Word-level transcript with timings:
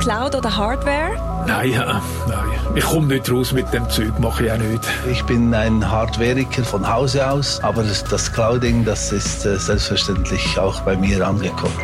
Cloud 0.00 0.34
oder 0.34 0.56
Hardware? 0.56 1.44
Nein, 1.46 1.72
äh, 1.72 1.76
nein. 1.76 2.48
Ich 2.74 2.84
komme 2.84 3.06
nicht 3.06 3.30
raus 3.30 3.52
mit 3.52 3.72
dem 3.72 3.88
Zeug, 3.88 4.18
mache 4.18 4.46
ich 4.46 4.52
auch 4.52 4.58
nicht. 4.58 4.82
Ich 5.10 5.22
bin 5.24 5.54
ein 5.54 5.88
Hardwareiker 5.88 6.64
von 6.64 6.92
Hause 6.92 7.30
aus, 7.30 7.62
aber 7.62 7.84
das, 7.84 8.02
das 8.02 8.32
Clouding, 8.32 8.84
das 8.84 9.12
ist 9.12 9.46
äh, 9.46 9.56
selbstverständlich 9.58 10.58
auch 10.58 10.80
bei 10.80 10.96
mir 10.96 11.24
angekommen. 11.24 11.78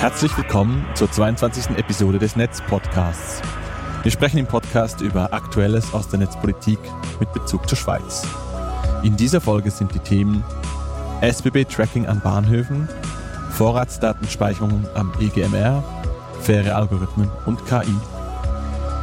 Herzlich 0.00 0.36
willkommen 0.36 0.84
zur 0.94 1.10
22. 1.10 1.78
Episode 1.78 2.18
des 2.18 2.36
Netz-Podcasts. 2.36 3.40
Wir 4.02 4.12
sprechen 4.12 4.36
im 4.36 4.46
Podcast 4.46 5.00
über 5.00 5.32
Aktuelles 5.32 5.94
aus 5.94 6.08
der 6.08 6.18
Netzpolitik 6.18 6.78
mit 7.20 7.32
Bezug 7.32 7.66
zur 7.70 7.78
Schweiz. 7.78 8.26
In 9.02 9.16
dieser 9.16 9.40
Folge 9.40 9.70
sind 9.70 9.94
die 9.94 10.00
Themen 10.00 10.44
SBB-Tracking 11.22 12.06
an 12.06 12.20
Bahnhöfen, 12.20 12.86
Vorratsdatenspeicherung 13.54 14.84
am 14.94 15.12
EGMR, 15.20 15.84
faire 16.40 16.74
Algorithmen 16.74 17.30
und 17.46 17.64
KI. 17.66 17.94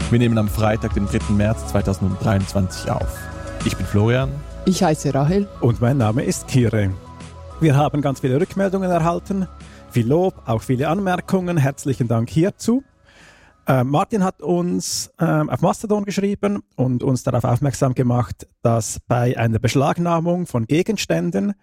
Wir 0.10 0.20
nehmen 0.20 0.38
am 0.38 0.50
Freitag, 0.50 0.94
den 0.94 1.05
3. 1.05 1.32
März 1.34 1.68
2023 1.68 2.91
auf. 2.91 3.18
Ich 3.64 3.77
bin 3.77 3.86
Florian. 3.86 4.30
Ich 4.66 4.84
heiße 4.84 5.14
Rahel. 5.14 5.48
Und 5.62 5.80
mein 5.80 5.98
Name 5.98 6.24
ist 6.24 6.50
Kire. 6.50 6.91
Wir 7.62 7.77
haben 7.77 8.02
ganz 8.02 8.20
viele 8.20 8.41
Rückmeldungen 8.41 8.91
erhalten, 8.91 9.48
viel 9.90 10.08
Lob, 10.08 10.34
auch 10.46 10.62
viele 10.62 10.90
Anmerkungen. 10.90 11.55
Herzlichen 11.55 12.10
Dank 12.10 12.30
hierzu. 12.30 12.84
Äh, 13.68 13.86
Martin 13.86 14.22
hat 14.22 14.41
uns 14.41 15.12
äh, 15.18 15.24
auf 15.24 15.62
Mastodon 15.62 16.04
geschrieben 16.04 16.62
und 16.76 17.04
uns 17.04 17.24
darauf 17.24 17.46
aufmerksam 17.46 17.96
gemacht, 17.96 18.49
dass 18.63 18.99
bei 19.08 19.38
einer 19.38 19.60
Beschlagnahmung 19.60 20.46
von 20.46 20.66
Gegenständen 20.66 21.54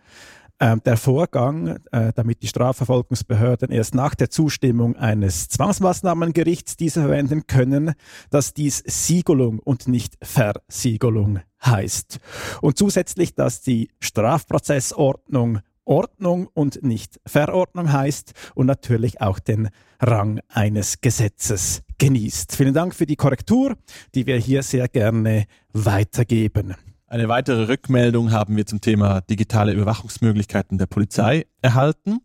äh, 0.59 0.77
der 0.79 0.97
Vorgang, 0.97 1.79
äh, 1.93 2.13
damit 2.15 2.43
die 2.43 2.49
Strafverfolgungsbehörden 2.49 3.71
erst 3.71 3.95
nach 3.95 4.15
der 4.15 4.31
Zustimmung 4.31 4.97
eines 4.97 5.49
Zwangsmaßnahmengerichts 5.49 6.77
diese 6.77 7.03
verwenden 7.03 7.47
können, 7.47 7.95
dass 8.31 8.55
dies 8.55 8.83
Siegelung 8.87 9.59
und 9.59 9.89
nicht 9.89 10.17
Versiegelung 10.23 11.41
heißt. 11.65 12.19
Und 12.61 12.79
zusätzlich, 12.79 13.35
dass 13.35 13.63
die 13.63 13.91
Strafprozessordnung 14.01 15.61
Ordnung 15.89 16.49
und 16.53 16.83
nicht 16.83 17.19
Verordnung 17.25 17.91
heißt 17.91 18.35
und 18.55 18.67
natürlich 18.67 19.23
auch 19.23 19.39
den 19.39 19.71
Rang 19.99 20.41
eines 20.49 21.01
Gesetzes 21.01 21.83
genießt. 21.97 22.55
Vielen 22.55 22.75
Dank 22.75 22.95
für 22.95 23.07
die 23.07 23.17
Korrektur, 23.17 23.75
die 24.15 24.27
wir 24.27 24.37
hier 24.37 24.63
sehr 24.63 24.87
gerne 24.89 25.47
weitergeben. 25.73 26.77
Eine 27.11 27.29
weitere 27.29 27.69
Rückmeldung 27.69 28.33
haben 28.33 28.55
wir 28.55 28.67
zum 28.67 28.83
Thema 28.83 29.23
digitale 29.23 29.73
Überwachungsmöglichkeiten 29.73 30.77
der 30.77 30.85
Polizei 30.85 31.47
erhalten. 31.63 32.19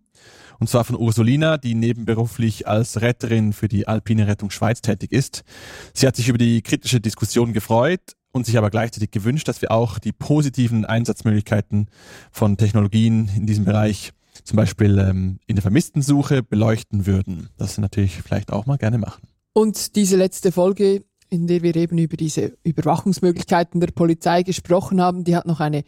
Und 0.60 0.68
zwar 0.68 0.84
von 0.84 0.98
Ursulina, 0.98 1.58
die 1.58 1.74
nebenberuflich 1.74 2.68
als 2.68 3.00
Retterin 3.00 3.54
für 3.54 3.70
die 3.70 3.88
Alpine 3.88 4.28
Rettung 4.28 4.50
Schweiz 4.50 4.82
tätig 4.82 5.14
ist. 5.14 5.44
Sie 5.94 6.06
hat 6.06 6.18
sich 6.18 6.28
über 6.28 6.38
die 6.38 6.62
kritische 6.62 7.00
Diskussion 7.00 7.54
gefreut 7.54 8.02
und 8.34 8.46
sich 8.46 8.58
aber 8.58 8.70
gleichzeitig 8.70 9.12
gewünscht, 9.12 9.48
dass 9.48 9.62
wir 9.62 9.72
auch 9.72 10.00
die 10.00 10.12
positiven 10.12 10.84
Einsatzmöglichkeiten 10.84 11.88
von 12.34 12.58
Technologien 12.58 13.32
in 13.38 13.46
diesem 13.46 13.64
Bereich 13.64 14.12
zum 14.44 14.58
Beispiel 14.58 15.00
ähm, 15.00 15.40
in 15.48 15.56
der 15.56 15.62
Vermisstensuche 15.62 16.44
beleuchten 16.44 17.06
würden. 17.06 17.48
Das 17.58 17.78
natürlich 17.78 18.22
vielleicht 18.22 18.52
auch 18.52 18.66
mal 18.66 18.78
gerne 18.78 18.98
machen. 18.98 19.30
Und 19.54 19.96
diese 19.96 20.18
letzte 20.18 20.52
Folge 20.52 21.06
in 21.34 21.48
der 21.48 21.64
wir 21.64 21.76
eben 21.76 21.98
über 21.98 22.16
diese 22.16 22.56
Überwachungsmöglichkeiten 22.64 23.82
der 23.82 23.88
Polizei 23.88 24.44
gesprochen 24.44 25.02
haben, 25.02 25.24
die 25.24 25.36
hat 25.36 25.48
noch 25.48 25.60
eine 25.60 25.84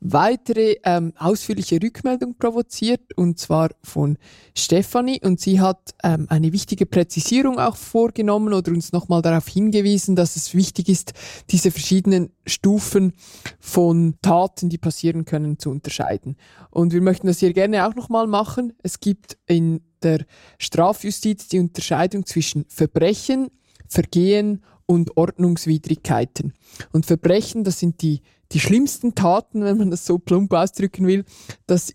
weitere 0.00 0.76
ähm, 0.82 1.12
ausführliche 1.16 1.80
Rückmeldung 1.80 2.36
provoziert, 2.36 3.16
und 3.16 3.38
zwar 3.38 3.70
von 3.84 4.18
Stefanie. 4.56 5.20
Und 5.22 5.38
sie 5.38 5.60
hat 5.60 5.94
ähm, 6.02 6.26
eine 6.28 6.52
wichtige 6.52 6.84
Präzisierung 6.84 7.60
auch 7.60 7.76
vorgenommen 7.76 8.52
oder 8.52 8.72
uns 8.72 8.90
nochmal 8.90 9.22
darauf 9.22 9.46
hingewiesen, 9.46 10.16
dass 10.16 10.34
es 10.34 10.52
wichtig 10.52 10.88
ist, 10.88 11.12
diese 11.50 11.70
verschiedenen 11.70 12.30
Stufen 12.44 13.12
von 13.60 14.16
Taten, 14.20 14.68
die 14.68 14.78
passieren 14.78 15.24
können, 15.24 15.60
zu 15.60 15.70
unterscheiden. 15.70 16.36
Und 16.70 16.92
wir 16.92 17.02
möchten 17.02 17.28
das 17.28 17.38
hier 17.38 17.52
gerne 17.52 17.86
auch 17.86 17.94
nochmal 17.94 18.26
machen. 18.26 18.72
Es 18.82 18.98
gibt 18.98 19.38
in 19.46 19.80
der 20.02 20.26
Strafjustiz 20.58 21.46
die 21.46 21.60
Unterscheidung 21.60 22.26
zwischen 22.26 22.64
Verbrechen, 22.68 23.50
Vergehen 23.88 24.62
und 24.88 25.16
Ordnungswidrigkeiten. 25.16 26.54
Und 26.92 27.06
Verbrechen, 27.06 27.62
das 27.62 27.78
sind 27.78 28.00
die, 28.00 28.22
die 28.52 28.60
schlimmsten 28.60 29.14
Taten, 29.14 29.62
wenn 29.62 29.76
man 29.76 29.90
das 29.90 30.06
so 30.06 30.18
plump 30.18 30.52
ausdrücken 30.52 31.06
will. 31.06 31.24
Das 31.66 31.94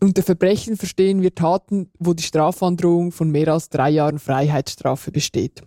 unter 0.00 0.22
Verbrechen 0.22 0.76
verstehen 0.76 1.22
wir 1.22 1.34
Taten, 1.34 1.90
wo 1.98 2.14
die 2.14 2.22
Strafandrohung 2.22 3.10
von 3.10 3.30
mehr 3.30 3.48
als 3.48 3.68
drei 3.68 3.90
Jahren 3.90 4.18
Freiheitsstrafe 4.18 5.10
besteht. 5.10 5.62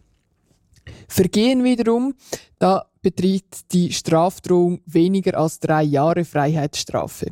Vergehen 1.08 1.64
wiederum, 1.64 2.14
da 2.60 2.86
beträgt 3.02 3.74
die 3.74 3.92
Strafdrohung 3.92 4.82
weniger 4.86 5.38
als 5.38 5.60
drei 5.60 5.84
Jahre 5.84 6.24
Freiheitsstrafe. 6.24 7.32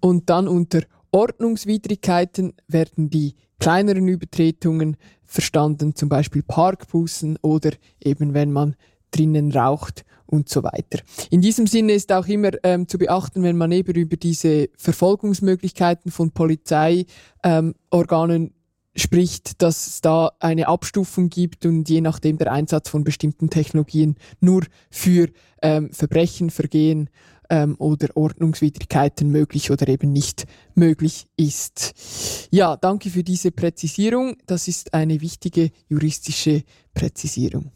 Und 0.00 0.28
dann 0.28 0.48
unter 0.48 0.82
Ordnungswidrigkeiten 1.10 2.54
werden 2.68 3.08
die 3.08 3.34
kleineren 3.58 4.08
Übertretungen 4.08 4.96
verstanden, 5.26 5.94
zum 5.94 6.08
Beispiel 6.08 6.42
Parkbussen 6.42 7.38
oder 7.42 7.72
eben 8.02 8.34
wenn 8.34 8.52
man 8.52 8.76
drinnen 9.10 9.52
raucht 9.52 10.04
und 10.26 10.48
so 10.48 10.62
weiter. 10.62 11.00
In 11.30 11.40
diesem 11.40 11.66
Sinne 11.66 11.92
ist 11.92 12.12
auch 12.12 12.26
immer 12.26 12.50
ähm, 12.62 12.88
zu 12.88 12.98
beachten, 12.98 13.42
wenn 13.42 13.56
man 13.56 13.72
eben 13.72 13.94
über 13.94 14.16
diese 14.16 14.68
Verfolgungsmöglichkeiten 14.76 16.10
von 16.10 16.32
Polizeiorganen 16.32 17.06
ähm, 17.42 18.50
spricht, 18.96 19.62
dass 19.62 19.86
es 19.86 20.00
da 20.00 20.32
eine 20.40 20.68
Abstufung 20.68 21.28
gibt 21.28 21.66
und 21.66 21.88
je 21.88 22.00
nachdem 22.00 22.38
der 22.38 22.50
Einsatz 22.52 22.88
von 22.88 23.04
bestimmten 23.04 23.50
Technologien 23.50 24.16
nur 24.40 24.64
für 24.90 25.28
ähm, 25.62 25.92
Verbrechen, 25.92 26.50
Vergehen 26.50 27.10
ähm, 27.50 27.76
oder 27.78 28.08
Ordnungswidrigkeiten 28.16 29.30
möglich 29.30 29.70
oder 29.70 29.88
eben 29.88 30.12
nicht 30.12 30.46
möglich 30.74 31.26
ist. 31.36 32.48
Ja, 32.50 32.76
danke 32.76 33.10
für 33.10 33.22
diese 33.22 33.50
Präzisierung. 33.50 34.36
Das 34.46 34.68
ist 34.68 34.94
eine 34.94 35.20
wichtige 35.20 35.70
juristische 35.88 36.62
Präzisierung. 36.94 37.72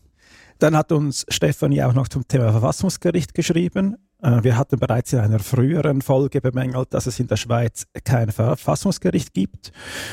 Dann 0.58 0.76
hat 0.76 0.92
uns 0.92 1.24
Stefanie 1.28 1.82
auch 1.82 1.94
noch 1.94 2.08
zum 2.08 2.28
Thema 2.28 2.52
Verfassungsgericht 2.52 3.32
geschrieben. 3.32 3.96
Äh, 4.22 4.42
wir 4.42 4.56
hatten 4.56 4.78
bereits 4.78 5.12
in 5.12 5.20
einer 5.20 5.38
früheren 5.38 6.02
Folge 6.02 6.40
bemängelt, 6.40 6.92
dass 6.92 7.06
es 7.06 7.18
in 7.18 7.26
der 7.26 7.36
Schweiz 7.36 7.86
kein 8.04 8.30
Verfassungsgericht 8.30 9.32
gibt. 9.32 9.72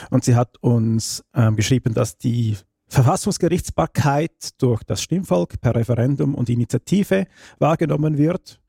Und 0.10 0.24
sie 0.24 0.36
hat 0.36 0.58
uns 0.62 1.24
ähm, 1.34 1.56
geschrieben, 1.56 1.94
dass 1.94 2.18
die 2.18 2.56
Verfassungsgerichtsbarkeit 2.88 4.62
durch 4.62 4.84
das 4.84 5.02
Stimmvolk 5.02 5.60
per 5.60 5.76
Referendum 5.76 6.34
und 6.36 6.50
Initiative 6.50 7.28
wahrgenommen 7.60 8.18
wird 8.18 8.62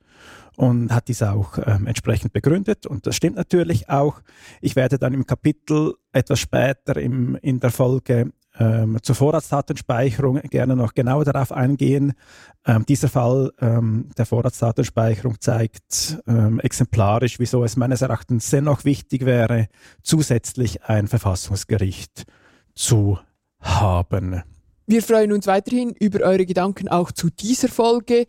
und 0.59 0.93
hat 0.93 1.07
dies 1.07 1.23
auch 1.23 1.57
ähm, 1.65 1.87
entsprechend 1.87 2.33
begründet. 2.33 2.85
Und 2.85 3.07
das 3.07 3.15
stimmt 3.15 3.37
natürlich 3.37 3.89
auch. 3.89 4.21
Ich 4.61 4.75
werde 4.75 4.99
dann 4.99 5.15
im 5.15 5.25
Kapitel 5.25 5.95
etwas 6.13 6.41
später 6.41 6.97
im, 6.97 7.37
in 7.37 7.61
der 7.61 7.71
Folge 7.71 8.33
ähm, 8.59 8.99
zur 9.01 9.15
Vorratsdatenspeicherung 9.15 10.41
gerne 10.51 10.75
noch 10.75 10.95
genauer 10.95 11.25
darauf 11.25 11.53
eingehen. 11.53 12.15
Ähm, 12.67 12.85
dieser 12.87 13.09
Fall 13.09 13.53
ähm, 13.61 14.09
der 14.19 14.27
Vorratsdatenspeicherung 14.27 15.41
zeigt 15.41 16.19
ähm, 16.27 16.59
exemplarisch, 16.59 17.39
wieso 17.39 17.63
es 17.63 17.77
meines 17.77 18.03
Erachtens 18.03 18.51
dennoch 18.51 18.85
wichtig 18.85 19.25
wäre, 19.25 19.69
zusätzlich 20.03 20.83
ein 20.83 21.07
Verfassungsgericht 21.07 22.25
zu 22.75 23.21
haben. 23.61 24.43
Wir 24.91 25.03
freuen 25.03 25.33
uns 25.33 25.47
weiterhin 25.47 25.91
über 25.91 26.21
eure 26.21 26.47
Gedanken 26.47 26.89
auch 26.89 27.13
zu 27.13 27.29
dieser 27.29 27.69
Folge. 27.69 28.27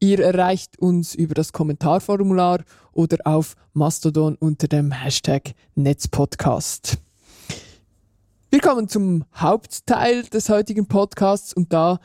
Ihr 0.00 0.18
erreicht 0.18 0.76
uns 0.80 1.14
über 1.14 1.34
das 1.34 1.52
Kommentarformular 1.52 2.64
oder 2.90 3.18
auf 3.22 3.54
Mastodon 3.74 4.34
unter 4.34 4.66
dem 4.66 4.90
Hashtag 4.90 5.52
Netzpodcast. 5.76 6.98
Wir 8.50 8.60
kommen 8.60 8.88
zum 8.88 9.24
Hauptteil 9.36 10.24
des 10.24 10.48
heutigen 10.48 10.88
Podcasts 10.88 11.54
und 11.54 11.72
da 11.72 12.00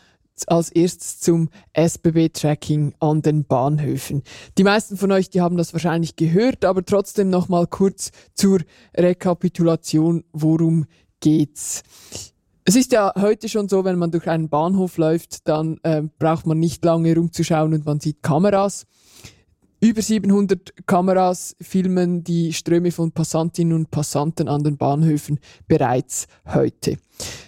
als 0.46 0.70
erstes 0.70 1.20
zum 1.20 1.50
SBB-Tracking 1.74 2.94
an 3.00 3.24
den 3.24 3.44
Bahnhöfen. 3.44 4.22
Die 4.60 4.64
meisten 4.64 4.98
von 4.98 5.12
euch, 5.14 5.32
die 5.32 5.42
haben 5.42 5.58
das 5.58 5.74
wahrscheinlich 5.74 6.16
gehört, 6.16 6.64
aber 6.64 6.86
trotzdem 6.86 7.32
nochmal 7.32 7.66
kurz 7.66 8.12
zur 8.36 8.60
Rekapitulation, 8.96 10.26
worum 10.32 10.86
geht's. 11.22 11.82
Es 12.68 12.76
ist 12.76 12.92
ja 12.94 13.14
heute 13.16 13.48
schon 13.48 13.70
so, 13.70 13.86
wenn 13.86 14.00
man 14.00 14.10
durch 14.10 14.28
einen 14.28 14.50
Bahnhof 14.50 14.98
läuft, 14.98 15.48
dann 15.48 15.78
äh, 15.84 16.02
braucht 16.18 16.48
man 16.48 16.60
nicht 16.60 16.84
lange 16.84 17.16
rumzuschauen 17.16 17.76
und 17.76 17.86
man 17.86 18.00
sieht 18.00 18.24
Kameras. 18.24 18.88
Über 19.80 20.02
700 20.02 20.88
Kameras 20.88 21.56
filmen 21.62 22.24
die 22.24 22.54
Ströme 22.54 22.92
von 22.92 23.12
Passantinnen 23.12 23.74
und 23.78 23.92
Passanten 23.92 24.48
an 24.48 24.64
den 24.64 24.78
Bahnhöfen 24.78 25.40
bereits 25.68 26.26
heute. 26.48 26.98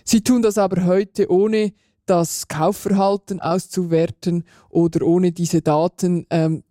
Sie 0.03 0.21
tun 0.21 0.43
das 0.43 0.59
aber 0.59 0.85
heute 0.85 1.31
ohne 1.31 1.73
das 2.05 2.47
Kaufverhalten 2.47 3.41
auszuwerten 3.41 4.43
oder 4.69 5.03
ohne 5.03 5.31
diese 5.31 5.63
Daten 5.63 6.27
ähm, 6.29 6.63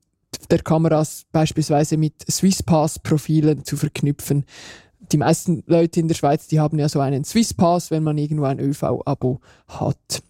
der 0.52 0.60
Kameras 0.60 1.26
beispielsweise 1.32 1.96
mit 1.96 2.24
Swisspass-Profilen 2.30 3.64
zu 3.64 3.76
verknüpfen. 3.76 4.44
Die 5.12 5.16
meisten 5.16 5.62
Leute 5.66 6.00
in 6.00 6.08
der 6.08 6.14
Schweiz, 6.14 6.46
die 6.48 6.60
haben 6.60 6.78
ja 6.78 6.88
so 6.88 7.00
einen 7.00 7.24
Swiss 7.24 7.54
Pass, 7.54 7.90
wenn 7.90 8.02
man 8.02 8.18
irgendwo 8.18 8.44
ein 8.44 8.60
ÖV-Abo 8.60 9.40
hat. 9.68 10.22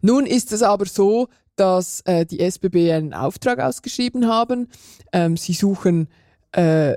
Nun 0.00 0.26
ist 0.26 0.52
es 0.52 0.62
aber 0.62 0.86
so, 0.86 1.28
dass 1.56 2.00
äh, 2.02 2.26
die 2.26 2.40
SBB 2.40 2.92
einen 2.92 3.14
Auftrag 3.14 3.60
ausgeschrieben 3.60 4.26
haben. 4.26 4.68
Ähm, 5.12 5.36
sie 5.36 5.52
suchen 5.52 6.08
äh, 6.52 6.94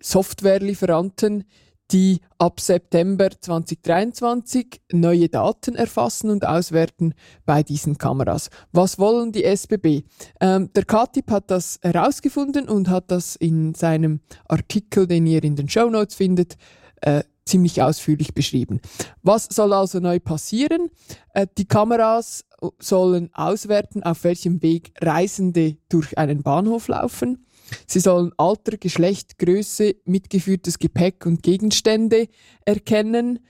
Softwarelieferanten, 0.00 1.44
die 1.92 2.20
ab 2.38 2.60
September 2.60 3.28
2023 3.30 4.80
neue 4.92 5.28
Daten 5.28 5.74
erfassen 5.74 6.30
und 6.30 6.46
auswerten 6.46 7.14
bei 7.44 7.62
diesen 7.62 7.98
Kameras. 7.98 8.48
Was 8.72 8.98
wollen 8.98 9.32
die 9.32 9.44
SBB? 9.44 10.02
Ähm, 10.40 10.70
der 10.74 10.84
KTIP 10.84 11.30
hat 11.30 11.50
das 11.50 11.78
herausgefunden 11.82 12.68
und 12.68 12.88
hat 12.88 13.10
das 13.10 13.36
in 13.36 13.74
seinem 13.74 14.20
Artikel, 14.48 15.06
den 15.06 15.26
ihr 15.26 15.44
in 15.44 15.56
den 15.56 15.68
Show 15.68 15.90
Notes 15.90 16.14
findet, 16.14 16.56
äh, 17.02 17.24
ziemlich 17.44 17.82
ausführlich 17.82 18.34
beschrieben. 18.34 18.80
Was 19.22 19.48
soll 19.50 19.72
also 19.72 20.00
neu 20.00 20.18
passieren? 20.20 20.90
Äh, 21.34 21.46
die 21.58 21.66
Kameras 21.66 22.44
sollen 22.78 23.30
auswerten, 23.34 24.02
auf 24.02 24.24
welchem 24.24 24.62
Weg 24.62 24.92
Reisende 25.00 25.76
durch 25.88 26.16
einen 26.16 26.42
Bahnhof 26.42 26.88
laufen. 26.88 27.46
Sie 27.86 28.00
sollen 28.00 28.32
Alter, 28.36 28.76
Geschlecht, 28.76 29.38
Größe, 29.38 29.96
mitgeführtes 30.04 30.78
Gepäck 30.78 31.26
und 31.26 31.42
Gegenstände 31.42 32.28
erkennen. 32.64 33.40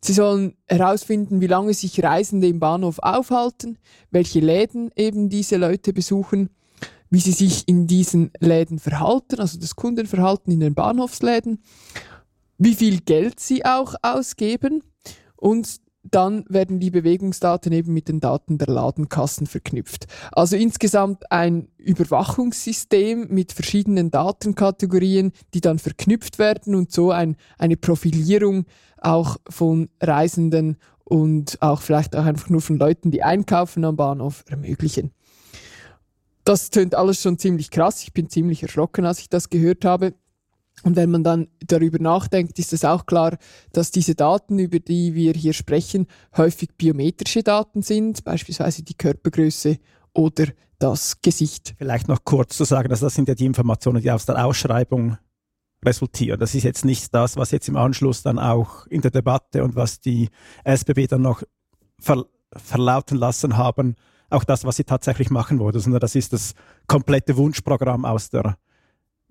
Sie 0.00 0.12
sollen 0.12 0.56
herausfinden, 0.66 1.40
wie 1.40 1.46
lange 1.46 1.74
sich 1.74 2.02
Reisende 2.02 2.46
im 2.46 2.60
Bahnhof 2.60 2.98
aufhalten, 3.00 3.78
welche 4.10 4.40
Läden 4.40 4.90
eben 4.96 5.28
diese 5.28 5.56
Leute 5.56 5.92
besuchen, 5.92 6.50
wie 7.10 7.20
sie 7.20 7.32
sich 7.32 7.66
in 7.66 7.86
diesen 7.86 8.30
Läden 8.40 8.78
verhalten, 8.78 9.40
also 9.40 9.58
das 9.58 9.76
Kundenverhalten 9.76 10.52
in 10.52 10.60
den 10.60 10.74
Bahnhofsläden, 10.74 11.62
wie 12.58 12.74
viel 12.74 13.00
Geld 13.00 13.40
sie 13.40 13.64
auch 13.64 13.94
ausgeben 14.02 14.82
und 15.36 15.80
dann 16.10 16.44
werden 16.48 16.80
die 16.80 16.90
Bewegungsdaten 16.90 17.72
eben 17.72 17.92
mit 17.92 18.08
den 18.08 18.20
Daten 18.20 18.58
der 18.58 18.68
Ladenkassen 18.68 19.46
verknüpft. 19.46 20.06
Also 20.32 20.56
insgesamt 20.56 21.30
ein 21.30 21.68
Überwachungssystem 21.78 23.28
mit 23.28 23.52
verschiedenen 23.52 24.10
Datenkategorien, 24.10 25.32
die 25.54 25.60
dann 25.60 25.78
verknüpft 25.78 26.38
werden 26.38 26.74
und 26.74 26.92
so 26.92 27.10
ein, 27.10 27.36
eine 27.58 27.76
Profilierung 27.76 28.66
auch 28.98 29.36
von 29.48 29.88
Reisenden 30.00 30.78
und 31.04 31.58
auch 31.60 31.82
vielleicht 31.82 32.16
auch 32.16 32.24
einfach 32.24 32.50
nur 32.50 32.60
von 32.60 32.78
Leuten, 32.78 33.10
die 33.10 33.22
einkaufen 33.22 33.84
am 33.84 33.96
Bahnhof 33.96 34.44
ermöglichen. 34.48 35.12
Das 36.44 36.70
tönt 36.70 36.94
alles 36.94 37.20
schon 37.20 37.38
ziemlich 37.38 37.70
krass. 37.70 38.02
Ich 38.02 38.12
bin 38.12 38.28
ziemlich 38.28 38.62
erschrocken, 38.62 39.04
als 39.04 39.18
ich 39.18 39.28
das 39.28 39.50
gehört 39.50 39.84
habe. 39.84 40.14
Und 40.82 40.96
wenn 40.96 41.10
man 41.10 41.24
dann 41.24 41.48
darüber 41.66 41.98
nachdenkt, 41.98 42.58
ist 42.58 42.72
es 42.72 42.84
auch 42.84 43.06
klar, 43.06 43.38
dass 43.72 43.90
diese 43.90 44.14
Daten, 44.14 44.58
über 44.58 44.78
die 44.78 45.14
wir 45.14 45.32
hier 45.32 45.52
sprechen, 45.52 46.06
häufig 46.36 46.76
biometrische 46.76 47.42
Daten 47.42 47.82
sind, 47.82 48.24
beispielsweise 48.24 48.82
die 48.82 48.94
Körpergröße 48.94 49.78
oder 50.12 50.46
das 50.78 51.20
Gesicht. 51.22 51.74
Vielleicht 51.78 52.08
noch 52.08 52.24
kurz 52.24 52.56
zu 52.56 52.64
sagen, 52.64 52.88
dass 52.88 53.00
das 53.00 53.14
sind 53.14 53.28
ja 53.28 53.34
die 53.34 53.46
Informationen, 53.46 54.02
die 54.02 54.10
aus 54.10 54.26
der 54.26 54.44
Ausschreibung 54.44 55.16
resultieren. 55.84 56.38
Das 56.38 56.54
ist 56.54 56.64
jetzt 56.64 56.84
nicht 56.84 57.14
das, 57.14 57.36
was 57.36 57.50
jetzt 57.50 57.68
im 57.68 57.76
Anschluss 57.76 58.22
dann 58.22 58.38
auch 58.38 58.86
in 58.86 59.00
der 59.00 59.10
Debatte 59.10 59.64
und 59.64 59.76
was 59.76 60.00
die 60.00 60.28
SBB 60.64 61.06
dann 61.08 61.22
noch 61.22 61.42
ver 61.98 62.26
verlauten 62.54 63.18
lassen 63.18 63.56
haben, 63.56 63.96
auch 64.30 64.44
das, 64.44 64.64
was 64.64 64.76
sie 64.76 64.84
tatsächlich 64.84 65.30
machen 65.30 65.58
wollen, 65.58 65.78
sondern 65.78 66.00
das 66.00 66.14
ist 66.14 66.32
das 66.32 66.54
komplette 66.86 67.36
Wunschprogramm 67.36 68.04
aus 68.04 68.30
der 68.30 68.56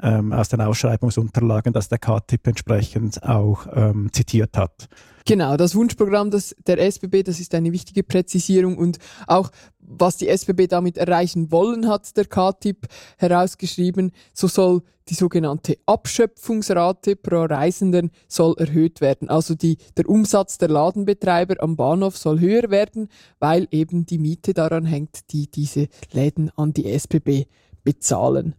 ähm, 0.01 0.33
aus 0.33 0.50
den 0.50 0.62
Ausschreibungsunterlagen, 0.62 1.74
das 1.74 1.89
der 1.89 2.00
KTIP 2.00 2.47
entsprechend 2.47 3.24
auch 3.24 3.68
ähm, 3.74 4.09
zitiert 4.12 4.57
hat. 4.57 4.88
Genau, 5.27 5.57
das 5.57 5.74
Wunschprogramm 5.74 6.30
das 6.30 6.56
der 6.68 6.80
SBB, 6.80 7.24
das 7.24 7.39
ist 7.39 7.56
eine 7.56 7.71
wichtige 7.71 8.03
Präzisierung 8.03 8.77
und 8.77 9.00
auch 9.25 9.50
was 9.80 10.18
die 10.18 10.27
SBB 10.27 10.68
damit 10.68 10.97
erreichen 10.97 11.51
wollen, 11.51 11.88
hat 11.88 12.15
der 12.15 12.25
KTIP 12.25 12.88
herausgeschrieben. 13.18 14.12
So 14.33 14.47
soll 14.47 14.81
die 15.09 15.13
sogenannte 15.13 15.77
Abschöpfungsrate 15.86 17.15
pro 17.15 17.44
Reisenden 17.44 18.12
soll 18.27 18.56
erhöht 18.57 19.01
werden. 19.01 19.30
Also 19.30 19.56
die, 19.56 19.77
der 19.97 20.09
Umsatz 20.09 20.57
der 20.57 20.69
Ladenbetreiber 20.69 21.56
am 21.62 21.75
Bahnhof 21.75 22.18
soll 22.18 22.39
höher 22.39 22.69
werden, 22.69 23.09
weil 23.39 23.68
eben 23.71 24.06
die 24.06 24.18
Miete 24.18 24.53
daran 24.53 24.86
hängt, 24.86 25.31
die 25.31 25.50
diese 25.50 25.88
Läden 26.12 26.51
an 26.56 26.74
die 26.74 26.92
SBB 26.92 27.45
bezahlen. 27.83 28.56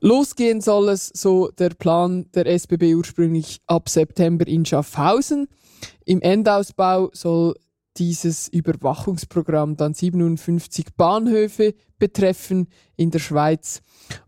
Losgehen 0.00 0.60
soll 0.60 0.88
es, 0.88 1.08
so 1.08 1.50
der 1.50 1.70
Plan 1.70 2.26
der 2.34 2.46
SBB 2.46 2.94
ursprünglich 2.94 3.60
ab 3.66 3.88
September 3.88 4.46
in 4.46 4.64
Schaffhausen. 4.64 5.48
Im 6.04 6.20
Endausbau 6.20 7.10
soll 7.12 7.54
dieses 7.96 8.48
Überwachungsprogramm 8.48 9.76
dann 9.76 9.94
57 9.94 10.96
Bahnhöfe 10.96 11.74
betreffen 11.98 12.68
in 12.96 13.10
der 13.10 13.20
Schweiz 13.20 13.82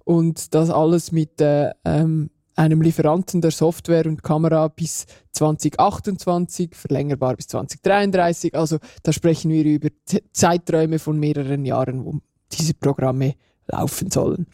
und 0.05 0.55
das 0.55 0.71
alles 0.71 1.11
mit 1.11 1.41
äh, 1.41 1.73
ähm, 1.85 2.31
einem 2.55 2.81
Lieferanten 2.81 3.41
der 3.41 3.51
Software 3.51 4.07
und 4.07 4.23
Kamera 4.23 4.69
bis 4.69 5.07
2028, 5.33 6.75
verlängerbar 6.75 7.37
bis 7.37 7.49
2033. 7.49 8.55
Also 8.55 8.79
da 9.03 9.13
sprechen 9.13 9.51
wir 9.51 9.65
über 9.65 9.89
Zeiträume 10.33 10.99
von 10.99 11.19
mehreren 11.19 11.65
Jahren, 11.67 12.05
wo 12.05 12.21
diese 12.53 12.75
Programme 12.75 13.35
laufen 13.67 14.11
sollen. 14.11 14.47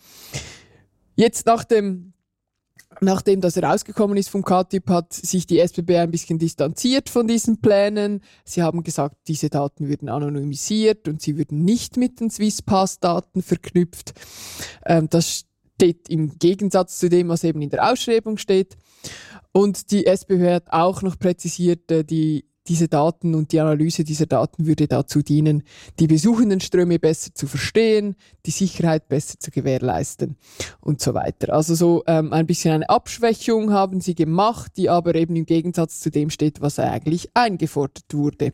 Jetzt 1.14 1.46
nach 1.46 1.64
dem, 1.64 2.12
nachdem 3.00 3.40
das 3.40 3.56
herausgekommen 3.56 4.16
ist 4.16 4.30
vom 4.30 4.44
KTIP, 4.44 4.88
hat 4.88 5.12
sich 5.12 5.46
die 5.46 5.58
SBB 5.58 5.96
ein 5.98 6.10
bisschen 6.10 6.38
distanziert 6.38 7.08
von 7.08 7.26
diesen 7.26 7.60
Plänen. 7.60 8.22
Sie 8.44 8.62
haben 8.62 8.82
gesagt, 8.82 9.16
diese 9.28 9.50
Daten 9.50 9.88
würden 9.88 10.08
anonymisiert 10.08 11.08
und 11.08 11.20
sie 11.20 11.36
würden 11.36 11.64
nicht 11.64 11.96
mit 11.96 12.20
den 12.20 12.30
Swisspass-Daten 12.30 13.42
verknüpft. 13.42 14.12
Ähm, 14.86 15.08
das 15.10 15.44
steht 15.76 16.08
im 16.08 16.38
Gegensatz 16.38 16.98
zu 16.98 17.08
dem, 17.08 17.28
was 17.28 17.44
eben 17.44 17.60
in 17.60 17.70
der 17.70 17.90
Ausschreibung 17.90 18.38
steht. 18.38 18.76
Und 19.52 19.90
die 19.90 20.06
SBB 20.06 20.54
hat 20.54 20.72
auch 20.72 21.02
noch 21.02 21.18
präzisiert, 21.18 21.90
äh, 21.90 22.04
die 22.04 22.46
diese 22.68 22.88
Daten 22.88 23.34
und 23.34 23.52
die 23.52 23.60
Analyse 23.60 24.04
dieser 24.04 24.26
Daten 24.26 24.66
würde 24.66 24.86
dazu 24.86 25.22
dienen, 25.22 25.64
die 25.98 26.06
Besuchendenströme 26.06 26.98
besser 26.98 27.34
zu 27.34 27.46
verstehen, 27.46 28.14
die 28.46 28.52
Sicherheit 28.52 29.08
besser 29.08 29.38
zu 29.38 29.50
gewährleisten 29.50 30.36
und 30.80 31.00
so 31.00 31.14
weiter. 31.14 31.52
Also 31.52 31.74
so 31.74 32.04
ähm, 32.06 32.32
ein 32.32 32.46
bisschen 32.46 32.74
eine 32.74 32.88
Abschwächung 32.88 33.72
haben 33.72 34.00
sie 34.00 34.14
gemacht, 34.14 34.72
die 34.76 34.88
aber 34.88 35.14
eben 35.16 35.34
im 35.34 35.46
Gegensatz 35.46 36.00
zu 36.00 36.10
dem 36.10 36.30
steht, 36.30 36.60
was 36.60 36.78
eigentlich 36.78 37.30
eingefordert 37.34 38.12
wurde. 38.12 38.52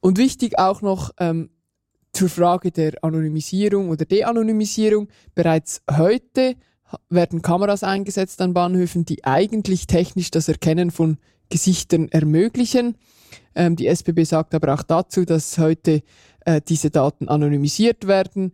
Und 0.00 0.18
wichtig 0.18 0.58
auch 0.58 0.80
noch 0.80 1.10
ähm, 1.18 1.50
zur 2.12 2.28
Frage 2.28 2.70
der 2.70 2.92
Anonymisierung 3.02 3.90
oder 3.90 4.04
De-Anonymisierung. 4.04 5.08
Bereits 5.34 5.82
heute 5.90 6.56
werden 7.08 7.42
Kameras 7.42 7.82
eingesetzt 7.82 8.40
an 8.40 8.54
Bahnhöfen, 8.54 9.04
die 9.04 9.24
eigentlich 9.24 9.86
technisch 9.86 10.30
das 10.30 10.48
Erkennen 10.48 10.90
von 10.90 11.18
Gesichtern 11.48 12.08
ermöglichen. 12.08 12.96
Ähm, 13.54 13.76
die 13.76 13.86
SBB 13.86 14.24
sagt 14.24 14.54
aber 14.54 14.74
auch 14.74 14.82
dazu, 14.82 15.24
dass 15.24 15.58
heute 15.58 16.02
äh, 16.44 16.60
diese 16.66 16.90
Daten 16.90 17.28
anonymisiert 17.28 18.06
werden. 18.06 18.52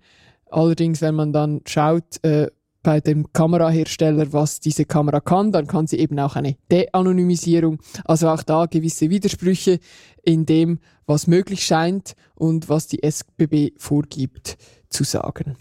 Allerdings, 0.51 1.01
wenn 1.01 1.15
man 1.15 1.33
dann 1.33 1.61
schaut 1.67 2.23
äh, 2.23 2.49
bei 2.83 3.01
dem 3.01 3.33
Kamerahersteller, 3.33 4.33
was 4.33 4.61
diese 4.61 4.85
Kamera 4.85 5.21
kann, 5.21 5.51
dann 5.51 5.67
kann 5.67 5.89
sie 5.89 5.99
eben 5.99 6.19
auch 6.21 6.37
eine 6.37 6.57
De-Anonymisierung. 6.71 7.81
Also 8.05 8.29
auch 8.29 8.45
da 8.45 8.67
gewisse 8.67 9.11
Widersprüche 9.11 9.81
in 10.23 10.47
dem, 10.47 10.79
was 11.05 11.27
möglich 11.27 11.67
scheint 11.67 12.15
und 12.37 12.69
was 12.69 12.87
die 12.87 13.03
SBB 13.03 13.73
vorgibt 13.77 14.57
zu 14.89 15.03
sagen. 15.03 15.57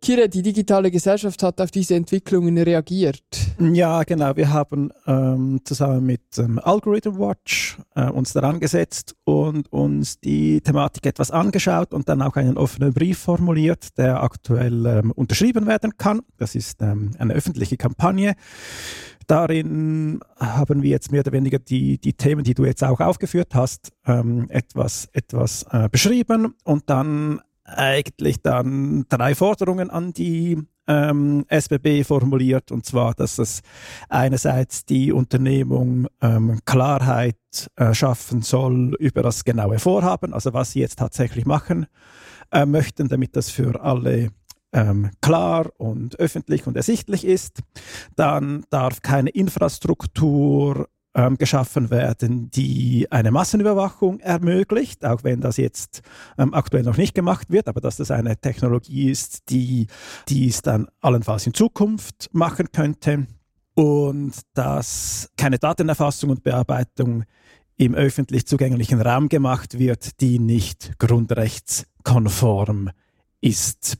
Kira, 0.00 0.28
die 0.28 0.42
digitale 0.42 0.92
Gesellschaft 0.92 1.42
hat 1.42 1.60
auf 1.60 1.72
diese 1.72 1.96
Entwicklungen 1.96 2.56
reagiert. 2.56 3.24
Ja, 3.58 4.04
genau. 4.04 4.36
Wir 4.36 4.52
haben 4.52 4.92
ähm, 5.06 5.60
zusammen 5.64 6.06
mit 6.06 6.38
ähm, 6.38 6.60
Algorithm 6.62 7.18
Watch 7.18 7.78
äh, 7.96 8.08
uns 8.08 8.32
daran 8.32 8.60
gesetzt 8.60 9.16
und 9.24 9.72
uns 9.72 10.20
die 10.20 10.60
Thematik 10.60 11.04
etwas 11.06 11.32
angeschaut 11.32 11.92
und 11.92 12.08
dann 12.08 12.22
auch 12.22 12.36
einen 12.36 12.56
offenen 12.56 12.92
Brief 12.92 13.18
formuliert, 13.18 13.98
der 13.98 14.22
aktuell 14.22 14.86
ähm, 14.86 15.10
unterschrieben 15.10 15.66
werden 15.66 15.96
kann. 15.98 16.20
Das 16.36 16.54
ist 16.54 16.80
ähm, 16.80 17.10
eine 17.18 17.34
öffentliche 17.34 17.76
Kampagne. 17.76 18.34
Darin 19.26 20.20
haben 20.38 20.82
wir 20.82 20.90
jetzt 20.90 21.12
mehr 21.12 21.20
oder 21.20 21.32
weniger 21.32 21.58
die, 21.58 21.98
die 21.98 22.14
Themen, 22.14 22.44
die 22.44 22.54
du 22.54 22.64
jetzt 22.64 22.82
auch 22.82 23.00
aufgeführt 23.00 23.54
hast, 23.54 23.92
ähm, 24.06 24.46
etwas, 24.48 25.08
etwas 25.12 25.66
äh, 25.70 25.88
beschrieben 25.90 26.54
und 26.64 26.88
dann 26.88 27.40
eigentlich 27.68 28.42
dann 28.42 29.06
drei 29.08 29.34
Forderungen 29.34 29.90
an 29.90 30.12
die 30.12 30.58
ähm, 30.86 31.44
SBB 31.48 32.04
formuliert, 32.04 32.72
und 32.72 32.86
zwar, 32.86 33.14
dass 33.14 33.38
es 33.38 33.60
einerseits 34.08 34.84
die 34.86 35.12
Unternehmung 35.12 36.06
ähm, 36.22 36.60
Klarheit 36.64 37.36
äh, 37.76 37.92
schaffen 37.92 38.42
soll 38.42 38.94
über 38.98 39.22
das 39.22 39.44
genaue 39.44 39.78
Vorhaben, 39.78 40.32
also 40.32 40.54
was 40.54 40.72
sie 40.72 40.80
jetzt 40.80 40.98
tatsächlich 40.98 41.44
machen 41.44 41.86
äh, 42.50 42.64
möchten, 42.64 43.08
damit 43.08 43.36
das 43.36 43.50
für 43.50 43.80
alle 43.82 44.30
ähm, 44.72 45.10
klar 45.20 45.70
und 45.76 46.18
öffentlich 46.18 46.66
und 46.66 46.76
ersichtlich 46.76 47.24
ist. 47.24 47.60
Dann 48.16 48.64
darf 48.70 49.02
keine 49.02 49.30
Infrastruktur 49.30 50.88
ähm, 51.14 51.36
geschaffen 51.36 51.90
werden, 51.90 52.50
die 52.50 53.06
eine 53.10 53.30
Massenüberwachung 53.30 54.20
ermöglicht, 54.20 55.04
auch 55.04 55.24
wenn 55.24 55.40
das 55.40 55.56
jetzt 55.56 56.02
ähm, 56.36 56.54
aktuell 56.54 56.82
noch 56.82 56.96
nicht 56.96 57.14
gemacht 57.14 57.50
wird, 57.50 57.68
aber 57.68 57.80
dass 57.80 57.96
das 57.96 58.10
eine 58.10 58.36
Technologie 58.36 59.10
ist, 59.10 59.50
die, 59.50 59.86
die 60.28 60.48
es 60.48 60.62
dann 60.62 60.88
allenfalls 61.00 61.46
in 61.46 61.54
Zukunft 61.54 62.28
machen 62.32 62.70
könnte 62.72 63.26
und 63.74 64.32
dass 64.54 65.30
keine 65.36 65.58
Datenerfassung 65.58 66.30
und 66.30 66.42
Bearbeitung 66.42 67.24
im 67.76 67.94
öffentlich 67.94 68.46
zugänglichen 68.46 69.00
Raum 69.00 69.28
gemacht 69.28 69.78
wird, 69.78 70.20
die 70.20 70.38
nicht 70.38 70.98
grundrechtskonform 70.98 72.90
ist. 73.40 73.96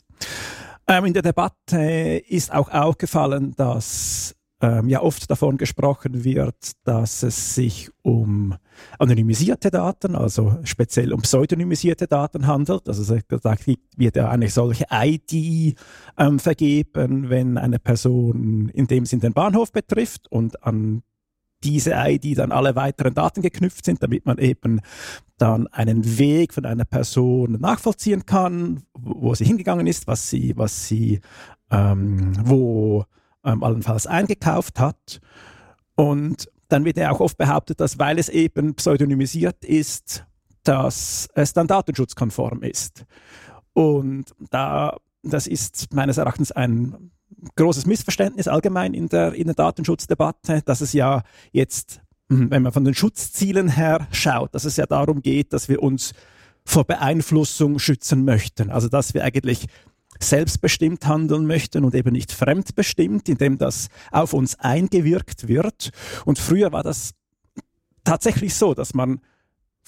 Ähm, 0.86 1.04
in 1.04 1.12
der 1.12 1.22
Debatte 1.22 2.22
ist 2.28 2.52
auch 2.52 2.70
aufgefallen, 2.70 3.54
dass 3.56 4.34
ähm, 4.60 4.88
ja 4.88 5.02
oft 5.02 5.30
davon 5.30 5.56
gesprochen 5.56 6.24
wird, 6.24 6.72
dass 6.84 7.22
es 7.22 7.54
sich 7.54 7.90
um 8.02 8.54
anonymisierte 8.98 9.70
Daten, 9.70 10.16
also 10.16 10.58
speziell 10.64 11.12
um 11.12 11.22
pseudonymisierte 11.22 12.06
Daten 12.06 12.46
handelt. 12.46 12.88
Also 12.88 13.16
da 13.28 13.56
wird 13.96 14.16
ja 14.16 14.28
eine 14.28 14.48
solche 14.48 14.86
ID 14.90 15.78
ähm, 16.16 16.38
vergeben, 16.38 17.30
wenn 17.30 17.56
eine 17.56 17.78
Person 17.78 18.68
in 18.70 18.86
dem 18.86 19.06
Sinn 19.06 19.20
den 19.20 19.32
Bahnhof 19.32 19.72
betrifft 19.72 20.30
und 20.30 20.62
an 20.64 21.02
diese 21.64 21.92
ID 21.96 22.38
dann 22.38 22.52
alle 22.52 22.76
weiteren 22.76 23.14
Daten 23.14 23.42
geknüpft 23.42 23.84
sind, 23.84 24.02
damit 24.02 24.26
man 24.26 24.38
eben 24.38 24.80
dann 25.38 25.66
einen 25.68 26.18
Weg 26.18 26.54
von 26.54 26.64
einer 26.64 26.84
Person 26.84 27.52
nachvollziehen 27.60 28.26
kann, 28.26 28.82
wo 28.94 29.34
sie 29.34 29.44
hingegangen 29.44 29.86
ist, 29.86 30.06
was 30.06 30.30
sie, 30.30 30.56
was 30.56 30.86
sie, 30.86 31.20
ähm, 31.70 32.32
wo 32.44 33.04
ähm, 33.44 33.62
allenfalls 33.62 34.06
eingekauft 34.06 34.78
hat. 34.78 35.20
Und 35.94 36.48
dann 36.68 36.84
wird 36.84 36.96
ja 36.96 37.10
auch 37.10 37.20
oft 37.20 37.38
behauptet, 37.38 37.80
dass 37.80 37.98
weil 37.98 38.18
es 38.18 38.28
eben 38.28 38.74
pseudonymisiert 38.74 39.64
ist, 39.64 40.24
dass 40.62 41.28
es 41.34 41.52
dann 41.52 41.66
datenschutzkonform 41.66 42.62
ist. 42.62 43.04
Und 43.72 44.34
da, 44.50 44.96
das 45.22 45.46
ist 45.46 45.94
meines 45.94 46.18
Erachtens 46.18 46.52
ein 46.52 47.10
großes 47.56 47.86
Missverständnis 47.86 48.48
allgemein 48.48 48.94
in 48.94 49.08
der, 49.08 49.34
in 49.34 49.46
der 49.46 49.54
Datenschutzdebatte, 49.54 50.62
dass 50.62 50.80
es 50.80 50.92
ja 50.92 51.22
jetzt, 51.52 52.00
hm, 52.28 52.50
wenn 52.50 52.62
man 52.62 52.72
von 52.72 52.84
den 52.84 52.94
Schutzzielen 52.94 53.68
her 53.68 54.06
schaut, 54.12 54.54
dass 54.54 54.64
es 54.64 54.76
ja 54.76 54.86
darum 54.86 55.22
geht, 55.22 55.52
dass 55.52 55.68
wir 55.68 55.82
uns 55.82 56.12
vor 56.64 56.84
Beeinflussung 56.84 57.78
schützen 57.78 58.24
möchten. 58.24 58.70
Also 58.70 58.88
dass 58.88 59.14
wir 59.14 59.24
eigentlich 59.24 59.68
selbstbestimmt 60.20 61.06
handeln 61.06 61.46
möchten 61.46 61.84
und 61.84 61.94
eben 61.94 62.12
nicht 62.12 62.32
fremdbestimmt, 62.32 63.28
indem 63.28 63.58
das 63.58 63.88
auf 64.10 64.32
uns 64.32 64.58
eingewirkt 64.58 65.48
wird. 65.48 65.90
Und 66.24 66.38
früher 66.38 66.72
war 66.72 66.82
das 66.82 67.14
tatsächlich 68.04 68.54
so, 68.54 68.74
dass 68.74 68.94
man 68.94 69.20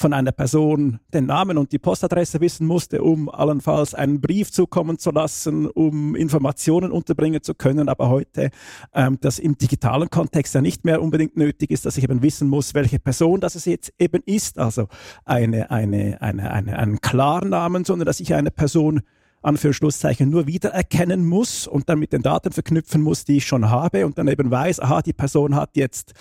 von 0.00 0.14
einer 0.14 0.32
Person 0.32 0.99
den 1.12 1.26
Namen 1.26 1.58
und 1.58 1.72
die 1.72 1.78
Postadresse 1.78 2.40
wissen 2.40 2.66
musste, 2.66 3.02
um 3.02 3.28
allenfalls 3.28 3.94
einen 3.94 4.22
Brief 4.22 4.50
zukommen 4.50 4.99
zu 4.99 5.10
lassen, 5.10 5.66
um 5.66 6.16
Informationen 6.16 6.90
unterbringen 6.90 7.42
zu 7.42 7.54
können. 7.54 7.90
Aber 7.90 8.08
heute, 8.08 8.49
ähm, 8.94 9.18
das 9.20 9.38
im 9.38 9.58
digitalen 9.58 10.08
Kontext 10.08 10.54
ja 10.54 10.62
nicht 10.62 10.87
mehr 10.87 11.02
unbedingt 11.02 11.37
nötig 11.37 11.70
ist, 11.70 11.84
dass 11.84 11.99
ich 11.99 12.04
eben 12.04 12.22
wissen 12.22 12.49
muss, 12.49 12.72
welche 12.72 12.99
Person 12.99 13.40
das 13.40 13.62
jetzt 13.66 13.92
eben 13.99 14.22
ist. 14.25 14.58
Also 14.58 14.88
eine, 15.26 15.70
eine, 15.70 16.22
eine, 16.22 16.50
eine, 16.50 16.78
einen 16.78 17.00
Klarnamen, 17.02 17.84
sondern 17.84 18.06
dass 18.06 18.20
ich 18.20 18.32
eine 18.32 18.50
Person 18.50 19.02
Anführungszeichen 19.42 20.28
nur 20.28 20.47
wiedererkennen 20.47 21.25
muss 21.25 21.66
und 21.66 21.88
dann 21.88 21.99
mit 21.99 22.12
den 22.12 22.23
Daten 22.23 22.52
verknüpfen 22.52 23.02
muss, 23.02 23.25
die 23.25 23.38
ich 23.38 23.47
schon 23.47 23.70
habe 23.70 24.06
und 24.06 24.18
dann 24.18 24.28
eben 24.28 24.50
weiß, 24.50 24.80
aha, 24.80 25.02
die 25.02 25.12
Person 25.12 25.54
hat 25.54 25.76
jetzt 25.76 26.14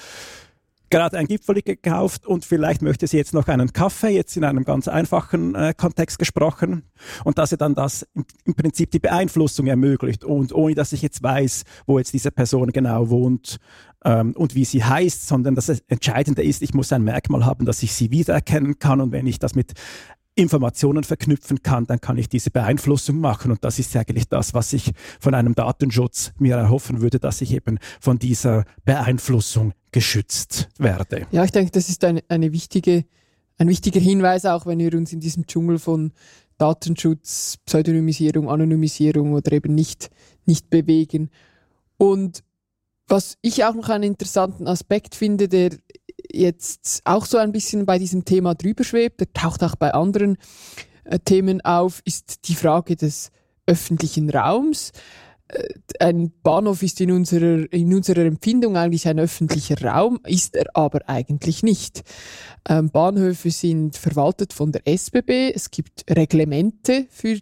gerade 0.89 1.17
ein 1.17 1.27
Gipfel 1.27 1.61
gekauft 1.61 2.25
und 2.25 2.45
vielleicht 2.45 2.81
möchte 2.81 3.07
sie 3.07 3.17
jetzt 3.17 3.33
noch 3.33 3.47
einen 3.47 3.73
Kaffee, 3.73 4.09
jetzt 4.09 4.35
in 4.37 4.43
einem 4.43 4.63
ganz 4.63 4.87
einfachen 4.87 5.55
äh, 5.55 5.73
Kontext 5.75 6.19
gesprochen 6.19 6.83
und 7.23 7.37
dass 7.37 7.51
er 7.51 7.57
dann 7.57 7.75
das 7.75 8.07
im, 8.13 8.25
im, 8.45 8.55
Prinzip 8.55 8.91
die 8.91 8.99
Beeinflussung 8.99 9.67
ermöglicht 9.67 10.23
und 10.23 10.53
ohne 10.53 10.75
dass 10.75 10.93
ich 10.93 11.01
jetzt 11.01 11.21
weiß, 11.21 11.63
wo 11.85 11.99
jetzt 11.99 12.13
diese 12.13 12.31
Person 12.31 12.71
genau 12.71 13.09
wohnt 13.09 13.57
ähm, 14.03 14.33
und 14.35 14.55
wie 14.55 14.65
sie 14.65 14.83
heißt, 14.83 15.27
sondern 15.27 15.55
das 15.55 15.69
Entscheidende 15.87 16.43
ist, 16.43 16.61
ich 16.61 16.73
muss 16.73 16.91
ein 16.91 17.03
Merkmal 17.03 17.45
haben, 17.45 17.65
dass 17.65 17.83
ich 17.83 17.93
sie 17.93 18.11
wiedererkennen 18.11 18.79
kann 18.79 19.01
und 19.01 19.11
wenn 19.11 19.27
ich 19.27 19.39
das 19.39 19.55
mit 19.55 19.73
Informationen 20.39 21.03
verknüpfen 21.03 21.61
kann, 21.61 21.85
dann 21.85 22.01
kann 22.01 22.17
ich 22.17 22.29
diese 22.29 22.49
Beeinflussung 22.51 23.19
machen. 23.19 23.51
Und 23.51 23.63
das 23.63 23.79
ist 23.79 23.95
eigentlich 23.95 24.27
das, 24.27 24.53
was 24.53 24.73
ich 24.73 24.91
von 25.19 25.33
einem 25.33 25.55
Datenschutz 25.55 26.31
mir 26.39 26.55
erhoffen 26.55 27.01
würde, 27.01 27.19
dass 27.19 27.41
ich 27.41 27.53
eben 27.53 27.79
von 27.99 28.19
dieser 28.19 28.65
Beeinflussung 28.85 29.73
geschützt 29.91 30.69
werde. 30.77 31.27
Ja, 31.31 31.43
ich 31.43 31.51
denke, 31.51 31.71
das 31.71 31.89
ist 31.89 32.03
eine, 32.03 32.23
eine 32.29 32.51
wichtige, 32.51 33.05
ein 33.57 33.67
wichtiger 33.67 33.99
Hinweis, 33.99 34.45
auch 34.45 34.65
wenn 34.65 34.79
wir 34.79 34.93
uns 34.93 35.13
in 35.13 35.19
diesem 35.19 35.45
Dschungel 35.45 35.79
von 35.79 36.11
Datenschutz, 36.57 37.57
Pseudonymisierung, 37.65 38.49
Anonymisierung 38.49 39.33
oder 39.33 39.51
eben 39.51 39.73
nicht, 39.73 40.09
nicht 40.45 40.69
bewegen. 40.69 41.29
Und 41.97 42.43
was 43.07 43.37
ich 43.41 43.63
auch 43.65 43.73
noch 43.73 43.89
einen 43.89 44.03
interessanten 44.03 44.67
Aspekt 44.67 45.15
finde, 45.15 45.47
der 45.47 45.71
jetzt 46.31 47.01
auch 47.05 47.25
so 47.25 47.37
ein 47.37 47.51
bisschen 47.51 47.85
bei 47.85 47.99
diesem 47.99 48.25
Thema 48.25 48.55
drüber 48.55 48.83
schwebt, 48.83 49.19
der 49.19 49.33
taucht 49.33 49.63
auch 49.63 49.75
bei 49.75 49.93
anderen 49.93 50.37
äh, 51.03 51.19
Themen 51.19 51.61
auf, 51.61 52.01
ist 52.05 52.47
die 52.47 52.55
Frage 52.55 52.95
des 52.95 53.31
öffentlichen 53.65 54.29
Raums. 54.29 54.91
Äh, 55.47 55.67
ein 55.99 56.31
Bahnhof 56.43 56.83
ist 56.83 57.01
in 57.01 57.11
unserer, 57.11 57.71
in 57.73 57.93
unserer 57.93 58.25
Empfindung 58.25 58.77
eigentlich 58.77 59.07
ein 59.07 59.19
öffentlicher 59.19 59.81
Raum, 59.81 60.19
ist 60.25 60.55
er 60.55 60.65
aber 60.73 61.07
eigentlich 61.09 61.63
nicht. 61.63 62.03
Ähm, 62.67 62.89
Bahnhöfe 62.89 63.51
sind 63.51 63.97
verwaltet 63.97 64.53
von 64.53 64.71
der 64.71 64.87
SBB. 64.87 65.51
Es 65.53 65.71
gibt 65.71 66.05
Reglemente 66.09 67.07
für 67.09 67.39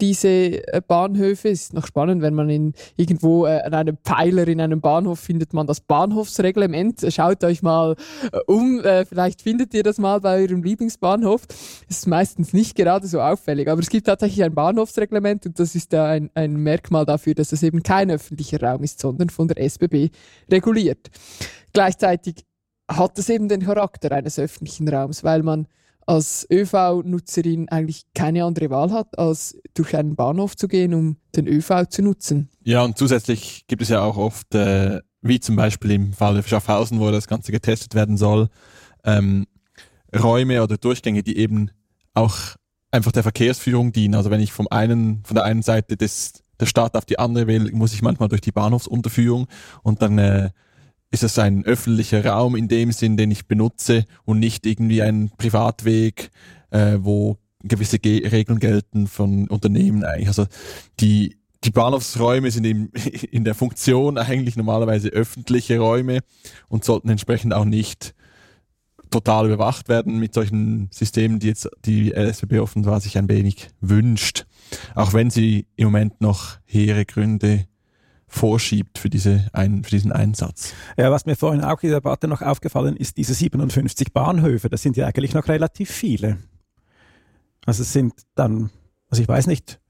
diese 0.00 0.28
äh, 0.28 0.80
Bahnhöfe. 0.86 1.48
Ist 1.48 1.74
noch 1.74 1.86
spannend, 1.86 2.22
wenn 2.22 2.34
man 2.34 2.48
in, 2.50 2.74
irgendwo 2.96 3.46
äh, 3.46 3.60
an 3.60 3.74
einem 3.74 3.98
Pfeiler 3.98 4.46
in 4.48 4.60
einem 4.60 4.80
Bahnhof 4.80 5.20
findet 5.20 5.52
man 5.52 5.66
das 5.66 5.80
Bahnhofsreglement. 5.80 7.06
Schaut 7.10 7.44
euch 7.44 7.62
mal 7.62 7.96
äh, 8.32 8.38
um, 8.46 8.82
vielleicht 9.08 9.42
findet 9.42 9.74
ihr 9.74 9.82
das 9.82 9.98
mal 9.98 10.20
bei 10.20 10.42
eurem 10.42 10.62
Lieblingsbahnhof. 10.62 11.42
Ist 11.88 12.06
meistens 12.06 12.52
nicht 12.52 12.76
gerade 12.76 13.06
so 13.06 13.20
auffällig, 13.20 13.68
aber 13.68 13.80
es 13.80 13.90
gibt 13.90 14.06
tatsächlich 14.06 14.42
ein 14.44 14.54
Bahnhofsreglement 14.54 15.46
und 15.46 15.58
das 15.58 15.74
ist 15.74 15.94
ein, 15.94 16.30
ein 16.34 16.56
Merkmal 16.56 17.04
dafür, 17.04 17.34
dass 17.34 17.52
es 17.52 17.62
eben 17.62 17.82
kein 17.82 18.10
öffentlicher 18.10 18.60
Raum 18.60 18.82
ist, 18.82 19.00
sondern 19.00 19.30
von 19.30 19.48
der 19.48 19.58
SBB 19.58 20.10
reguliert. 20.50 21.10
Gleichzeitig 21.72 22.44
hat 22.88 23.18
es 23.18 23.28
eben 23.28 23.48
den 23.48 23.62
Charakter 23.62 24.12
eines 24.12 24.38
öffentlichen 24.38 24.88
Raums, 24.88 25.22
weil 25.22 25.42
man 25.42 25.68
als 26.08 26.46
ÖV-Nutzerin 26.50 27.68
eigentlich 27.68 28.04
keine 28.14 28.44
andere 28.44 28.70
Wahl 28.70 28.92
hat, 28.92 29.18
als 29.18 29.58
durch 29.74 29.94
einen 29.94 30.16
Bahnhof 30.16 30.56
zu 30.56 30.66
gehen, 30.66 30.94
um 30.94 31.16
den 31.36 31.46
ÖV 31.46 31.86
zu 31.90 32.00
nutzen. 32.00 32.48
Ja, 32.64 32.82
und 32.82 32.96
zusätzlich 32.96 33.66
gibt 33.66 33.82
es 33.82 33.90
ja 33.90 34.00
auch 34.00 34.16
oft, 34.16 34.54
äh, 34.54 35.00
wie 35.20 35.38
zum 35.38 35.56
Beispiel 35.56 35.90
im 35.90 36.14
Fall 36.14 36.42
Schaffhausen, 36.42 36.98
wo 36.98 37.10
das 37.10 37.28
Ganze 37.28 37.52
getestet 37.52 37.94
werden 37.94 38.16
soll, 38.16 38.48
ähm, 39.04 39.46
Räume 40.18 40.62
oder 40.62 40.78
Durchgänge, 40.78 41.22
die 41.22 41.36
eben 41.36 41.70
auch 42.14 42.36
einfach 42.90 43.12
der 43.12 43.22
Verkehrsführung 43.22 43.92
dienen. 43.92 44.14
Also 44.14 44.30
wenn 44.30 44.40
ich 44.40 44.50
vom 44.50 44.66
einen, 44.70 45.22
von 45.24 45.34
der 45.34 45.44
einen 45.44 45.60
Seite 45.60 45.98
des, 45.98 46.42
der 46.58 46.64
Stadt 46.64 46.94
auf 46.94 47.04
die 47.04 47.18
andere 47.18 47.46
will, 47.46 47.70
muss 47.72 47.92
ich 47.92 48.00
manchmal 48.00 48.30
durch 48.30 48.40
die 48.40 48.52
Bahnhofsunterführung 48.52 49.46
und 49.82 50.00
dann 50.00 50.16
äh, 50.16 50.50
ist 51.10 51.22
es 51.22 51.38
ein 51.38 51.64
öffentlicher 51.64 52.24
Raum 52.24 52.56
in 52.56 52.68
dem 52.68 52.92
Sinn, 52.92 53.16
den 53.16 53.30
ich 53.30 53.46
benutze 53.46 54.04
und 54.24 54.38
nicht 54.38 54.66
irgendwie 54.66 55.02
ein 55.02 55.30
Privatweg, 55.36 56.30
äh, 56.70 56.98
wo 57.00 57.38
gewisse 57.62 57.98
Ge 57.98 58.26
Regeln 58.28 58.58
gelten 58.58 59.06
von 59.06 59.48
Unternehmen 59.48 60.04
eigentlich. 60.04 60.28
Also 60.28 60.46
die, 61.00 61.38
die 61.64 61.70
Bahnhofsräume 61.70 62.50
sind 62.50 62.64
in, 62.64 62.86
in 63.30 63.44
der 63.44 63.54
Funktion 63.54 64.18
eigentlich 64.18 64.56
normalerweise 64.56 65.08
öffentliche 65.08 65.78
Räume 65.78 66.20
und 66.68 66.84
sollten 66.84 67.08
entsprechend 67.08 67.54
auch 67.54 67.64
nicht 67.64 68.14
total 69.10 69.46
überwacht 69.46 69.88
werden 69.88 70.18
mit 70.18 70.34
solchen 70.34 70.88
Systemen, 70.90 71.38
die 71.38 71.48
jetzt 71.48 71.68
die 71.84 72.10
LSBB 72.10 72.60
offenbar 72.60 73.00
sich 73.00 73.16
ein 73.16 73.28
wenig 73.28 73.70
wünscht. 73.80 74.46
Auch 74.94 75.14
wenn 75.14 75.30
sie 75.30 75.66
im 75.76 75.86
Moment 75.86 76.20
noch 76.20 76.58
hehre 76.66 77.06
Gründe 77.06 77.66
vorschiebt 78.28 78.98
für, 78.98 79.08
diese 79.08 79.48
ein, 79.52 79.82
für 79.82 79.90
diesen 79.90 80.12
Einsatz. 80.12 80.74
Ja, 80.96 81.10
was 81.10 81.26
mir 81.26 81.36
vorhin 81.36 81.62
auch 81.62 81.82
in 81.82 81.90
der 81.90 82.00
Debatte 82.00 82.28
noch 82.28 82.42
aufgefallen 82.42 82.96
ist, 82.96 83.16
diese 83.16 83.34
57 83.34 84.12
Bahnhöfe, 84.12 84.68
das 84.68 84.82
sind 84.82 84.96
ja 84.96 85.06
eigentlich 85.06 85.34
noch 85.34 85.48
relativ 85.48 85.90
viele. 85.90 86.38
Also 87.64 87.82
es 87.82 87.92
sind 87.92 88.14
dann, 88.34 88.70
also 89.10 89.22
ich 89.22 89.28
weiß 89.28 89.46
nicht, 89.46 89.80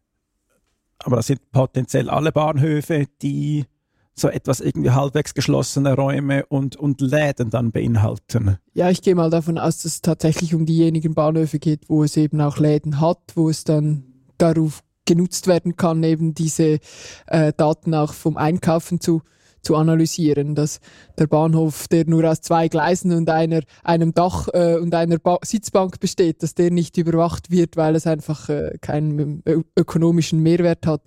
aber 0.98 1.16
das 1.16 1.26
sind 1.26 1.50
potenziell 1.52 2.08
alle 2.10 2.32
Bahnhöfe, 2.32 3.06
die 3.22 3.66
so 4.14 4.28
etwas 4.28 4.60
irgendwie 4.60 4.90
halbwegs 4.90 5.32
geschlossene 5.32 5.94
Räume 5.94 6.44
und, 6.46 6.76
und 6.76 7.00
Läden 7.00 7.50
dann 7.50 7.70
beinhalten. 7.70 8.58
Ja, 8.74 8.90
ich 8.90 9.02
gehe 9.02 9.14
mal 9.14 9.30
davon 9.30 9.58
aus, 9.58 9.78
dass 9.78 9.92
es 9.92 10.02
tatsächlich 10.02 10.54
um 10.54 10.66
diejenigen 10.66 11.14
Bahnhöfe 11.14 11.58
geht, 11.58 11.88
wo 11.88 12.02
es 12.02 12.16
eben 12.16 12.40
auch 12.40 12.58
Läden 12.58 13.00
hat, 13.00 13.20
wo 13.34 13.48
es 13.48 13.64
dann 13.64 14.04
darauf 14.38 14.82
genutzt 15.08 15.46
werden 15.46 15.76
kann, 15.76 16.02
eben 16.04 16.34
diese 16.34 16.78
äh, 17.26 17.52
Daten 17.56 17.94
auch 17.94 18.12
vom 18.12 18.36
Einkaufen 18.36 19.00
zu 19.00 19.22
zu 19.60 19.76
analysieren, 19.76 20.54
dass 20.54 20.80
der 21.18 21.26
Bahnhof, 21.26 21.88
der 21.88 22.06
nur 22.06 22.24
aus 22.24 22.40
zwei 22.40 22.68
Gleisen 22.68 23.12
und 23.12 23.28
einer, 23.28 23.60
einem 23.82 24.14
Dach 24.14 24.48
äh, 24.52 24.76
und 24.76 24.94
einer 24.94 25.18
ba 25.18 25.38
Sitzbank 25.42 26.00
besteht, 26.00 26.42
dass 26.42 26.54
der 26.54 26.70
nicht 26.70 26.96
überwacht 26.96 27.50
wird, 27.50 27.76
weil 27.76 27.96
es 27.96 28.06
einfach 28.06 28.48
äh, 28.48 28.78
keinen 28.80 29.42
ö- 29.46 29.62
ökonomischen 29.76 30.42
Mehrwert 30.42 30.86
hat, 30.86 31.02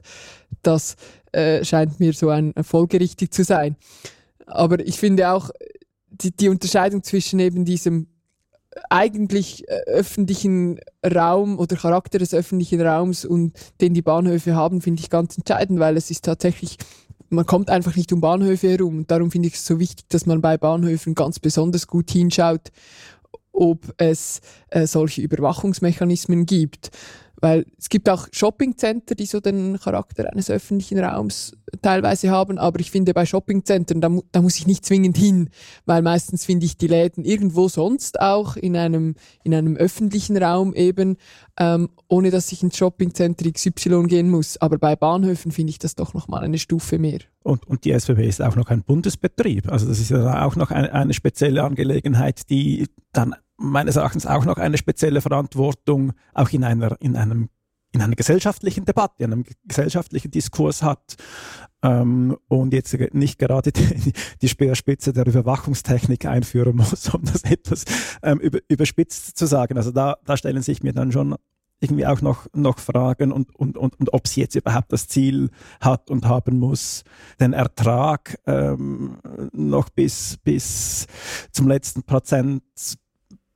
das 0.62 0.96
äh, 1.31 1.63
scheint 1.63 2.00
mir 2.00 2.13
so 2.13 2.29
ein 2.29 2.53
folgerichtig 2.62 3.31
zu 3.31 3.43
sein. 3.43 3.77
Aber 4.46 4.79
ich 4.86 5.00
finde 5.00 5.31
auch 5.31 5.50
die, 6.10 6.36
die 6.36 6.50
Unterscheidung 6.50 7.03
zwischen 7.03 7.39
eben 7.39 7.65
diesem 7.65 8.08
eigentlich 8.90 9.68
äh, 9.68 9.82
öffentlichen 9.88 10.80
Raum 11.06 11.60
oder 11.60 11.75
Charakter 11.75 12.20
des 12.20 12.34
öffentlichen 12.34 12.82
Raums 12.82 13.25
und 13.25 13.54
den 13.82 13.94
die 13.94 14.01
Bahnhöfe 14.01 14.56
haben, 14.56 14.82
finde 14.82 15.01
ich 15.01 15.10
ganz 15.10 15.38
entscheidend, 15.38 15.80
weil 15.80 15.98
es 15.98 16.12
ist 16.12 16.25
tatsächlich 16.25 16.78
man 17.32 17.46
kommt 17.46 17.70
einfach 17.70 17.96
nicht 17.96 18.12
um 18.13 18.22
Bahnhöfe 18.22 18.70
herum. 18.70 19.00
Und 19.00 19.12
darum 19.12 19.32
finde 19.32 19.48
ich 19.48 19.56
es 19.56 19.66
so 19.66 19.80
wichtig, 19.80 20.06
dass 20.10 20.25
man 20.25 20.42
bei 20.42 20.58
Bahnhöfen 20.58 21.16
ganz 21.16 21.40
besonders 21.40 21.88
gut 21.88 22.12
hinschaut, 22.12 22.72
ob 23.54 23.94
es 23.98 24.42
äh, 24.70 24.86
solche 24.86 25.22
Überwachungsmechanismen 25.22 26.46
gibt. 26.46 26.92
Weil 27.41 27.65
es 27.77 27.89
gibt 27.89 28.07
auch 28.07 28.27
Shoppingcenter, 28.31 29.15
die 29.15 29.25
so 29.25 29.39
den 29.39 29.79
Charakter 29.79 30.31
eines 30.31 30.50
öffentlichen 30.50 31.00
Raums 31.00 31.53
teilweise 31.81 32.29
haben, 32.29 32.57
aber 32.57 32.79
ich 32.79 32.91
finde 32.91 33.13
bei 33.13 33.25
Shoppingcentern, 33.25 34.00
da, 34.00 34.10
mu 34.10 34.21
da 34.31 34.41
muss 34.41 34.57
ich 34.57 34.67
nicht 34.67 34.86
zwingend 34.86 35.17
hin, 35.17 35.50
weil 35.86 36.01
meistens 36.01 36.45
finde 36.45 36.65
ich 36.65 36.77
die 36.77 36.88
Läden 36.88 37.25
irgendwo 37.25 37.67
sonst 37.67 38.19
auch 38.21 38.55
in 38.55 38.77
einem, 38.77 39.15
in 39.43 39.55
einem 39.55 39.75
öffentlichen 39.75 40.38
Raum 40.38 40.74
eben, 40.75 41.17
ähm, 41.57 41.89
ohne 42.07 42.29
dass 42.29 42.51
ich 42.51 42.62
ins 42.62 42.77
Shoppingcenter 42.77 43.50
XY 43.51 44.03
gehen 44.03 44.29
muss. 44.29 44.57
Aber 44.62 44.77
bei 44.77 44.95
Bahnhöfen 44.95 45.51
finde 45.51 45.71
ich 45.71 45.79
das 45.79 45.95
doch 45.95 46.13
nochmal 46.13 46.43
eine 46.43 46.60
Stufe 46.60 47.00
mehr. 47.00 47.19
Und, 47.43 47.67
und 47.67 47.86
die 47.86 47.91
SBB 47.91 48.27
ist 48.27 48.41
auch 48.41 48.55
noch 48.55 48.69
ein 48.69 48.83
Bundesbetrieb. 48.83 49.71
Also 49.71 49.88
das 49.88 50.00
ist 50.00 50.12
ja 50.12 50.45
auch 50.45 50.55
noch 50.55 50.69
eine, 50.69 50.93
eine 50.93 51.13
spezielle 51.13 51.63
Angelegenheit, 51.63 52.50
die 52.50 52.88
dann 53.13 53.36
meines 53.62 53.96
Erachtens 53.96 54.25
auch 54.25 54.46
noch 54.46 54.58
eine 54.58 54.77
spezielle 54.77 55.22
Verantwortung 55.22 56.13
auch 56.34 56.50
in 56.50 56.63
einer, 56.63 56.98
in 57.00 57.15
einem 57.15 57.50
in 57.94 58.01
einer 58.01 58.15
gesellschaftlichen 58.15 58.86
Debatte, 58.86 59.24
in 59.24 59.34
einem 59.34 59.44
gesellschaftlichen 59.65 60.32
Diskurs 60.32 60.82
hat 60.82 61.18
ähm, 61.84 62.38
und 62.48 62.74
jetzt 62.74 62.96
nicht 63.13 63.38
gerade 63.38 63.72
die, 63.72 64.13
die 64.41 64.48
Speerspitze 64.48 65.13
der 65.13 65.27
Überwachungstechnik 65.27 66.25
einführen 66.25 66.77
muss, 66.77 67.10
um 67.13 67.24
das 67.24 67.44
etwas 67.44 67.86
ähm, 68.24 68.39
über, 68.39 68.60
überspitzt 68.70 69.38
zu 69.38 69.46
sagen. 69.46 69.77
Also 69.77 69.91
da, 69.91 70.18
da 70.25 70.38
stellen 70.38 70.62
sich 70.62 70.84
mir 70.84 70.94
dann 70.94 71.12
schon 71.12 71.36
irgendwie 71.82 72.06
auch 72.06 72.22
noch, 72.22 72.48
noch 72.53 72.77
fragen 72.77 73.32
und, 73.32 73.53
und, 73.56 73.75
und, 73.75 74.00
und 74.00 74.13
ob 74.13 74.27
sie 74.27 74.41
jetzt 74.41 74.56
überhaupt 74.56 74.94
das 74.94 75.08
Ziel 75.08 75.50
hat 75.82 76.12
und 76.12 76.27
haben 76.27 76.60
muss, 76.60 77.03
den 77.39 77.53
Ertrag 77.53 78.38
ähm, 78.46 79.18
noch 79.51 79.89
bis, 79.89 80.38
bis 80.44 81.08
zum 81.51 81.68
letzten 81.68 82.03
Prozent 82.03 82.62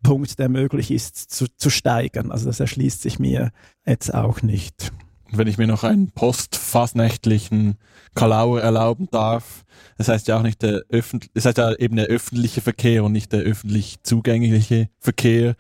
Punkt, 0.06 0.38
der 0.38 0.50
möglich 0.50 0.92
ist, 0.92 1.18
zu, 1.18 1.48
zu 1.58 1.70
steigern. 1.70 2.32
Also 2.32 2.46
das 2.46 2.60
erschließt 2.60 3.02
sich 3.02 3.18
mir 3.18 3.52
jetzt 3.86 4.14
auch 4.14 4.42
nicht. 4.44 4.92
Wenn 5.32 5.48
ich 5.48 5.58
mir 5.58 5.66
noch 5.66 5.84
einen 5.84 6.12
postfasnächtlichen 6.12 7.78
Kalauer 8.14 8.62
erlauben 8.62 9.08
darf, 9.12 9.66
das 9.98 10.08
heißt 10.08 10.28
ja 10.28 10.38
auch 10.38 10.44
nicht 10.44 10.62
der 10.62 10.84
öffentlich, 10.90 11.32
das 11.34 11.46
heißt 11.46 11.58
ja 11.58 11.74
eben 11.74 11.96
der 11.96 12.06
öffentliche 12.06 12.62
Verkehr 12.62 13.04
und 13.04 13.12
nicht 13.12 13.34
der 13.34 13.42
öffentlich 13.42 13.98
zugängliche 14.04 14.90
Verkehr, 15.00 15.56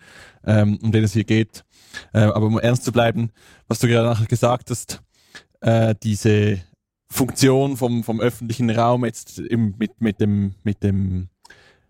ähm, 0.46 0.78
um 0.84 0.92
den 0.92 1.04
es 1.04 1.14
hier 1.14 1.24
geht. 1.24 1.66
Äh, 2.14 2.20
aber 2.20 2.46
um 2.46 2.60
ernst 2.60 2.86
zu 2.86 2.92
bleiben, 2.92 3.32
was 3.68 3.80
du 3.80 3.88
gerade 3.88 4.08
nachher 4.08 4.28
gesagt 4.28 4.70
hast, 4.70 5.02
äh, 5.62 5.96
diese 6.04 6.62
Funktion 7.10 7.78
vom, 7.78 8.04
vom 8.04 8.20
öffentlichen 8.20 8.70
Raum 8.70 9.06
jetzt 9.06 9.40
im, 9.40 9.74
mit, 9.80 10.00
mit 10.00 10.22
dem, 10.22 10.54
mit 10.64 10.84
dem 10.84 11.30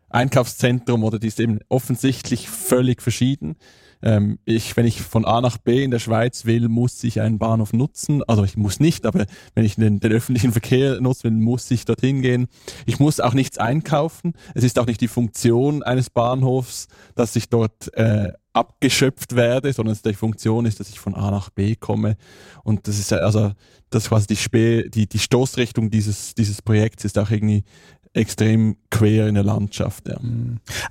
Einkaufszentrum 0.10 1.04
oder 1.04 1.20
die 1.20 1.28
ist 1.28 1.40
eben 1.40 1.60
offensichtlich 1.70 2.50
völlig 2.50 3.02
verschieden. 3.02 3.56
Ähm, 4.02 4.40
ich, 4.46 4.78
wenn 4.78 4.86
ich 4.86 5.02
von 5.02 5.26
A 5.26 5.42
nach 5.42 5.58
B 5.58 5.84
in 5.84 5.92
der 5.92 6.00
Schweiz 6.00 6.46
will, 6.46 6.70
muss 6.70 7.04
ich 7.04 7.22
einen 7.22 7.40
Bahnhof 7.40 7.74
nutzen. 7.74 8.24
Also 8.28 8.44
ich 8.44 8.56
muss 8.56 8.80
nicht, 8.80 9.06
aber 9.06 9.26
wenn 9.56 9.66
ich 9.66 9.76
den, 9.76 10.00
den 10.00 10.12
öffentlichen 10.12 10.52
Verkehr 10.52 11.02
nutzen 11.02 11.24
will, 11.24 11.32
muss 11.32 11.70
ich 11.72 11.86
dorthin 11.86 12.22
gehen. 12.22 12.48
Ich 12.86 13.00
muss 13.00 13.20
auch 13.20 13.34
nichts 13.34 13.58
einkaufen. 13.58 14.34
Es 14.54 14.64
ist 14.64 14.78
auch 14.80 14.86
nicht 14.86 15.02
die 15.02 15.08
Funktion 15.08 15.82
eines 15.82 16.10
Bahnhofs, 16.10 16.88
dass 17.16 17.36
ich 17.36 17.50
dort 17.50 17.94
äh, 17.96 18.32
abgeschöpft 18.54 19.36
werde, 19.36 19.74
sondern 19.74 19.98
die 20.06 20.14
Funktion 20.14 20.66
ist, 20.66 20.80
dass 20.80 20.90
ich 20.90 21.00
von 21.00 21.16
A 21.16 21.32
nach 21.32 21.50
B 21.50 21.76
komme. 21.76 22.16
Und 22.64 22.88
das 22.88 23.00
ist 23.00 23.12
ja, 23.12 23.18
also 23.18 23.52
das 23.90 24.10
quasi 24.10 24.28
die, 24.28 24.36
Spe 24.36 24.90
die, 24.90 25.08
die 25.08 25.20
Stoßrichtung 25.20 25.90
dieses, 25.90 26.36
dieses 26.36 26.62
Projekts 26.62 27.06
ist 27.06 27.18
auch 27.18 27.32
irgendwie 27.32 27.64
extrem 28.16 28.78
quer 28.90 29.28
in 29.28 29.36
der 29.36 29.44
Landschaft. 29.44 30.08
Ja. 30.08 30.18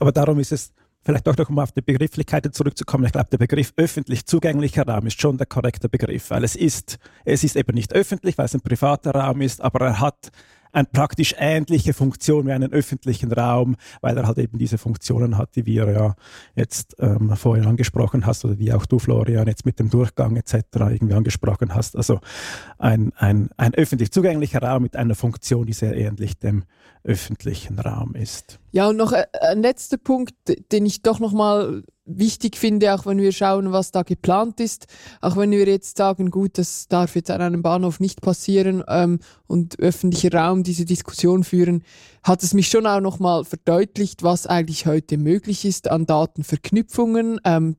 Aber 0.01 0.13
darum 0.13 0.39
ist 0.39 0.53
es 0.53 0.73
vielleicht 1.05 1.29
auch 1.29 1.37
noch 1.37 1.49
mal 1.51 1.65
auf 1.65 1.73
die 1.73 1.83
Begrifflichkeiten 1.83 2.53
zurückzukommen. 2.53 3.05
Ich 3.05 3.13
glaube, 3.13 3.29
der 3.31 3.39
Begriff 3.39 3.73
öffentlich 3.77 4.27
zugänglicher 4.27 4.87
Raum 4.87 5.07
ist 5.07 5.21
schon 5.21 5.37
der 5.37 5.47
korrekte 5.47 5.89
Begriff, 5.89 6.31
weil 6.31 6.45
es 6.45 6.57
ist, 6.57 6.99
es 7.25 7.45
ist 7.45 7.57
eben 7.57 7.75
nicht 7.75 7.93
öffentlich, 7.93 8.39
weil 8.39 8.47
es 8.47 8.55
ein 8.55 8.61
privater 8.61 9.13
Raum 9.13 9.41
ist, 9.41 9.61
aber 9.61 9.87
er 9.87 10.01
hat 10.01 10.31
eine 10.75 10.89
praktisch 10.93 11.35
ähnliche 11.39 11.93
Funktion 11.93 12.47
wie 12.47 12.53
einen 12.53 12.73
öffentlichen 12.73 13.33
Raum, 13.33 13.77
weil 14.01 14.17
er 14.17 14.27
halt 14.27 14.39
eben 14.39 14.59
diese 14.59 14.79
Funktionen 14.79 15.39
hat, 15.39 15.57
die 15.57 15.67
wir 15.67 15.91
ja 15.91 16.15
jetzt 16.55 16.97
ähm, 16.99 17.35
vorhin 17.37 17.67
angesprochen 17.67 18.27
hast 18.27 18.45
oder 18.45 18.59
wie 18.59 18.73
auch 18.73 18.87
du, 18.87 18.99
Florian, 18.99 19.47
jetzt 19.47 19.65
mit 19.65 19.79
dem 19.79 19.91
Durchgang 19.91 20.37
etc. 20.37 20.57
irgendwie 20.75 21.15
angesprochen 21.15 21.75
hast. 21.75 21.97
Also 21.97 22.21
ein, 22.79 23.13
ein, 23.17 23.51
ein 23.57 23.75
öffentlich 23.75 24.11
zugänglicher 24.11 24.63
Raum 24.63 24.83
mit 24.83 24.97
einer 24.97 25.15
Funktion, 25.15 25.67
die 25.67 25.73
sehr 25.73 25.97
ähnlich 25.97 26.39
dem 26.39 26.65
öffentlichen 27.05 27.79
Raum 27.79 28.15
ist. 28.15 28.59
Ja, 28.73 28.89
und 28.89 28.97
noch 28.97 29.13
äh, 29.13 29.27
ein 29.41 29.63
letzter 29.63 29.99
Punkt, 29.99 30.35
den 30.73 30.87
ich 30.87 31.03
doch 31.03 31.21
nochmal 31.21 31.85
wichtig 32.07 32.57
finde, 32.57 32.95
auch 32.95 33.07
wenn 33.07 33.19
wir 33.19 33.33
schauen, 33.33 33.73
was 33.73 33.91
da 33.91 34.03
geplant 34.03 34.61
ist. 34.61 34.87
Auch 35.21 35.37
wenn 35.37 35.51
wir 35.51 35.67
jetzt 35.67 35.97
sagen, 35.97 36.31
gut, 36.31 36.59
das 36.59 36.89
darf 36.89 37.17
jetzt 37.17 37.31
an 37.31 37.41
einem 37.41 37.63
Bahnhof 37.63 38.01
nicht 38.01 38.21
passieren 38.21 38.85
ähm, 38.89 39.21
und 39.47 39.79
öffentlicher 39.79 40.33
Raum 40.33 40.63
diese 40.63 40.85
Diskussion 40.85 41.45
führen, 41.45 41.83
hat 42.23 42.43
es 42.43 42.55
mich 42.55 42.69
schon 42.69 42.87
auch 42.87 43.01
nochmal 43.01 43.45
verdeutlicht, 43.45 44.23
was 44.23 44.47
eigentlich 44.47 44.87
heute 44.87 45.17
möglich 45.17 45.65
ist 45.65 45.91
an 45.91 46.07
Datenverknüpfungen. 46.07 47.41
Ähm, 47.45 47.77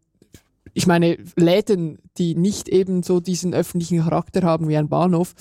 ich 0.74 0.88
meine, 0.88 1.18
Läden, 1.36 2.00
die 2.18 2.36
nicht 2.36 2.68
eben 2.68 3.04
so 3.04 3.20
diesen 3.20 3.54
öffentlichen 3.54 4.00
Charakter 4.00 4.42
haben 4.42 4.68
wie 4.68 4.78
ein 4.78 4.90
Bahnhof, 4.90 5.34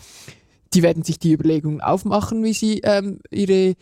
die 0.75 0.83
werden 0.83 1.05
sich 1.05 1.19
die 1.19 1.33
Überlegungen 1.33 1.81
aufmachen, 1.81 2.43
wie 2.45 2.53
sie 2.53 2.81
ähm, 2.85 3.21
ihre 3.31 3.75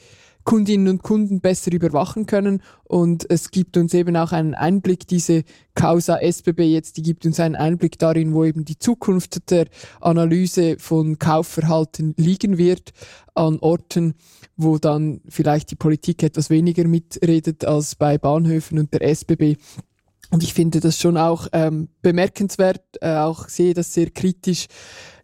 Kundinnen 0.44 0.88
und 0.88 1.02
Kunden 1.02 1.40
besser 1.40 1.72
überwachen 1.72 2.26
können. 2.26 2.62
Und 2.84 3.28
es 3.30 3.50
gibt 3.50 3.76
uns 3.76 3.94
eben 3.94 4.16
auch 4.16 4.32
einen 4.32 4.54
Einblick, 4.54 5.06
diese 5.06 5.44
Causa 5.74 6.18
SBB 6.18 6.60
jetzt, 6.60 6.96
die 6.96 7.02
gibt 7.02 7.24
uns 7.24 7.40
einen 7.40 7.56
Einblick 7.56 7.98
darin, 7.98 8.34
wo 8.34 8.44
eben 8.44 8.64
die 8.64 8.78
Zukunft 8.78 9.50
der 9.50 9.66
Analyse 10.00 10.76
von 10.78 11.18
Kaufverhalten 11.18 12.14
liegen 12.16 12.58
wird, 12.58 12.92
an 13.34 13.58
Orten, 13.60 14.14
wo 14.56 14.78
dann 14.78 15.20
vielleicht 15.28 15.70
die 15.70 15.76
Politik 15.76 16.22
etwas 16.22 16.50
weniger 16.50 16.86
mitredet 16.86 17.64
als 17.64 17.94
bei 17.94 18.18
Bahnhöfen 18.18 18.78
und 18.78 18.92
der 18.92 19.02
SBB. 19.02 19.56
Und 20.30 20.42
ich 20.42 20.54
finde 20.54 20.80
das 20.80 20.98
schon 20.98 21.18
auch 21.18 21.46
ähm, 21.52 21.88
bemerkenswert, 22.00 22.82
äh, 23.02 23.16
auch 23.16 23.48
sehe 23.48 23.74
das 23.74 23.92
sehr 23.92 24.10
kritisch 24.10 24.66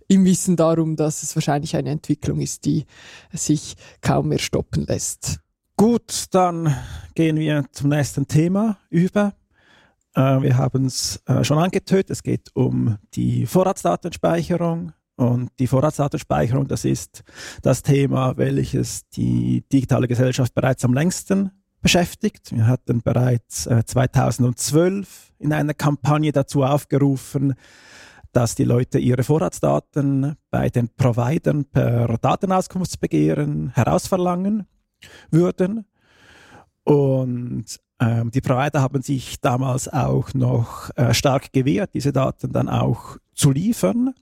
im 0.09 0.25
Wissen 0.25 0.57
darum, 0.57 0.97
dass 0.97 1.23
es 1.23 1.37
wahrscheinlich 1.37 1.77
eine 1.77 1.91
Entwicklung 1.91 2.41
ist, 2.41 2.65
die 2.65 2.87
sich 3.33 3.77
kaum 4.01 4.29
mehr 4.29 4.39
stoppen 4.39 4.87
lässt. 4.87 5.39
Gut, 5.77 6.25
dann 6.33 6.75
gehen 7.15 7.37
wir 7.37 7.67
zum 7.71 7.91
nächsten 7.91 8.27
Thema 8.27 8.79
über. 8.91 9.35
Äh, 10.15 10.43
wir 10.43 10.57
haben 10.57 10.87
es 10.87 11.23
äh, 11.27 11.45
schon 11.45 11.59
angetötet. 11.59 12.11
Es 12.11 12.23
geht 12.23 12.49
um 12.55 12.97
die 13.15 13.47
Vorratsdatenspeicherung. 13.47 14.93
Und 15.15 15.51
die 15.59 15.67
Vorratsdatenspeicherung, 15.67 16.69
das 16.69 16.85
ist 16.85 17.25
das 17.63 17.83
Thema, 17.83 18.37
welches 18.37 19.09
die 19.09 19.65
digitale 19.73 20.07
Gesellschaft 20.07 20.55
bereits 20.55 20.85
am 20.85 20.95
längsten 20.95 21.51
beschäftigt. 21.81 22.55
Wir 22.55 22.67
hatten 22.67 23.03
bereits 23.03 23.67
äh, 23.67 23.85
2012 23.85 25.33
in 25.39 25.53
einer 25.53 25.75
Kampagne 25.75 26.33
dazu 26.33 26.65
aufgerufen, 26.65 27.55
dass 28.39 28.55
die 28.55 28.63
Leute 28.63 29.01
ihre 29.01 29.25
Vorratsdaten 29.25 30.37
bei 30.53 30.71
den 30.71 30.89
Providern 30.91 31.65
per 31.65 32.19
Datenauskunftsbegehren 32.19 33.71
herausverlangen 33.75 34.69
würden. 35.33 35.87
Und 36.85 37.65
ähm, 37.99 38.31
die 38.31 38.41
Provider 38.41 38.81
haben 38.81 39.03
sich 39.03 39.41
damals 39.41 39.89
auch 39.89 40.35
noch 40.35 40.89
äh, 40.95 41.15
stark 41.15 41.53
gewehrt, 41.53 41.91
diese 41.95 42.13
Daten 42.13 42.53
dann 42.53 42.69
auch 42.69 43.17
zu 43.35 43.51
liefern. 43.51 44.15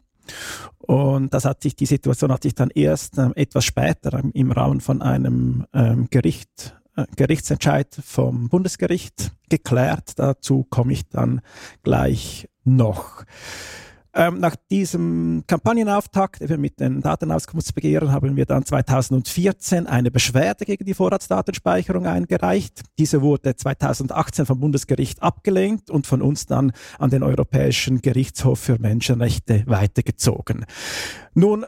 Und 0.78 1.34
das 1.34 1.44
hat 1.44 1.62
sich, 1.62 1.76
die 1.76 1.84
Situation 1.84 2.32
hat 2.32 2.42
sich 2.42 2.54
dann 2.54 2.70
erst 2.70 3.18
ähm, 3.18 3.34
etwas 3.36 3.66
später 3.66 4.18
im, 4.18 4.32
im 4.32 4.50
Rahmen 4.50 4.80
von 4.80 5.02
einem 5.02 5.66
ähm, 5.74 6.08
Gericht, 6.08 6.74
äh, 6.96 7.04
Gerichtsentscheid 7.16 7.94
vom 8.02 8.48
Bundesgericht 8.48 9.32
geklärt. 9.50 10.18
Dazu 10.18 10.64
komme 10.70 10.94
ich 10.94 11.06
dann 11.06 11.42
gleich 11.82 12.48
noch. 12.64 13.26
Ähm, 14.18 14.40
nach 14.40 14.56
diesem 14.70 15.44
Kampagnenauftakt 15.46 16.40
eben 16.40 16.58
mit 16.58 16.80
den 16.80 17.02
Datenauskunftsbegehren 17.02 18.12
haben 18.12 18.34
wir 18.34 18.46
dann 18.46 18.64
2014 18.64 19.86
eine 19.86 20.10
Beschwerde 20.10 20.64
gegen 20.64 20.86
die 20.86 20.94
Vorratsdatenspeicherung 20.94 22.06
eingereicht. 22.06 22.80
Diese 22.98 23.20
wurde 23.20 23.54
2018 23.54 24.46
vom 24.46 24.58
Bundesgericht 24.58 25.22
abgelehnt 25.22 25.90
und 25.90 26.06
von 26.06 26.22
uns 26.22 26.46
dann 26.46 26.72
an 26.98 27.10
den 27.10 27.22
Europäischen 27.22 28.00
Gerichtshof 28.00 28.58
für 28.58 28.78
Menschenrechte 28.78 29.64
weitergezogen. 29.66 30.64
Nun, 31.34 31.66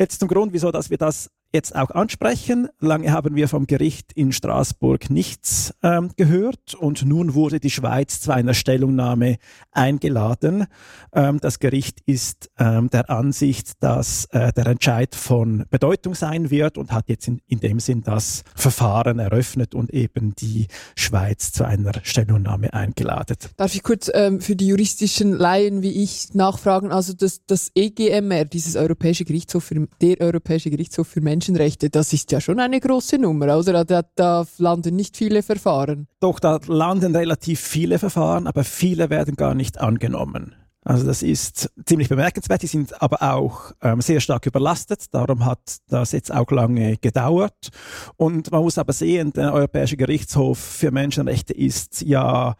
jetzt 0.00 0.20
zum 0.20 0.28
Grund, 0.28 0.54
wieso 0.54 0.72
dass 0.72 0.88
wir 0.88 0.96
das 0.96 1.30
jetzt 1.54 1.74
auch 1.74 1.90
ansprechen. 1.92 2.68
Lange 2.80 3.12
haben 3.12 3.36
wir 3.36 3.48
vom 3.48 3.66
Gericht 3.66 4.12
in 4.12 4.32
Straßburg 4.32 5.08
nichts 5.08 5.72
ähm, 5.82 6.10
gehört 6.16 6.74
und 6.74 7.04
nun 7.06 7.34
wurde 7.34 7.60
die 7.60 7.70
Schweiz 7.70 8.20
zu 8.20 8.32
einer 8.32 8.54
Stellungnahme 8.54 9.36
eingeladen. 9.70 10.66
Ähm, 11.14 11.38
das 11.40 11.60
Gericht 11.60 12.00
ist 12.06 12.50
ähm, 12.58 12.90
der 12.90 13.08
Ansicht, 13.08 13.82
dass 13.82 14.26
äh, 14.32 14.52
der 14.52 14.66
Entscheid 14.66 15.14
von 15.14 15.64
Bedeutung 15.70 16.14
sein 16.14 16.50
wird 16.50 16.76
und 16.76 16.90
hat 16.92 17.08
jetzt 17.08 17.28
in, 17.28 17.40
in 17.46 17.60
dem 17.60 17.78
Sinn 17.78 18.02
das 18.02 18.42
Verfahren 18.56 19.20
eröffnet 19.20 19.74
und 19.76 19.94
eben 19.94 20.34
die 20.34 20.66
Schweiz 20.96 21.52
zu 21.52 21.64
einer 21.64 21.92
Stellungnahme 22.02 22.74
eingeladen. 22.74 23.36
Darf 23.56 23.74
ich 23.74 23.84
kurz 23.84 24.10
ähm, 24.12 24.40
für 24.40 24.56
die 24.56 24.66
juristischen 24.66 25.32
Laien 25.32 25.82
wie 25.82 26.02
ich 26.02 26.34
nachfragen? 26.34 26.90
Also 26.90 27.12
das, 27.12 27.46
das 27.46 27.70
EGMR, 27.76 28.44
dieses 28.44 28.74
Europäische 28.74 29.24
Gerichtshof 29.24 29.62
für, 29.62 29.86
der 30.00 30.20
Europäische 30.20 30.70
Gerichtshof 30.70 31.06
für 31.06 31.20
Menschen 31.20 31.43
Menschenrechte, 31.44 31.90
das 31.90 32.14
ist 32.14 32.32
ja 32.32 32.40
schon 32.40 32.58
eine 32.58 32.80
große 32.80 33.18
Nummer, 33.18 33.58
oder? 33.58 33.84
Da, 33.84 34.02
da 34.14 34.46
landen 34.56 34.96
nicht 34.96 35.14
viele 35.14 35.42
Verfahren. 35.42 36.06
Doch, 36.20 36.40
da 36.40 36.58
landen 36.66 37.14
relativ 37.14 37.60
viele 37.60 37.98
Verfahren, 37.98 38.46
aber 38.46 38.64
viele 38.64 39.10
werden 39.10 39.36
gar 39.36 39.54
nicht 39.54 39.78
angenommen. 39.78 40.54
Also 40.84 41.04
das 41.04 41.22
ist 41.22 41.70
ziemlich 41.84 42.08
bemerkenswert. 42.08 42.62
Die 42.62 42.66
sind 42.66 43.02
aber 43.02 43.22
auch 43.34 43.72
ähm, 43.82 44.00
sehr 44.00 44.20
stark 44.20 44.46
überlastet. 44.46 45.12
Darum 45.12 45.44
hat 45.44 45.60
das 45.88 46.12
jetzt 46.12 46.32
auch 46.32 46.50
lange 46.50 46.96
gedauert. 46.96 47.68
Und 48.16 48.50
man 48.50 48.62
muss 48.62 48.78
aber 48.78 48.94
sehen, 48.94 49.34
der 49.34 49.52
Europäische 49.52 49.98
Gerichtshof 49.98 50.58
für 50.58 50.90
Menschenrechte 50.90 51.52
ist 51.52 52.00
ja 52.00 52.54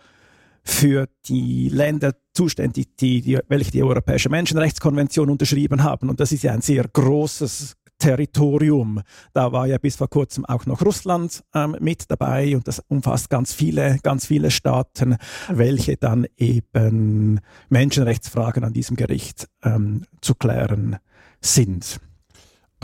für 0.62 1.08
die 1.26 1.70
Länder 1.70 2.12
zuständig, 2.34 2.96
die, 2.98 3.22
die, 3.22 3.38
welche 3.48 3.70
die 3.70 3.82
Europäische 3.82 4.28
Menschenrechtskonvention 4.28 5.30
unterschrieben 5.30 5.82
haben. 5.82 6.10
Und 6.10 6.20
das 6.20 6.32
ist 6.32 6.42
ja 6.42 6.52
ein 6.52 6.62
sehr 6.62 6.84
großes 6.86 7.76
Territorium. 8.04 9.00
Da 9.32 9.50
war 9.52 9.66
ja 9.66 9.78
bis 9.78 9.96
vor 9.96 10.10
kurzem 10.10 10.44
auch 10.44 10.66
noch 10.66 10.82
Russland 10.82 11.42
ähm, 11.54 11.74
mit 11.80 12.10
dabei 12.10 12.54
und 12.54 12.68
das 12.68 12.82
umfasst 12.88 13.30
ganz 13.30 13.54
viele, 13.54 13.98
ganz 14.02 14.26
viele 14.26 14.50
Staaten, 14.50 15.16
welche 15.48 15.96
dann 15.96 16.26
eben 16.36 17.40
Menschenrechtsfragen 17.70 18.62
an 18.62 18.74
diesem 18.74 18.96
Gericht 18.96 19.48
ähm, 19.62 20.04
zu 20.20 20.34
klären 20.34 20.98
sind. 21.40 21.98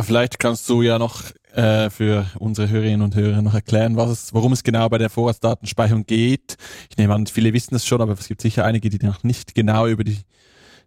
Vielleicht 0.00 0.38
kannst 0.38 0.66
du 0.70 0.80
ja 0.80 0.98
noch 0.98 1.24
äh, 1.52 1.90
für 1.90 2.24
unsere 2.38 2.70
Hörerinnen 2.70 3.02
und 3.02 3.14
Hörer 3.14 3.42
noch 3.42 3.52
erklären, 3.52 3.96
was 3.96 4.08
es, 4.08 4.32
worum 4.32 4.52
es 4.52 4.62
genau 4.62 4.88
bei 4.88 4.96
der 4.96 5.10
Vorratsdatenspeicherung 5.10 6.06
geht. 6.06 6.56
Ich 6.88 6.96
nehme 6.96 7.14
an, 7.14 7.26
viele 7.26 7.52
wissen 7.52 7.74
es 7.74 7.84
schon, 7.86 8.00
aber 8.00 8.12
es 8.14 8.26
gibt 8.26 8.40
sicher 8.40 8.64
einige, 8.64 8.88
die 8.88 9.04
noch 9.04 9.22
nicht 9.22 9.54
genau 9.54 9.86
über 9.86 10.02
die, 10.02 10.16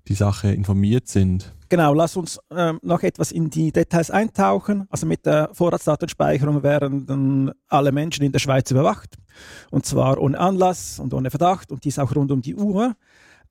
die 0.08 0.16
Sache 0.16 0.52
informiert 0.52 1.08
sind. 1.08 1.54
Genau, 1.70 1.94
lass 1.94 2.16
uns 2.18 2.40
ähm, 2.52 2.80
noch 2.84 3.02
etwas 3.02 3.32
in 3.32 3.50
die 3.50 3.72
Details 3.72 4.12
eintauchen. 4.12 4.86
Also 4.90 5.08
mit 5.08 5.26
der 5.26 5.50
Vorratsdatenspeicherung 5.54 6.62
werden 6.62 7.06
dann 7.06 7.52
alle 7.68 7.92
Menschen 7.92 8.24
in 8.24 8.32
der 8.32 8.40
Schweiz 8.40 8.70
überwacht. 8.70 9.16
Und 9.72 9.86
zwar 9.86 10.20
ohne 10.20 10.40
Anlass 10.40 11.00
und 11.00 11.14
ohne 11.14 11.32
Verdacht 11.32 11.72
und 11.72 11.84
dies 11.84 11.98
auch 11.98 12.16
rund 12.16 12.32
um 12.32 12.42
die 12.42 12.56
Uhr. 12.56 12.96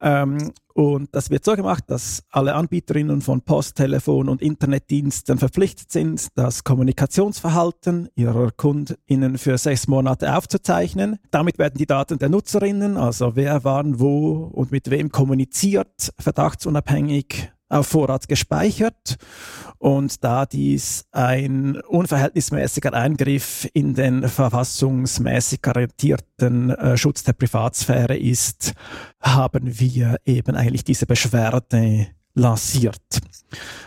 Ähm, 0.02 0.52
und 0.74 1.14
das 1.14 1.30
wird 1.30 1.44
so 1.44 1.54
gemacht, 1.54 1.84
dass 1.86 2.24
alle 2.30 2.54
Anbieterinnen 2.54 3.20
von 3.20 3.42
Post, 3.42 3.76
Telefon 3.76 4.28
und 4.28 4.42
Internetdiensten 4.42 5.38
verpflichtet 5.38 5.92
sind, 5.92 6.28
das 6.34 6.64
Kommunikationsverhalten 6.64 8.08
ihrer 8.14 8.50
KundInnen 8.50 9.38
für 9.38 9.58
sechs 9.58 9.86
Monate 9.86 10.34
aufzuzeichnen. 10.34 11.18
Damit 11.30 11.58
werden 11.58 11.78
die 11.78 11.86
Daten 11.86 12.18
der 12.18 12.30
Nutzerinnen, 12.30 12.96
also 12.96 13.36
wer 13.36 13.64
wann 13.64 14.00
wo 14.00 14.50
und 14.52 14.72
mit 14.72 14.90
wem 14.90 15.10
kommuniziert, 15.12 16.12
verdachtsunabhängig 16.18 17.52
auf 17.72 17.88
Vorrat 17.88 18.28
gespeichert. 18.28 19.16
Und 19.78 20.22
da 20.22 20.46
dies 20.46 21.06
ein 21.10 21.80
unverhältnismäßiger 21.80 22.92
Eingriff 22.94 23.68
in 23.72 23.94
den 23.94 24.28
verfassungsmäßig 24.28 25.60
garantierten 25.60 26.70
äh, 26.70 26.96
Schutz 26.96 27.24
der 27.24 27.32
Privatsphäre 27.32 28.16
ist, 28.16 28.74
haben 29.20 29.80
wir 29.80 30.18
eben 30.24 30.54
eigentlich 30.54 30.84
diese 30.84 31.06
Beschwerde 31.06 32.06
lanciert. 32.34 33.20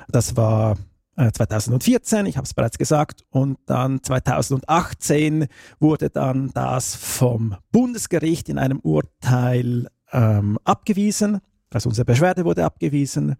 Das 0.09 0.35
war 0.35 0.75
2014, 1.15 2.25
äh, 2.25 2.29
ich 2.29 2.37
habe 2.37 2.45
es 2.45 2.53
bereits 2.53 2.77
gesagt, 2.77 3.23
und 3.29 3.57
dann 3.65 4.03
2018 4.03 5.47
wurde 5.79 6.09
dann 6.09 6.51
das 6.53 6.95
vom 6.95 7.55
Bundesgericht 7.71 8.49
in 8.49 8.57
einem 8.57 8.79
Urteil 8.79 9.87
ähm, 10.11 10.59
abgewiesen. 10.63 11.39
Also 11.75 11.89
unsere 11.89 12.05
Beschwerde 12.05 12.45
wurde 12.45 12.63
abgewiesen. 12.63 13.35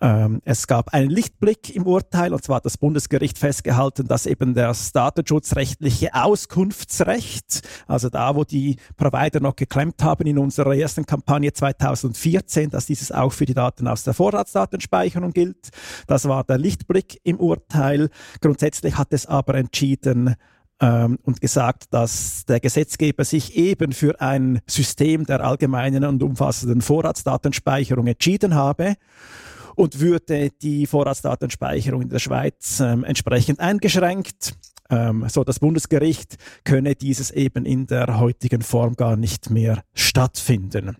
Ähm, 0.00 0.40
es 0.44 0.68
gab 0.68 0.94
einen 0.94 1.10
Lichtblick 1.10 1.74
im 1.74 1.88
Urteil, 1.88 2.32
und 2.32 2.44
zwar 2.44 2.58
hat 2.58 2.64
das 2.64 2.78
Bundesgericht 2.78 3.36
festgehalten, 3.36 4.06
dass 4.06 4.26
eben 4.26 4.54
das 4.54 4.92
datenschutzrechtliche 4.92 6.14
Auskunftsrecht, 6.14 7.62
also 7.88 8.10
da, 8.10 8.36
wo 8.36 8.44
die 8.44 8.76
Provider 8.96 9.40
noch 9.40 9.56
geklemmt 9.56 10.04
haben 10.04 10.28
in 10.28 10.38
unserer 10.38 10.76
ersten 10.76 11.04
Kampagne 11.04 11.52
2014, 11.52 12.70
dass 12.70 12.86
dieses 12.86 13.10
auch 13.10 13.32
für 13.32 13.44
die 13.44 13.54
Daten 13.54 13.88
aus 13.88 14.04
der 14.04 14.14
Vorratsdatenspeicherung 14.14 15.32
gilt. 15.32 15.70
Das 16.06 16.28
war 16.28 16.44
der 16.44 16.58
Lichtblick 16.58 17.18
im 17.24 17.40
Urteil. 17.40 18.10
Grundsätzlich 18.40 18.96
hat 18.96 19.12
es 19.12 19.26
aber 19.26 19.56
entschieden, 19.56 20.36
ähm, 20.80 21.18
und 21.22 21.40
gesagt, 21.40 21.86
dass 21.90 22.44
der 22.46 22.60
Gesetzgeber 22.60 23.24
sich 23.24 23.56
eben 23.56 23.92
für 23.92 24.20
ein 24.20 24.60
System 24.66 25.24
der 25.24 25.44
allgemeinen 25.44 26.04
und 26.04 26.22
umfassenden 26.22 26.82
Vorratsdatenspeicherung 26.82 28.06
entschieden 28.06 28.54
habe 28.54 28.94
und 29.74 30.00
würde 30.00 30.50
die 30.50 30.86
Vorratsdatenspeicherung 30.86 32.02
in 32.02 32.08
der 32.08 32.18
Schweiz 32.18 32.80
ähm, 32.80 33.04
entsprechend 33.04 33.60
eingeschränkt. 33.60 34.54
Ähm, 34.90 35.26
so 35.28 35.44
das 35.44 35.60
Bundesgericht 35.60 36.36
könne 36.64 36.94
dieses 36.94 37.30
eben 37.30 37.64
in 37.64 37.86
der 37.86 38.18
heutigen 38.18 38.62
Form 38.62 38.94
gar 38.94 39.16
nicht 39.16 39.50
mehr 39.50 39.82
stattfinden. 39.94 40.96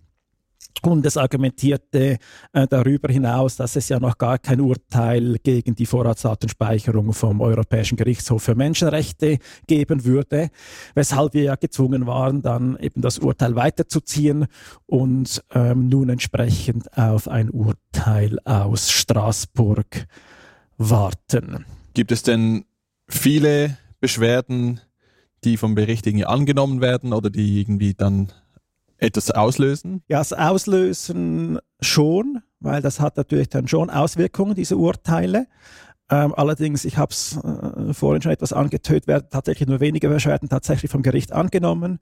Und 0.82 1.04
es 1.06 1.16
argumentierte 1.16 2.18
äh, 2.52 2.66
darüber 2.68 3.12
hinaus, 3.12 3.56
dass 3.56 3.74
es 3.74 3.88
ja 3.88 3.98
noch 3.98 4.16
gar 4.16 4.38
kein 4.38 4.60
Urteil 4.60 5.38
gegen 5.42 5.74
die 5.74 5.86
Vorratsdatenspeicherung 5.86 7.12
vom 7.12 7.40
Europäischen 7.40 7.96
Gerichtshof 7.96 8.44
für 8.44 8.54
Menschenrechte 8.54 9.38
geben 9.66 10.04
würde, 10.04 10.50
weshalb 10.94 11.34
wir 11.34 11.42
ja 11.42 11.54
gezwungen 11.56 12.06
waren, 12.06 12.42
dann 12.42 12.78
eben 12.78 13.02
das 13.02 13.18
Urteil 13.18 13.56
weiterzuziehen 13.56 14.46
und 14.86 15.42
ähm, 15.52 15.88
nun 15.88 16.10
entsprechend 16.10 16.96
auf 16.96 17.26
ein 17.26 17.50
Urteil 17.50 18.38
aus 18.44 18.90
Straßburg 18.90 20.06
warten. 20.76 21.64
Gibt 21.94 22.12
es 22.12 22.22
denn 22.22 22.64
viele 23.08 23.78
Beschwerden, 24.00 24.80
die 25.44 25.56
vom 25.56 25.74
Bericht 25.74 26.06
irgendwie 26.06 26.26
angenommen 26.26 26.80
werden 26.80 27.12
oder 27.12 27.30
die 27.30 27.60
irgendwie 27.60 27.94
dann 27.94 28.32
etwas 28.98 29.30
auslösen? 29.30 30.02
Ja, 30.08 30.18
das 30.18 30.32
Auslösen 30.32 31.58
schon, 31.80 32.42
weil 32.60 32.82
das 32.82 33.00
hat 33.00 33.16
natürlich 33.16 33.48
dann 33.48 33.68
schon 33.68 33.90
Auswirkungen, 33.90 34.54
diese 34.54 34.76
Urteile. 34.76 35.46
Ähm, 36.10 36.34
allerdings, 36.34 36.84
ich 36.84 36.96
habe 36.96 37.12
es 37.12 37.36
äh, 37.36 37.92
vorhin 37.94 38.22
schon 38.22 38.32
etwas 38.32 38.52
angetötet, 38.52 39.06
werden 39.06 39.28
tatsächlich 39.30 39.68
nur 39.68 39.80
wenige 39.80 40.08
Beschwerden 40.08 40.48
tatsächlich 40.48 40.90
vom 40.90 41.02
Gericht 41.02 41.32
angenommen. 41.32 42.00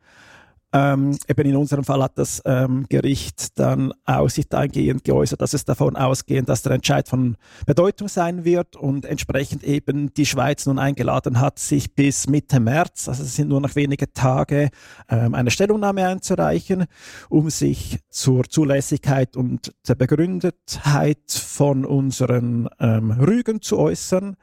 Ähm, 0.76 1.16
eben 1.26 1.48
in 1.48 1.56
unserem 1.56 1.84
Fall 1.84 2.02
hat 2.02 2.18
das 2.18 2.42
ähm, 2.44 2.84
Gericht 2.90 3.58
dann 3.58 3.94
Aussicht 4.04 4.54
eingehend 4.54 5.04
geäußert, 5.04 5.40
dass 5.40 5.54
es 5.54 5.64
davon 5.64 5.96
ausgehend, 5.96 6.50
dass 6.50 6.60
der 6.60 6.72
Entscheid 6.72 7.08
von 7.08 7.36
Bedeutung 7.64 8.08
sein 8.08 8.44
wird 8.44 8.76
und 8.76 9.06
entsprechend 9.06 9.64
eben 9.64 10.12
die 10.12 10.26
Schweiz 10.26 10.66
nun 10.66 10.78
eingeladen 10.78 11.40
hat, 11.40 11.58
sich 11.58 11.94
bis 11.94 12.28
Mitte 12.28 12.60
März, 12.60 13.08
also 13.08 13.22
es 13.22 13.36
sind 13.36 13.48
nur 13.48 13.62
noch 13.62 13.74
wenige 13.74 14.12
Tage, 14.12 14.68
ähm, 15.08 15.34
eine 15.34 15.50
Stellungnahme 15.50 16.06
einzureichen, 16.06 16.84
um 17.30 17.48
sich 17.48 18.00
zur 18.10 18.44
Zulässigkeit 18.44 19.34
und 19.34 19.72
der 19.88 19.94
Begründetheit 19.94 21.30
von 21.30 21.86
unseren 21.86 22.68
ähm, 22.80 23.12
Rügen 23.12 23.62
zu 23.62 23.78
äußern. 23.78 24.36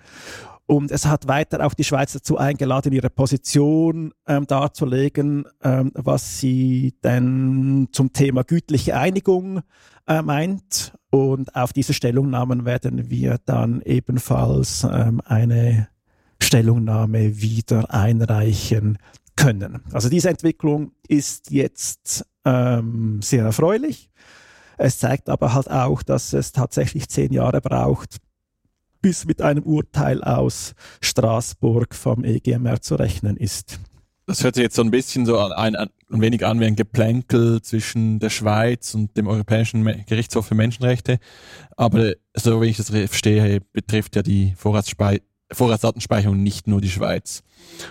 Und 0.74 0.90
es 0.90 1.06
hat 1.06 1.28
weiter 1.28 1.64
auch 1.64 1.76
die 1.76 1.84
Schweiz 1.84 2.14
dazu 2.14 2.40
eingeladen, 2.40 2.94
ihre 2.94 3.12
Position 3.12 4.12
ähm, 4.26 4.48
darzulegen, 4.48 5.46
ähm, 5.64 5.92
was 5.94 6.40
sie 6.40 6.96
denn 7.04 7.90
zum 7.92 8.12
Thema 8.12 8.44
gütliche 8.44 8.98
Einigung 8.98 9.62
äh, 10.08 10.24
meint. 10.24 10.94
Und 11.12 11.56
auf 11.56 11.74
diese 11.74 11.94
Stellungnahmen 11.94 12.66
werden 12.66 13.12
wir 13.12 13.38
dann 13.46 13.84
ebenfalls 13.84 14.84
ähm, 14.92 15.22
eine 15.26 15.90
Stellungnahme 16.42 17.40
wieder 17.40 17.94
einreichen 17.94 18.98
können. 19.36 19.84
Also 19.92 20.10
diese 20.10 20.32
Entwicklung 20.32 20.94
ist 21.08 21.52
jetzt 21.52 22.26
ähm, 22.46 23.22
sehr 23.22 23.44
erfreulich. 23.44 24.10
Es 24.80 24.98
zeigt 24.98 25.30
aber 25.30 25.54
halt 25.54 25.70
auch, 25.70 26.02
dass 26.02 26.34
es 26.34 26.52
tatsächlich 26.52 27.10
zehn 27.10 27.32
Jahre 27.32 27.62
braucht, 27.62 28.18
bis 29.04 29.26
mit 29.26 29.42
einem 29.42 29.64
Urteil 29.64 30.24
aus 30.24 30.74
Straßburg 31.02 31.94
vom 31.94 32.24
EGMR 32.24 32.82
zu 32.82 32.96
rechnen 32.96 33.38
ist. 33.38 33.80
Das 34.26 34.44
hört 34.44 34.56
sich 34.56 34.64
jetzt 34.64 34.76
so 34.76 34.82
ein 34.82 34.90
bisschen 34.90 35.26
so 35.26 35.38
ein, 35.38 35.76
ein, 35.76 35.90
wenig 36.10 36.46
an 36.46 36.60
wie 36.62 36.66
ein 36.66 36.78
Geplänkel 36.78 37.62
zwischen 37.62 38.20
der 38.20 38.30
Schweiz 38.30 38.96
und 38.96 39.18
dem 39.18 39.28
Europäischen 39.28 39.84
Gerichtshof 40.06 40.48
für 40.48 40.56
Menschenrechte. 40.56 41.20
Aber 41.76 42.14
so 42.34 42.62
wie 42.62 42.68
ich 42.68 42.78
das 42.78 42.90
verstehe, 42.90 43.60
betrifft 43.74 44.16
ja 44.16 44.22
die 44.24 44.54
Vorratsspei 44.56 45.22
Vorratsdatenspeicherung 45.54 46.42
nicht 46.42 46.68
nur 46.68 46.82
die 46.82 46.90
Schweiz. 46.90 47.44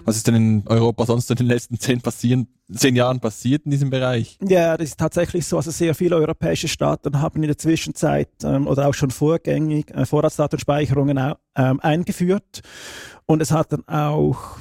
Was 0.05 0.17
ist 0.17 0.27
denn 0.27 0.35
in 0.35 0.63
Europa 0.67 1.07
sonst 1.07 1.31
in 1.31 1.37
den 1.37 1.47
letzten 1.47 1.79
zehn, 1.79 2.01
passieren, 2.01 2.49
zehn 2.73 2.97
Jahren 2.97 3.21
passiert 3.21 3.65
in 3.65 3.71
diesem 3.71 3.91
Bereich? 3.91 4.39
Ja, 4.47 4.77
das 4.77 4.91
ist 4.91 4.99
tatsächlich 5.01 5.47
so. 5.47 5.57
Also 5.57 5.71
sehr 5.71 5.95
viele 5.95 6.17
europäische 6.17 6.69
Staaten 6.69 7.21
haben 7.21 7.43
in 7.43 7.49
der 7.49 7.59
Zwischenzeit 7.59 8.31
ähm, 8.45 8.67
oder 8.67 8.89
auch 8.89 8.95
schon 8.95 9.11
vorgängig 9.11 9.91
äh, 9.91 10.05
Vorratsdatenspeicherungen 10.07 11.35
ähm, 11.57 11.81
eingeführt. 11.81 12.63
Und 13.27 13.41
es 13.41 13.51
hat 13.51 13.73
dann 13.73 13.87
auch 13.89 14.59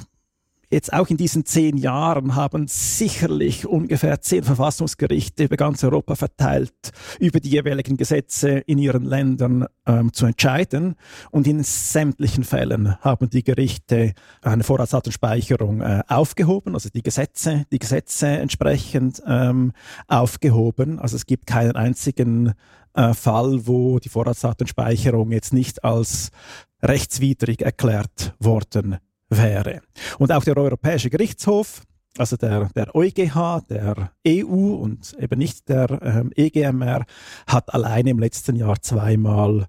jetzt 0.72 0.92
auch 0.92 1.08
in 1.08 1.16
diesen 1.16 1.44
zehn 1.44 1.76
Jahren 1.76 2.34
haben 2.34 2.66
sicherlich 2.66 3.66
ungefähr 3.66 4.20
zehn 4.20 4.42
Verfassungsgerichte 4.42 5.44
über 5.44 5.56
ganz 5.56 5.84
Europa 5.84 6.14
verteilt, 6.14 6.92
über 7.20 7.40
die 7.40 7.50
jeweiligen 7.50 7.96
Gesetze 7.96 8.58
in 8.58 8.78
ihren 8.78 9.04
Ländern 9.04 9.66
ähm, 9.86 10.12
zu 10.12 10.26
entscheiden. 10.26 10.94
Und 11.30 11.46
in 11.46 11.62
sämtlichen 11.62 12.44
Fällen 12.44 12.98
haben 13.00 13.28
die 13.28 13.44
Gerichte 13.44 14.14
eine 14.40 14.64
Vorratsdatenspeicherung 14.64 15.82
äh, 15.82 16.02
aufgehoben, 16.08 16.74
also 16.74 16.88
die 16.88 17.02
Gesetze, 17.02 17.66
die 17.70 17.78
Gesetze 17.78 18.28
entsprechend 18.28 19.22
ähm, 19.26 19.72
aufgehoben. 20.08 20.98
Also 20.98 21.16
es 21.16 21.26
gibt 21.26 21.46
keinen 21.46 21.76
einzigen 21.76 22.54
äh, 22.94 23.12
Fall, 23.12 23.66
wo 23.66 23.98
die 23.98 24.08
Vorratsdatenspeicherung 24.08 25.32
jetzt 25.32 25.52
nicht 25.52 25.84
als 25.84 26.30
rechtswidrig 26.82 27.62
erklärt 27.62 28.34
worden 28.40 28.98
wäre. 29.38 29.80
Und 30.18 30.32
auch 30.32 30.44
der 30.44 30.56
Europäische 30.56 31.10
Gerichtshof, 31.10 31.82
also 32.18 32.36
der, 32.36 32.68
der 32.76 32.94
EuGH, 32.94 33.62
der 33.68 34.12
EU 34.26 34.74
und 34.74 35.14
eben 35.18 35.38
nicht 35.38 35.68
der 35.68 36.00
ähm, 36.02 36.30
EGMR, 36.34 37.04
hat 37.46 37.72
allein 37.72 38.06
im 38.06 38.18
letzten 38.18 38.56
Jahr 38.56 38.80
zweimal 38.82 39.66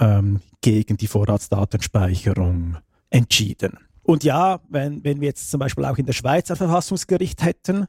ähm, 0.00 0.40
gegen 0.60 0.96
die 0.96 1.06
Vorratsdatenspeicherung 1.06 2.78
entschieden. 3.10 3.78
Und 4.02 4.24
ja, 4.24 4.60
wenn, 4.68 5.04
wenn 5.04 5.20
wir 5.20 5.28
jetzt 5.28 5.50
zum 5.50 5.60
Beispiel 5.60 5.84
auch 5.84 5.98
in 5.98 6.06
der 6.06 6.12
Schweiz 6.12 6.50
ein 6.50 6.56
Verfassungsgericht 6.56 7.44
hätten, 7.44 7.86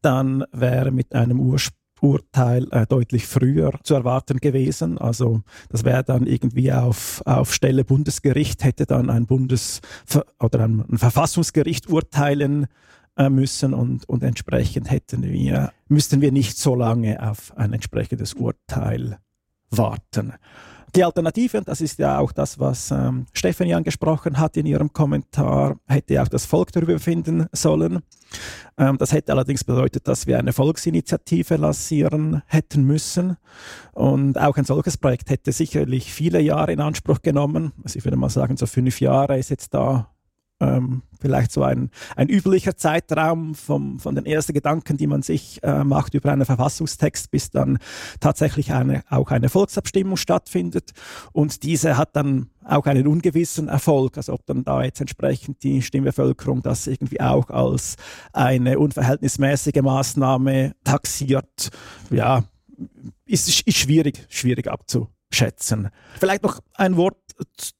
dann 0.00 0.44
wäre 0.52 0.90
mit 0.90 1.14
einem 1.14 1.40
Ursprung 1.40 1.81
Urteil 2.02 2.66
äh, 2.72 2.86
deutlich 2.86 3.26
früher 3.26 3.72
zu 3.84 3.94
erwarten 3.94 4.38
gewesen. 4.38 4.98
Also 4.98 5.42
das 5.68 5.84
wäre 5.84 6.02
dann 6.02 6.26
irgendwie 6.26 6.72
auf, 6.72 7.22
auf 7.24 7.54
Stelle 7.54 7.84
Bundesgericht, 7.84 8.64
hätte 8.64 8.86
dann 8.86 9.08
ein 9.08 9.26
Bundes- 9.26 9.80
oder 10.40 10.60
ein, 10.60 10.84
ein 10.90 10.98
Verfassungsgericht 10.98 11.88
urteilen 11.88 12.66
äh, 13.16 13.28
müssen 13.28 13.72
und, 13.72 14.08
und 14.08 14.22
entsprechend 14.22 14.90
hätten 14.90 15.22
wir, 15.22 15.72
müssten 15.88 16.20
wir 16.20 16.32
nicht 16.32 16.58
so 16.58 16.74
lange 16.74 17.22
auf 17.22 17.56
ein 17.56 17.72
entsprechendes 17.72 18.34
Urteil 18.34 19.18
warten. 19.70 20.34
Die 20.94 21.04
Alternative, 21.04 21.56
und 21.56 21.68
das 21.68 21.80
ist 21.80 21.98
ja 21.98 22.18
auch 22.18 22.32
das, 22.32 22.58
was 22.58 22.90
ähm, 22.90 23.24
Stefanie 23.32 23.74
angesprochen 23.74 24.38
hat 24.38 24.58
in 24.58 24.66
ihrem 24.66 24.92
Kommentar, 24.92 25.78
hätte 25.86 26.20
auch 26.22 26.28
das 26.28 26.44
Volk 26.44 26.70
darüber 26.72 26.98
finden 26.98 27.46
sollen. 27.52 28.00
Ähm, 28.76 28.98
das 28.98 29.12
hätte 29.12 29.32
allerdings 29.32 29.64
bedeutet, 29.64 30.06
dass 30.06 30.26
wir 30.26 30.38
eine 30.38 30.52
Volksinitiative 30.52 31.56
lancieren 31.56 32.42
hätten 32.46 32.84
müssen. 32.84 33.38
Und 33.92 34.38
auch 34.38 34.58
ein 34.58 34.66
solches 34.66 34.98
Projekt 34.98 35.30
hätte 35.30 35.52
sicherlich 35.52 36.12
viele 36.12 36.40
Jahre 36.42 36.72
in 36.72 36.80
Anspruch 36.80 37.22
genommen. 37.22 37.72
Also 37.82 37.98
ich 37.98 38.04
würde 38.04 38.18
mal 38.18 38.28
sagen, 38.28 38.58
so 38.58 38.66
fünf 38.66 39.00
Jahre 39.00 39.38
ist 39.38 39.48
jetzt 39.48 39.72
da 39.72 40.11
ähm, 40.62 41.02
vielleicht 41.20 41.52
so 41.52 41.62
ein, 41.62 41.90
ein 42.16 42.28
üblicher 42.28 42.76
Zeitraum 42.76 43.54
vom, 43.54 43.98
von 43.98 44.14
den 44.14 44.26
ersten 44.26 44.52
Gedanken, 44.52 44.96
die 44.96 45.06
man 45.06 45.22
sich 45.22 45.62
äh, 45.62 45.84
macht 45.84 46.14
über 46.14 46.32
einen 46.32 46.44
Verfassungstext, 46.44 47.30
bis 47.30 47.50
dann 47.50 47.78
tatsächlich 48.20 48.72
eine, 48.72 49.02
auch 49.08 49.30
eine 49.30 49.48
Volksabstimmung 49.48 50.16
stattfindet. 50.16 50.92
Und 51.32 51.62
diese 51.62 51.96
hat 51.96 52.16
dann 52.16 52.50
auch 52.64 52.86
einen 52.86 53.06
ungewissen 53.06 53.68
Erfolg, 53.68 54.16
also 54.16 54.32
ob 54.34 54.46
dann 54.46 54.64
da 54.64 54.82
jetzt 54.82 55.00
entsprechend 55.00 55.62
die 55.62 55.82
Stimmbevölkerung 55.82 56.62
das 56.62 56.86
irgendwie 56.86 57.20
auch 57.20 57.50
als 57.50 57.96
eine 58.32 58.78
unverhältnismäßige 58.78 59.82
Maßnahme 59.82 60.74
taxiert, 60.84 61.70
ja, 62.10 62.44
ist, 63.26 63.66
ist 63.66 63.78
schwierig, 63.78 64.26
schwierig 64.28 64.68
abzuschätzen. 65.32 65.88
Vielleicht 66.18 66.42
noch 66.42 66.60
ein 66.74 66.96
Wort 66.96 67.16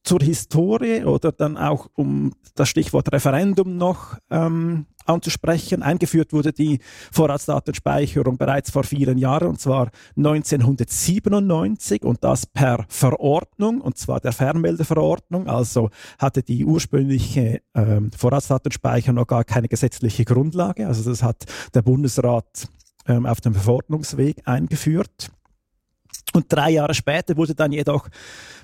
zur 0.02 0.20
Historie 0.20 1.04
oder 1.04 1.30
dann 1.30 1.56
auch 1.56 1.88
um 1.94 2.32
das 2.54 2.68
Stichwort 2.68 3.12
Referendum 3.12 3.76
noch 3.76 4.16
ähm, 4.30 4.86
anzusprechen. 5.04 5.82
Eingeführt 5.82 6.32
wurde 6.32 6.52
die 6.52 6.80
Vorratsdatenspeicherung 7.12 8.38
bereits 8.38 8.70
vor 8.70 8.82
vielen 8.84 9.18
Jahren, 9.18 9.48
und 9.48 9.60
zwar 9.60 9.90
1997 10.16 12.02
und 12.02 12.24
das 12.24 12.46
per 12.46 12.84
Verordnung, 12.88 13.80
und 13.80 13.98
zwar 13.98 14.20
der 14.20 14.32
Fernmeldeverordnung. 14.32 15.48
Also 15.48 15.90
hatte 16.18 16.42
die 16.42 16.64
ursprüngliche 16.64 17.60
ähm, 17.74 18.10
Vorratsdatenspeicherung 18.16 19.16
noch 19.16 19.26
gar 19.26 19.44
keine 19.44 19.68
gesetzliche 19.68 20.24
Grundlage. 20.24 20.86
Also 20.86 21.08
das 21.08 21.22
hat 21.22 21.44
der 21.74 21.82
Bundesrat 21.82 22.68
ähm, 23.06 23.26
auf 23.26 23.40
dem 23.40 23.54
Verordnungsweg 23.54 24.42
eingeführt. 24.46 25.30
Und 26.32 26.46
drei 26.48 26.70
Jahre 26.70 26.94
später 26.94 27.36
wurde 27.36 27.54
dann 27.54 27.72
jedoch 27.72 28.08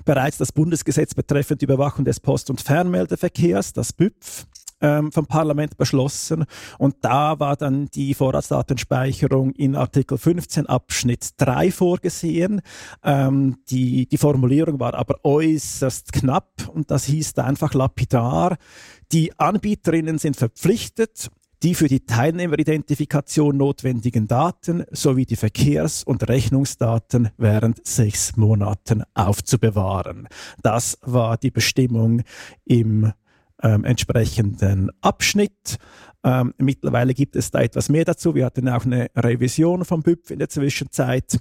bereits 0.03 0.37
das 0.37 0.51
Bundesgesetz 0.51 1.13
betreffend 1.13 1.61
Überwachung 1.61 2.03
des 2.03 2.19
Post- 2.19 2.49
und 2.49 2.61
Fernmeldeverkehrs, 2.61 3.73
das 3.73 3.93
BÜPF, 3.93 4.47
ähm, 4.81 5.11
vom 5.11 5.25
Parlament 5.25 5.77
beschlossen. 5.77 6.45
Und 6.77 6.95
da 7.01 7.39
war 7.39 7.55
dann 7.55 7.87
die 7.87 8.13
Vorratsdatenspeicherung 8.13 9.51
in 9.51 9.75
Artikel 9.75 10.17
15 10.17 10.65
Abschnitt 10.67 11.29
3 11.37 11.71
vorgesehen. 11.71 12.61
Ähm, 13.03 13.57
die, 13.69 14.07
die 14.07 14.17
Formulierung 14.17 14.79
war 14.79 14.93
aber 14.93 15.23
äußerst 15.23 16.13
knapp 16.13 16.69
und 16.73 16.91
das 16.91 17.05
hieß 17.05 17.37
einfach 17.39 17.73
lapidar. 17.73 18.57
Die 19.11 19.37
Anbieterinnen 19.39 20.17
sind 20.17 20.35
verpflichtet, 20.35 21.29
die 21.63 21.75
für 21.75 21.87
die 21.87 22.05
Teilnehmeridentifikation 22.05 23.57
notwendigen 23.57 24.27
Daten 24.27 24.85
sowie 24.91 25.25
die 25.25 25.35
Verkehrs- 25.35 26.03
und 26.03 26.27
Rechnungsdaten 26.27 27.29
während 27.37 27.85
sechs 27.85 28.37
Monaten 28.37 29.03
aufzubewahren. 29.13 30.27
Das 30.61 30.97
war 31.01 31.37
die 31.37 31.51
Bestimmung 31.51 32.23
im 32.65 33.11
ähm, 33.61 33.83
entsprechenden 33.83 34.89
Abschnitt. 35.01 35.77
Ähm, 36.23 36.53
mittlerweile 36.57 37.13
gibt 37.13 37.35
es 37.35 37.51
da 37.51 37.61
etwas 37.61 37.89
mehr 37.89 38.05
dazu. 38.05 38.35
Wir 38.35 38.45
hatten 38.45 38.69
auch 38.69 38.85
eine 38.85 39.07
Revision 39.15 39.85
vom 39.85 40.01
BÜPF 40.01 40.31
in 40.31 40.39
der 40.39 40.49
Zwischenzeit. 40.49 41.39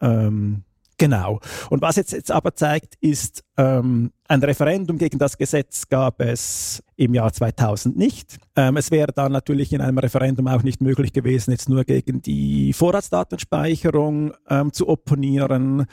Ähm, 0.00 0.64
Genau. 1.00 1.40
Und 1.70 1.80
was 1.80 1.96
jetzt, 1.96 2.12
jetzt 2.12 2.30
aber 2.30 2.54
zeigt, 2.54 2.94
ist, 3.00 3.42
ähm, 3.56 4.12
ein 4.28 4.42
Referendum 4.42 4.98
gegen 4.98 5.18
das 5.18 5.38
Gesetz 5.38 5.88
gab 5.88 6.20
es 6.20 6.82
im 6.96 7.14
Jahr 7.14 7.32
2000 7.32 7.96
nicht. 7.96 8.36
Ähm, 8.54 8.76
es 8.76 8.90
wäre 8.90 9.10
dann 9.10 9.32
natürlich 9.32 9.72
in 9.72 9.80
einem 9.80 9.96
Referendum 9.96 10.46
auch 10.46 10.62
nicht 10.62 10.82
möglich 10.82 11.14
gewesen, 11.14 11.52
jetzt 11.52 11.70
nur 11.70 11.84
gegen 11.84 12.20
die 12.20 12.74
Vorratsdatenspeicherung 12.74 14.34
ähm, 14.50 14.74
zu 14.74 14.90
opponieren, 14.90 15.86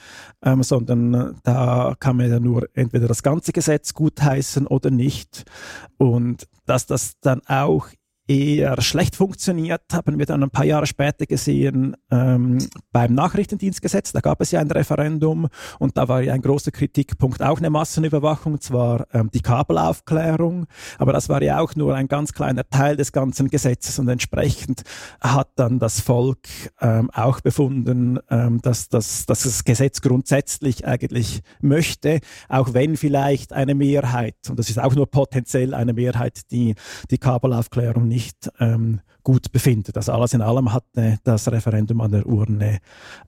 ähm, 0.43 0.61
sondern 0.61 1.39
da 1.43 1.95
kann 1.97 2.17
man 2.17 2.29
ja 2.29 2.41
nur 2.41 2.67
entweder 2.73 3.07
das 3.07 3.23
ganze 3.23 3.53
Gesetz 3.53 3.93
gutheißen 3.93 4.67
oder 4.67 4.91
nicht. 4.91 5.45
Und 5.95 6.49
dass 6.65 6.85
das 6.85 7.17
dann 7.21 7.39
auch 7.47 7.87
eher 8.27 8.81
schlecht 8.81 9.15
funktioniert, 9.15 9.81
haben 9.93 10.19
wir 10.19 10.25
dann 10.25 10.43
ein 10.43 10.49
paar 10.49 10.65
Jahre 10.65 10.85
später 10.85 11.25
gesehen 11.25 11.95
ähm, 12.11 12.57
beim 12.91 13.13
Nachrichtendienstgesetz. 13.13 14.11
Da 14.11 14.19
gab 14.19 14.41
es 14.41 14.51
ja 14.51 14.59
ein 14.59 14.69
Referendum 14.69 15.47
und 15.79 15.97
da 15.97 16.07
war 16.09 16.21
ja 16.21 16.33
ein 16.33 16.41
großer 16.41 16.71
Kritikpunkt 16.71 17.41
auch 17.41 17.59
eine 17.59 17.69
Massenüberwachung, 17.69 18.59
zwar 18.59 19.07
ähm, 19.13 19.29
die 19.33 19.39
Kabelaufklärung, 19.39 20.65
aber 20.97 21.13
das 21.13 21.29
war 21.29 21.41
ja 21.41 21.59
auch 21.59 21.75
nur 21.75 21.95
ein 21.95 22.07
ganz 22.07 22.33
kleiner 22.33 22.67
Teil 22.69 22.97
des 22.97 23.13
ganzen 23.13 23.47
Gesetzes 23.47 23.97
und 23.97 24.09
entsprechend 24.09 24.83
hat 25.21 25.49
dann 25.55 25.79
das 25.79 26.01
Volk 26.01 26.47
ähm, 26.81 27.09
auch 27.11 27.39
befunden, 27.39 28.19
ähm, 28.29 28.59
dass, 28.61 28.89
dass, 28.89 29.25
dass 29.25 29.43
das 29.43 29.63
Gesetz 29.63 30.01
grundsätzlich 30.01 30.85
eigentlich 30.85 31.41
möchte, 31.61 32.19
auch 32.49 32.73
wenn 32.73 32.97
vielleicht 32.97 33.53
eine 33.53 33.73
Mehrheit, 33.73 34.35
und 34.49 34.59
das 34.59 34.69
ist 34.69 34.79
auch 34.79 34.95
nur 34.95 35.09
potenziell 35.09 35.73
eine 35.73 35.93
Mehrheit, 35.93 36.51
die 36.51 36.75
die 37.09 37.17
Kabelaufklärung 37.17 38.07
nicht 38.07 38.16
nicht 38.17 38.51
ähm, 38.59 39.01
gut 39.21 39.51
befindet. 39.51 39.95
Also 39.95 40.11
alles 40.11 40.33
in 40.33 40.41
allem 40.41 40.73
hatte 40.73 41.19
das 41.23 41.51
Referendum 41.51 42.01
an 42.01 42.11
der 42.11 42.25
Urne 42.25 42.79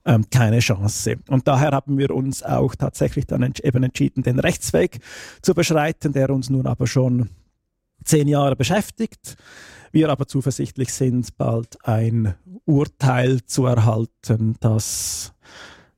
ähm, 0.04 0.24
keine 0.30 0.58
Chance. 0.58 1.16
Und 1.28 1.46
daher 1.46 1.70
haben 1.70 1.96
wir 1.96 2.10
uns 2.10 2.42
auch 2.42 2.74
tatsächlich 2.74 3.26
dann 3.26 3.42
ents 3.42 3.60
eben 3.60 3.84
entschieden, 3.84 4.24
den 4.24 4.40
Rechtsweg 4.40 4.98
zu 5.42 5.54
beschreiten, 5.54 6.12
der 6.12 6.30
uns 6.30 6.50
nun 6.50 6.66
aber 6.66 6.88
schon 6.88 7.30
zehn 8.04 8.26
Jahre 8.26 8.56
beschäftigt. 8.56 9.36
Wir 9.92 10.08
aber 10.08 10.26
zuversichtlich 10.26 10.92
sind, 10.92 11.36
bald 11.36 11.78
ein 11.86 12.34
Urteil 12.64 13.44
zu 13.44 13.66
erhalten, 13.66 14.56
das 14.58 15.32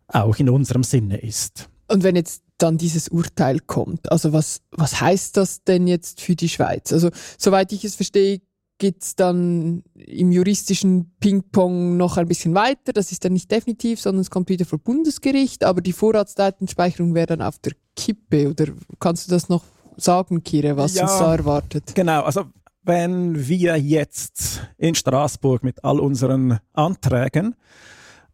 auch 0.09 0.37
in 0.37 0.50
unserem 0.50 0.83
Sinne 0.83 1.16
ist. 1.18 1.70
Und 1.88 2.02
wenn 2.02 2.16
jetzt 2.16 2.42
dann 2.59 2.76
dieses 2.76 3.09
Urteil 3.09 3.59
kommt, 3.61 4.12
also 4.12 4.33
was, 4.35 4.61
was 4.70 5.00
heißt 5.00 5.37
das 5.38 5.64
denn 5.64 5.87
jetzt 5.87 6.20
für 6.20 6.37
die 6.37 6.50
Schweiz? 6.50 6.92
Also 6.92 7.11
soweit 7.38 7.72
ich 7.72 7.85
es 7.85 7.94
verstehe, 7.94 8.40
geht 8.83 9.01
es 9.01 9.14
dann 9.14 9.85
im 9.95 10.33
juristischen 10.33 11.12
Ping-Pong 11.21 11.97
noch 11.97 12.16
ein 12.16 12.27
bisschen 12.27 12.53
weiter. 12.57 12.92
Das 12.92 13.12
ist 13.12 13.25
dann 13.25 13.33
nicht 13.33 13.49
definitiv, 13.49 14.01
sondern 14.01 14.23
es 14.23 14.31
kommt 14.31 14.49
wieder 14.49 14.64
vor 14.64 14.81
Bundesgericht, 14.81 15.62
aber 15.62 15.81
die 15.83 15.92
Vorratsdatenspeicherung 15.92 17.14
wäre 17.14 17.29
dann 17.29 17.42
auf 17.42 17.61
der 17.61 17.75
Kippe. 17.95 18.51
Oder 18.51 18.73
kannst 18.99 19.29
du 19.29 19.31
das 19.31 19.49
noch 19.49 19.62
sagen, 19.97 20.42
Kire, 20.42 20.77
was 20.77 20.95
Ja. 20.97 21.05
uns 21.05 21.16
da 21.16 21.33
erwartet? 21.37 21.95
Genau, 21.95 22.23
also 22.23 22.47
wenn 22.83 23.47
wir 23.47 23.77
jetzt 23.77 24.62
in 24.79 24.97
Straßburg 24.97 25.62
mit 25.62 25.85
all 25.85 26.01
unseren 26.01 26.59
Anträgen 26.73 27.55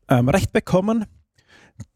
ähm, 0.09 0.31
Recht 0.31 0.55
bekommen, 0.55 1.05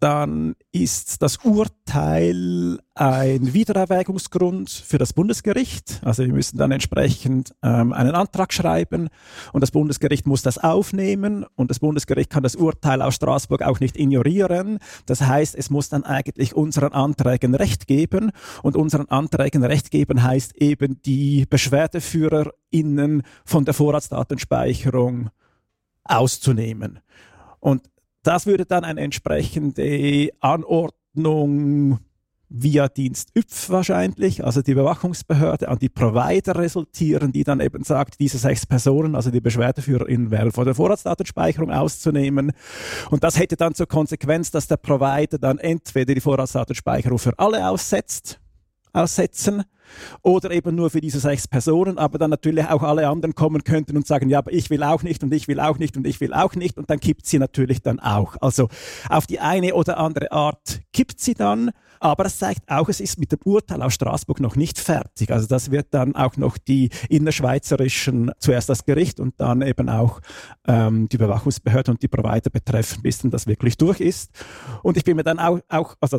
dann 0.01 0.55
ist 0.73 1.23
das 1.23 1.39
Urteil 1.39 2.79
ein 2.95 3.55
Wiedererwägungsgrund 3.55 4.71
für 4.71 4.99
das 4.99 5.13
Bundesgericht. 5.13 6.01
Also 6.05 6.25
wir 6.25 6.33
müssen 6.33 6.59
dann 6.59 6.73
entsprechend 6.73 7.55
ähm, 7.63 7.93
einen 7.93 8.15
Antrag 8.15 8.53
schreiben 8.53 9.09
und 9.53 9.61
das 9.61 9.71
Bundesgericht 9.71 10.27
muss 10.27 10.43
das 10.43 10.59
aufnehmen 10.59 11.47
und 11.55 11.71
das 11.71 11.79
Bundesgericht 11.79 12.31
kann 12.31 12.43
das 12.43 12.57
Urteil 12.57 13.01
aus 13.01 13.15
Straßburg 13.15 13.63
auch 13.63 13.81
nicht 13.81 13.97
ignorieren. 13.97 14.79
Das 15.07 15.23
heißt, 15.23 15.55
es 15.55 15.71
muss 15.71 15.89
dann 15.89 16.05
eigentlich 16.05 16.55
unseren 16.55 16.93
Anträgen 16.93 17.55
Recht 17.55 17.87
geben 17.87 18.33
und 18.63 18.77
unseren 18.77 19.09
Anträgen 19.09 19.65
Recht 19.65 19.91
geben 19.91 20.23
heißt 20.23 20.57
eben 20.57 21.01
die 21.03 21.47
BeschwerdeführerInnen 21.47 23.23
von 23.45 23.65
der 23.65 23.75
Vorratsdatenspeicherung 23.75 25.31
auszunehmen. 26.05 27.01
Und 27.61 27.83
das 28.23 28.47
würde 28.47 28.67
dann 28.67 28.85
eine 28.85 29.01
entsprechende 29.01 30.31
Anordnung 30.41 31.99
via 32.55 32.89
Dienst 32.89 33.31
ÜPF 33.35 33.71
wahrscheinlich, 33.71 34.45
also 34.45 34.61
die 34.61 34.73
Überwachungsbehörde, 34.73 35.69
an 35.69 35.79
die 35.79 35.89
Provider 35.89 36.57
resultieren, 36.57 37.33
die 37.33 37.45
dann 37.45 37.61
eben 37.61 37.83
sagt, 37.83 38.21
diese 38.21 38.37
sechs 38.37 38.67
Personen, 38.67 39.15
also 39.15 39.31
die 39.31 39.41
BeschwerdeführerInnen 39.41 40.31
wären 40.31 40.53
von 40.53 40.67
der 40.67 40.75
Vorratsdatenspeicherung 40.75 41.71
auszunehmen. 41.71 42.53
Und 43.11 43.25
das 43.25 43.39
hätte 43.39 43.57
dann 43.57 43.75
zur 43.75 43.87
Konsequenz, 43.87 44.51
dass 44.51 44.67
der 44.67 44.77
Provider 44.77 45.39
dann 45.39 45.59
entweder 45.59 46.15
die 46.15 46.21
Vorratsdatenspeicherung 46.21 47.19
für 47.19 47.39
alle 47.39 47.67
aussetzt, 47.69 48.42
aussetzen 48.93 49.65
oder 50.23 50.51
eben 50.51 50.75
nur 50.75 50.91
für 50.91 51.01
diese 51.01 51.21
sechs 51.21 51.49
Personen, 51.49 51.99
aber 51.99 52.19
dann 52.19 52.31
natürlich 52.31 52.67
auch 52.67 52.83
alle 52.83 53.09
anderen 53.09 53.35
kommen 53.35 53.65
könnten 53.65 53.97
und 53.97 54.07
sagen, 54.07 54.29
ja, 54.29 54.39
aber 54.39 54.53
ich 54.53 54.71
will 54.71 54.83
auch 54.83 55.03
nicht 55.03 55.23
und 55.23 55.33
ich 55.33 55.49
will 55.49 55.61
auch 55.61 55.79
nicht 55.79 55.97
und 55.97 56.07
ich 56.07 56.21
will 56.21 56.33
auch 56.33 56.55
nicht 56.55 56.79
und 56.79 56.91
dann 56.91 57.01
kippt 57.01 57.27
sie 57.27 57.39
natürlich 57.39 57.83
dann 57.83 58.01
auch. 58.01 58.37
Also 58.41 58.69
auf 59.09 59.27
die 59.27 59.41
eine 59.41 59.75
oder 59.75 59.99
andere 59.99 60.33
Art 60.33 60.81
kippt 60.93 61.21
sie 61.21 61.35
dann, 61.35 61.71
aber 62.01 62.27
es 62.27 62.39
zeigt 62.39 62.69
auch, 62.69 62.89
es 62.89 63.01
ist 63.01 63.19
mit 63.19 63.31
dem 63.33 63.39
Urteil 63.45 63.81
aus 63.81 63.95
Straßburg 63.95 64.41
noch 64.41 64.57
nicht 64.57 64.79
fertig. 64.79 65.31
Also 65.31 65.47
das 65.47 65.71
wird 65.71 65.95
dann 65.95 66.17
auch 66.17 66.37
noch 66.37 66.59
die 66.59 66.91
innerschweizerischen, 67.09 68.33
zuerst 68.39 68.69
das 68.69 68.85
Gericht 68.85 69.21
und 69.21 69.35
dann 69.39 69.63
eben 69.63 69.89
auch 69.89 70.21
ähm, 70.67 71.09
die 71.09 71.17
Überwachungsbehörde 71.17 71.93
und 71.93 72.03
die 72.03 72.09
Provider 72.09 72.51
betreffen, 72.51 73.03
bis 73.03 73.19
dann 73.19 73.31
das 73.31 73.47
wirklich 73.47 73.77
durch 73.77 74.01
ist. 74.01 74.31
Und 74.83 74.97
ich 74.97 75.05
bin 75.05 75.17
mir 75.17 75.23
dann 75.23 75.39
auch, 75.39 75.61
auch 75.69 75.95
also 76.01 76.19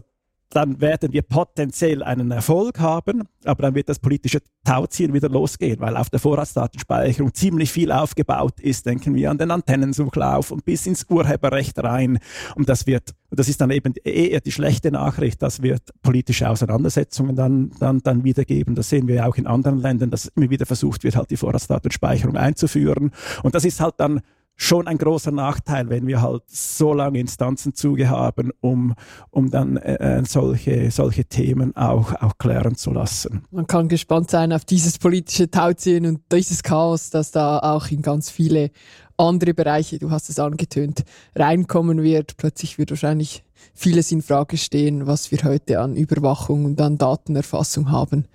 dann 0.54 0.80
werden 0.82 1.14
wir 1.14 1.22
potenziell 1.24 2.04
einen 2.04 2.32
Erfolg 2.32 2.80
haben, 2.80 3.24
aber 3.44 3.64
dann 3.64 3.76
wird 3.76 3.90
das 3.90 4.00
politische 4.00 4.40
Tauziehen 4.64 5.14
wieder 5.14 5.30
losgehen, 5.30 5.80
weil 5.80 5.98
auf 5.98 6.10
der 6.10 6.20
Vorratsdatenspeicherung 6.20 7.34
ziemlich 7.34 7.72
viel 7.72 7.92
aufgebaut 7.92 8.60
ist. 8.60 8.86
Denken 8.86 9.16
wir 9.16 9.32
an 9.32 9.38
den 9.38 9.52
Antennensuchlauf 9.52 10.52
und 10.52 10.64
bis 10.64 10.86
ins 10.86 11.06
Urheberrecht 11.10 11.84
rein. 11.84 12.20
Und 12.56 12.70
das 12.70 12.88
wird, 12.88 13.12
das 13.32 13.50
ist 13.50 13.62
dann 13.62 13.72
eben 13.72 13.94
eher 14.04 14.42
die 14.42 14.52
schlechte 14.52 14.92
Nachricht, 14.92 15.42
das 15.42 15.62
wird 15.62 15.82
politische 16.02 16.50
Auseinandersetzungen 16.50 17.36
dann, 17.36 17.72
dann, 17.80 18.00
dann 18.00 18.24
wieder 18.24 18.46
geben. 18.46 18.76
Das 18.76 18.90
sehen 18.90 19.08
wir 19.08 19.28
auch 19.28 19.36
in 19.36 19.48
anderen 19.48 19.80
Ländern, 19.80 20.12
dass 20.12 20.28
immer 20.36 20.50
wieder 20.50 20.66
versucht 20.66 21.04
wird, 21.04 21.16
halt 21.16 21.32
die 21.32 21.38
Vorratsdatenspeicherung 21.38 22.38
einzuführen. 22.38 23.12
Und 23.42 23.56
das 23.56 23.66
ist 23.66 23.82
halt 23.82 23.96
dann 23.98 24.22
schon 24.64 24.88
ein 24.88 24.98
großer 24.98 25.32
Nachteil, 25.32 25.90
wenn 25.90 26.08
wir 26.08 26.22
halt 26.22 26.44
so 26.48 26.94
lange 26.94 27.20
Instanzenzuge 27.20 28.10
haben, 28.10 28.52
um, 28.62 28.94
um 29.30 29.52
dann 29.52 29.78
äh, 29.78 30.24
solche, 30.26 30.90
solche 30.90 31.26
Themen 31.26 31.76
auch, 31.76 32.14
auch 32.22 32.38
klären 32.38 32.76
zu 32.76 32.92
lassen. 32.92 33.44
Man 33.52 33.68
kann 33.68 33.90
gespannt 33.90 34.32
sein 34.32 34.54
auf 34.54 34.64
dieses 34.64 34.98
politische 34.98 35.52
Tauziehen 35.52 36.06
und 36.06 36.22
dieses 36.32 36.64
Chaos, 36.64 37.10
das 37.10 37.32
da 37.32 37.60
auch 37.60 37.92
in 37.92 38.02
ganz 38.02 38.30
viele 38.30 38.72
andere 39.18 39.54
Bereiche, 39.54 40.00
du 40.00 40.12
hast 40.12 40.30
es 40.30 40.40
angetönt, 40.40 41.04
reinkommen 41.36 42.02
wird. 42.02 42.38
Plötzlich 42.38 42.78
wird 42.78 42.90
wahrscheinlich 42.90 43.44
vieles 43.74 44.12
in 44.12 44.22
Frage 44.22 44.58
stehen, 44.58 45.08
was 45.08 45.32
wir 45.32 45.40
heute 45.44 45.80
an 45.80 45.96
Überwachung 45.96 46.66
und 46.66 46.82
an 46.82 46.98
Datenerfassung 46.98 47.92
haben 47.92 48.26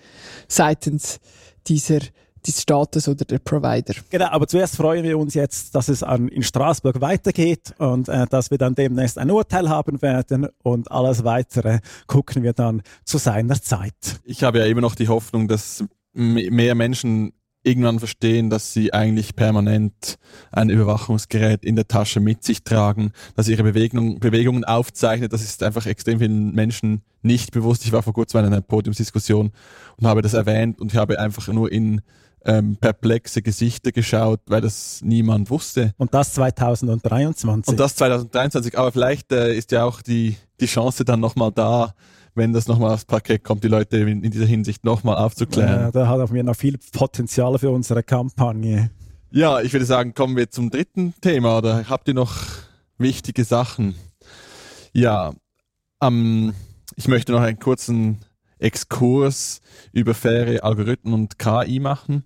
seitens 0.47 1.21
dieser 1.67 2.01
des 2.49 2.63
Staates 2.63 3.09
oder 3.09 3.25
der 3.25 3.39
Provider. 3.39 3.95
Genau, 4.11 4.27
aber 4.27 4.47
zuerst 4.47 4.77
freuen 4.77 5.05
wir 5.05 5.19
uns 5.19 5.35
jetzt, 5.35 5.75
dass 5.75 5.89
es 5.89 6.03
an, 6.03 6.29
in 6.29 6.43
Straßburg 6.43 7.01
weitergeht 7.01 7.75
und 7.79 8.09
äh, 8.09 8.27
dass 8.27 8.51
wir 8.51 8.59
dann 8.59 8.75
demnächst 8.75 9.19
ein 9.19 9.31
Urteil 9.31 9.69
haben 9.69 10.01
werden 10.03 10.49
und 10.63 10.91
alles 10.91 11.25
weitere 11.25 11.81
gucken 12.07 12.43
wir 12.43 12.53
dann 12.53 12.83
zu 13.05 13.19
seiner 13.19 13.61
Zeit. 13.61 14.21
Ich 14.25 14.43
habe 14.43 14.59
ja 14.59 14.67
immer 14.67 14.81
noch 14.81 14.95
die 14.95 15.09
Hoffnung, 15.09 15.49
dass 15.49 15.85
mehr 16.13 16.75
Menschen 16.75 17.33
irgendwann 17.63 17.99
verstehen, 17.99 18.51
dass 18.51 18.73
sie 18.73 18.93
eigentlich 18.93 19.37
permanent 19.37 20.19
ein 20.53 20.71
Überwachungsgerät 20.71 21.65
in 21.65 21.77
der 21.77 21.89
Tasche 21.89 22.21
mit 22.21 22.45
sich 22.45 22.63
tragen, 22.63 23.13
dass 23.37 23.49
ihre 23.49 23.63
Bewegung, 23.63 24.21
Bewegungen 24.21 24.65
aufzeichnet. 24.65 25.33
Das 25.33 25.43
ist 25.43 25.63
einfach 25.63 25.87
extrem 25.87 26.19
vielen 26.19 26.55
Menschen 26.55 27.03
nicht 27.23 27.53
bewusst. 27.53 27.85
Ich 27.85 27.93
war 27.93 28.03
vor 28.03 28.15
kurzem 28.15 28.41
in 28.41 28.47
einer 28.47 28.61
Podiumsdiskussion 28.61 29.51
und 29.97 30.07
habe 30.07 30.23
das 30.23 30.35
erwähnt 30.35 30.81
und 30.81 30.93
ich 30.93 30.99
habe 30.99 31.19
einfach 31.19 31.49
nur 31.49 31.71
in 31.71 32.01
ähm, 32.45 32.77
perplexe 32.77 33.43
Gesichter 33.43 33.93
geschaut, 33.93 34.41
weil 34.47 34.61
das 34.61 35.01
niemand 35.03 35.51
wusste. 35.51 35.93
Und 35.99 36.15
das 36.15 36.35
2023. 36.35 37.69
Und 37.69 37.81
das 37.81 37.97
2023, 37.97 38.79
aber 38.79 38.93
vielleicht 38.93 39.33
äh, 39.33 39.55
ist 39.55 39.73
ja 39.73 39.85
auch 39.85 40.03
die, 40.03 40.37
die 40.61 40.67
Chance 40.67 41.05
dann 41.05 41.21
nochmal 41.21 41.53
da, 41.53 41.95
wenn 42.35 42.53
das 42.53 42.69
nochmal 42.69 42.93
aufs 42.95 43.05
Parkett 43.05 43.45
kommt, 43.45 43.65
die 43.65 43.69
Leute 43.69 43.99
in, 43.99 44.23
in 44.23 44.31
dieser 44.31 44.47
Hinsicht 44.47 44.85
nochmal 44.85 45.17
aufzuklären. 45.17 45.81
Ja, 45.83 45.91
da 45.91 46.07
haben 46.07 46.33
wir 46.33 46.45
noch 46.45 46.57
viel 46.57 46.79
Potenzial 46.93 47.59
für 47.59 47.71
unsere 47.71 48.03
Kampagne. 48.03 48.91
Ja, 49.31 49.61
ich 49.61 49.73
würde 49.73 49.85
sagen, 49.85 50.15
kommen 50.15 50.37
wir 50.37 50.51
zum 50.51 50.71
dritten 50.71 51.15
Thema. 51.21 51.59
Oder 51.59 51.89
habt 51.89 52.09
ihr 52.09 52.15
noch 52.15 52.35
wichtige 52.97 53.45
Sachen? 53.45 53.95
Ja, 54.93 55.33
ähm, 56.03 56.55
ich 56.97 57.09
möchte 57.09 57.33
noch 57.33 57.41
einen 57.41 57.59
kurzen 57.59 58.19
Exkurs 58.59 59.61
über 59.93 60.15
faire 60.15 60.63
Algorithmen 60.65 61.15
und 61.15 61.39
KI 61.39 61.81
machen. 61.81 62.25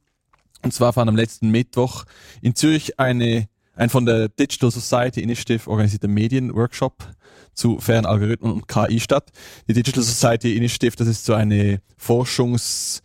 Und 0.62 0.72
zwar 0.72 0.92
fand 0.92 1.08
am 1.08 1.16
letzten 1.16 1.50
Mittwoch 1.50 2.04
in 2.40 2.54
Zürich 2.54 2.98
eine, 2.98 3.48
ein 3.74 3.90
von 3.90 4.06
der 4.06 4.28
Digital 4.28 4.70
Society 4.70 5.20
Initiative 5.22 5.68
organisierter 5.68 6.08
Medienworkshop 6.08 7.08
zu 7.54 7.78
fairen 7.80 8.06
Algorithmen 8.06 8.52
und 8.52 8.68
KI 8.68 9.00
statt. 9.00 9.30
Die 9.68 9.74
Digital 9.74 10.02
Society 10.02 10.56
Initiative, 10.56 10.96
das 10.96 11.08
ist 11.08 11.24
so 11.24 11.34
eine 11.34 11.80
Forschungsgruppe 11.96 13.02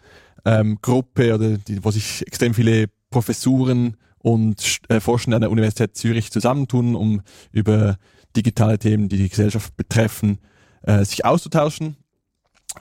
ähm, 1.23 1.59
wo 1.81 1.91
sich 1.91 2.25
extrem 2.25 2.53
viele 2.53 2.87
Professuren 3.09 3.97
und 4.19 4.79
äh, 4.89 4.99
Forschende 4.99 5.37
an 5.37 5.41
der 5.41 5.51
Universität 5.51 5.95
Zürich 5.95 6.31
zusammentun, 6.31 6.95
um 6.95 7.21
über 7.51 7.97
digitale 8.35 8.77
Themen, 8.77 9.09
die 9.09 9.17
die 9.17 9.29
Gesellschaft 9.29 9.75
betreffen, 9.77 10.39
äh, 10.83 11.03
sich 11.03 11.25
auszutauschen. 11.25 11.97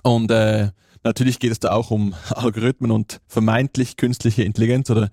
Und 0.03 0.31
äh, 0.31 0.71
natürlich 1.05 1.39
geht 1.39 1.53
es 1.53 1.61
da 1.61 1.73
auch 1.73 1.91
um 1.91 2.15
Algorithmen 2.31 2.91
und 2.91 3.21
vermeintlich 3.27 3.97
künstliche 3.97 4.43
Intelligenz 4.43 4.91
oder 4.91 5.11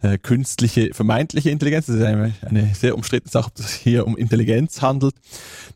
äh, 0.00 0.18
künstliche 0.18 0.90
vermeintliche 0.92 1.50
Intelligenz. 1.50 1.86
Das 1.86 1.96
ist 1.96 2.02
eine, 2.02 2.34
eine 2.42 2.74
sehr 2.74 2.94
umstrittene 2.94 3.30
Sache, 3.30 3.48
ob 3.48 3.58
es 3.58 3.72
hier 3.72 4.06
um 4.06 4.16
Intelligenz 4.16 4.82
handelt, 4.82 5.14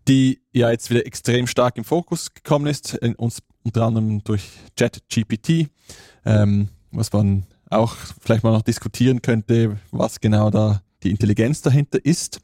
die 0.08 0.40
ja 0.52 0.70
jetzt 0.70 0.90
wieder 0.90 1.06
extrem 1.06 1.46
stark 1.46 1.76
im 1.76 1.84
Fokus 1.84 2.32
gekommen 2.34 2.66
ist, 2.66 2.94
in 2.94 3.14
uns 3.14 3.38
unter 3.64 3.84
anderem 3.84 4.22
durch 4.24 4.48
ChatGPT, 4.76 5.68
ähm, 6.24 6.68
was 6.90 7.12
man 7.12 7.46
auch 7.70 7.96
vielleicht 8.20 8.44
mal 8.44 8.52
noch 8.52 8.62
diskutieren 8.62 9.22
könnte, 9.22 9.78
was 9.90 10.20
genau 10.20 10.50
da 10.50 10.82
die 11.02 11.10
Intelligenz 11.10 11.62
dahinter 11.62 12.04
ist. 12.04 12.40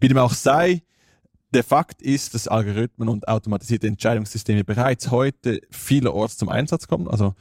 Wie 0.00 0.08
dem 0.08 0.18
auch 0.18 0.32
sei, 0.32 0.82
der 1.52 1.64
Fakt 1.64 2.02
ist, 2.02 2.34
dass 2.34 2.48
Algorithmen 2.48 3.08
und 3.08 3.28
automatisierte 3.28 3.86
Entscheidungssysteme 3.86 4.64
bereits 4.64 5.10
heute 5.10 5.60
vielerorts 5.70 6.36
zum 6.36 6.48
Einsatz 6.48 6.88
kommen. 6.88 7.08
Also 7.08 7.34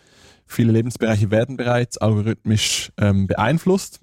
viele 0.46 0.72
Lebensbereiche 0.72 1.32
werden 1.32 1.58
bereits 1.58 1.98
algorithmisch 1.98 2.92
ähm, 2.98 3.28
beeinflusst. 3.28 4.00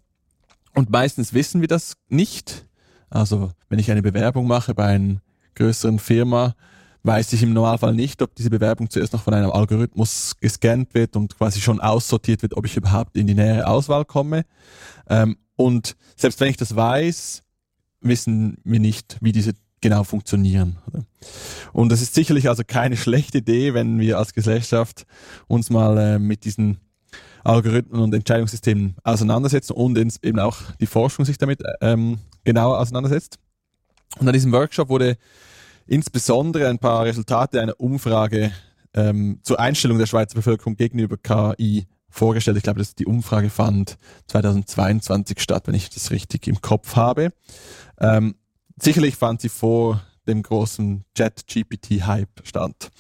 Und 0.75 0.91
meistens 0.91 1.33
wissen 1.35 1.61
wir 1.61 1.69
das 1.69 1.95
nicht. 2.09 2.67
Also 3.11 3.53
wenn 3.69 3.79
ich 3.79 3.91
eine 3.91 4.03
Bewerbung 4.03 4.47
mache 4.47 4.75
bei 4.75 4.87
einer 4.87 5.21
größeren 5.55 5.99
Firma, 5.99 6.55
weiß 7.03 7.33
ich 7.33 7.43
im 7.43 7.53
Normalfall 7.53 7.95
nicht, 7.95 8.23
ob 8.23 8.35
diese 8.35 8.51
Bewerbung 8.51 8.89
zuerst 8.89 9.13
noch 9.13 9.23
von 9.23 9.35
einem 9.35 9.51
Algorithmus 9.51 10.37
gescannt 10.41 10.95
wird 10.95 11.17
und 11.17 11.37
quasi 11.37 11.61
schon 11.61 11.81
aussortiert 11.81 12.43
wird, 12.43 12.57
ob 12.57 12.65
ich 12.65 12.77
überhaupt 12.77 13.17
in 13.17 13.27
die 13.27 13.35
nähere 13.35 13.67
Auswahl 13.67 14.05
komme. 14.05 14.45
Ähm, 15.09 15.37
und 15.57 15.97
selbst 16.17 16.41
wenn 16.41 16.49
ich 16.49 16.57
das 16.57 16.75
weiß, 16.75 17.43
wissen 18.01 18.57
wir 18.65 18.81
nicht, 18.81 19.19
wie 19.21 19.33
diese 19.33 19.53
genau 19.83 20.05
funktionieren. 20.05 20.79
Und 21.73 21.93
es 21.93 22.01
ist 22.01 22.15
sicherlich 22.15 22.49
also 22.49 22.63
keine 22.67 22.97
schlechte 22.97 23.39
Idee, 23.39 23.75
wenn 23.75 23.99
wir 23.99 24.19
als 24.19 24.33
Gesellschaft 24.33 25.05
uns 25.49 25.69
mal 25.69 25.99
äh, 25.99 26.19
mit 26.19 26.45
diesen 26.45 26.79
Algorithmen 27.45 28.01
und 28.01 28.15
Entscheidungssystemen 28.15 28.97
auseinandersetzen 29.05 29.75
und 29.75 29.99
eben 29.99 30.39
auch 30.39 30.59
die 30.81 30.87
Forschung 30.87 31.25
sich 31.25 31.39
damit 31.39 31.61
ähm, 31.81 32.19
genauer 32.45 32.79
auseinandersetzt. 32.79 33.39
Und 34.19 34.27
an 34.27 34.33
diesem 34.33 34.53
Workshop 34.53 34.89
wurde 34.89 35.17
insbesondere 35.87 36.69
ein 36.69 36.79
paar 36.79 37.05
Resultate 37.05 37.61
einer 37.61 37.79
Umfrage 37.79 38.53
ähm, 38.95 39.41
zur 39.43 39.59
Einstellung 39.59 39.99
der 39.99 40.07
Schweizer 40.07 40.35
Bevölkerung 40.35 40.77
gegenüber 40.77 41.17
KI 41.17 41.87
vorgestellt. 42.09 42.59
Ich 42.59 42.63
glaube, 42.63 42.79
dass 42.79 42.95
die 42.95 43.07
Umfrage 43.07 43.51
fand 43.51 43.97
2022 44.29 45.41
statt, 45.41 45.67
wenn 45.67 45.75
ich 45.75 45.91
das 45.91 46.11
richtig 46.11 46.47
im 46.47 46.61
Kopf 46.61 46.95
habe. 46.95 47.33
Ähm, 47.99 48.35
sicherlich 48.83 49.17
fand 49.17 49.41
sie 49.41 49.49
vor 49.49 50.03
dem 50.27 50.43
großen 50.43 51.05
Chat-GPT-Hype 51.17 52.43
statt. 52.45 52.91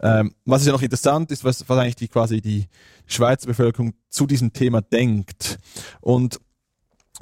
Ähm, 0.00 0.34
was 0.44 0.62
ist 0.62 0.68
ja 0.68 0.72
noch 0.72 0.82
interessant 0.82 1.30
ist, 1.30 1.44
was, 1.44 1.68
was 1.68 1.78
eigentlich 1.78 1.96
die 1.96 2.08
quasi 2.08 2.40
die 2.40 2.66
Schweizer 3.06 3.46
Bevölkerung 3.46 3.92
zu 4.08 4.26
diesem 4.26 4.52
Thema 4.52 4.80
denkt. 4.80 5.58
Und 6.00 6.40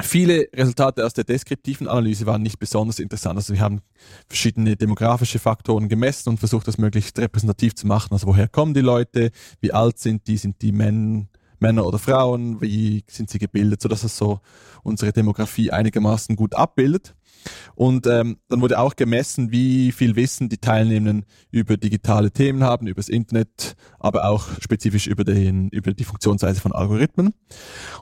Viele 0.03 0.49
Resultate 0.55 1.05
aus 1.05 1.13
der 1.13 1.25
deskriptiven 1.25 1.89
Analyse 1.89 2.25
waren 2.25 2.43
nicht 2.43 2.59
besonders 2.59 3.01
interessant. 3.01 3.37
Also 3.37 3.53
wir 3.53 3.61
haben 3.61 3.83
verschiedene 4.29 4.77
demografische 4.77 5.39
Faktoren 5.39 5.89
gemessen 5.89 6.31
und 6.31 6.39
versucht, 6.39 6.69
das 6.69 6.79
möglichst 6.79 7.19
repräsentativ 7.19 7.75
zu 7.75 7.87
machen. 7.87 8.13
Also 8.13 8.27
woher 8.27 8.49
kommen 8.49 8.73
die 8.73 8.81
Leute, 8.81 9.31
wie 9.61 9.73
alt 9.73 9.99
sind 9.99 10.27
die, 10.27 10.39
sind 10.39 10.63
die 10.63 10.73
Men 10.73 11.29
Männer 11.59 11.85
oder 11.85 11.99
Frauen, 11.99 12.61
wie 12.63 13.05
sind 13.09 13.29
sie 13.29 13.39
gebildet, 13.39 13.83
sodass 13.83 14.03
es 14.03 14.17
so 14.17 14.41
unsere 14.83 15.13
Demografie 15.13 15.71
einigermaßen 15.71 16.35
gut 16.35 16.55
abbildet. 16.55 17.15
Und 17.75 18.07
ähm, 18.07 18.39
dann 18.49 18.61
wurde 18.61 18.79
auch 18.79 18.97
gemessen, 18.97 19.51
wie 19.51 19.93
viel 19.93 20.17
Wissen 20.17 20.49
die 20.49 20.59
Teilnehmenden 20.59 21.25
über 21.51 21.77
digitale 21.77 22.31
Themen 22.31 22.63
haben, 22.63 22.87
über 22.87 23.01
das 23.01 23.09
Internet, 23.09 23.77
aber 23.99 24.29
auch 24.29 24.49
spezifisch 24.61 25.07
über, 25.07 25.25
den, 25.25 25.69
über 25.71 25.93
die 25.93 26.05
Funktionsweise 26.05 26.61
von 26.61 26.73
Algorithmen. 26.73 27.33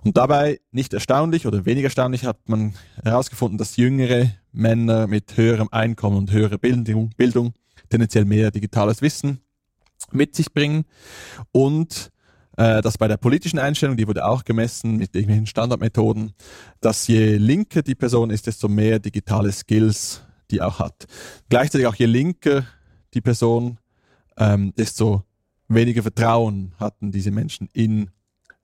Und 0.03 0.17
dabei, 0.17 0.61
nicht 0.73 0.95
erstaunlich 0.95 1.47
oder 1.47 1.67
weniger 1.67 1.87
erstaunlich, 1.87 2.25
hat 2.25 2.49
man 2.49 2.75
herausgefunden, 3.03 3.59
dass 3.59 3.77
jüngere 3.77 4.31
Männer 4.53 5.07
mit 5.07 5.37
höherem 5.37 5.69
Einkommen 5.71 6.17
und 6.17 6.33
höherer 6.33 6.59
Bildung, 6.59 7.11
Bildung 7.17 7.55
tendenziell 7.89 8.25
mehr 8.25 8.51
digitales 8.51 9.03
Wissen 9.03 9.41
mit 10.13 10.35
sich 10.35 10.53
bringen 10.53 10.85
und 11.53 12.11
äh, 12.59 12.83
dass 12.83 12.99
bei 12.99 13.07
der 13.07 13.17
politischen 13.17 13.61
Einstellung, 13.61 13.97
die 13.97 14.09
wurde 14.09 14.27
auch 14.27 14.45
gemessen 14.45 14.97
mit 14.97 15.15
irgendwelchen 15.15 15.47
Standardmethoden, 15.47 16.33
dass 16.81 17.07
je 17.07 17.37
linker 17.37 17.83
die 17.83 17.95
Person 17.95 18.31
ist, 18.31 18.49
desto 18.49 18.69
mehr 18.69 18.99
digitale 18.99 19.53
Skills 19.53 20.23
die 20.51 20.61
auch 20.61 20.81
hat. 20.81 21.07
Gleichzeitig 21.49 21.87
auch 21.87 21.95
je 21.95 22.07
linker 22.07 22.67
die 23.15 23.21
Person, 23.21 23.79
ähm, 24.37 24.75
desto 24.77 25.23
weniger 25.69 26.03
Vertrauen 26.03 26.73
hatten 26.81 27.13
diese 27.13 27.31
Menschen 27.31 27.69
in 27.73 28.11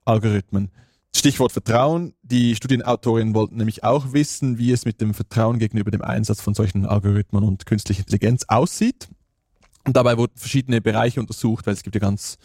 Algorithmen. 0.03 0.71
Stichwort 1.15 1.53
Vertrauen. 1.53 2.15
Die 2.21 2.55
Studienautorinnen 2.55 3.33
wollten 3.33 3.55
nämlich 3.55 3.85
auch 3.85 4.11
wissen, 4.11 4.57
wie 4.57 4.73
es 4.73 4.83
mit 4.83 4.99
dem 4.99 5.13
Vertrauen 5.13 5.57
gegenüber 5.57 5.89
dem 5.89 6.01
Einsatz 6.01 6.41
von 6.41 6.53
solchen 6.53 6.85
Algorithmen 6.85 7.45
und 7.45 7.65
künstlicher 7.65 8.01
Intelligenz 8.01 8.43
aussieht. 8.49 9.07
Und 9.85 9.95
dabei 9.95 10.17
wurden 10.17 10.35
verschiedene 10.35 10.81
Bereiche 10.81 11.19
untersucht, 11.19 11.67
weil 11.67 11.73
es 11.73 11.83
gibt 11.83 11.95
ja 11.95 12.01
ganz 12.01 12.37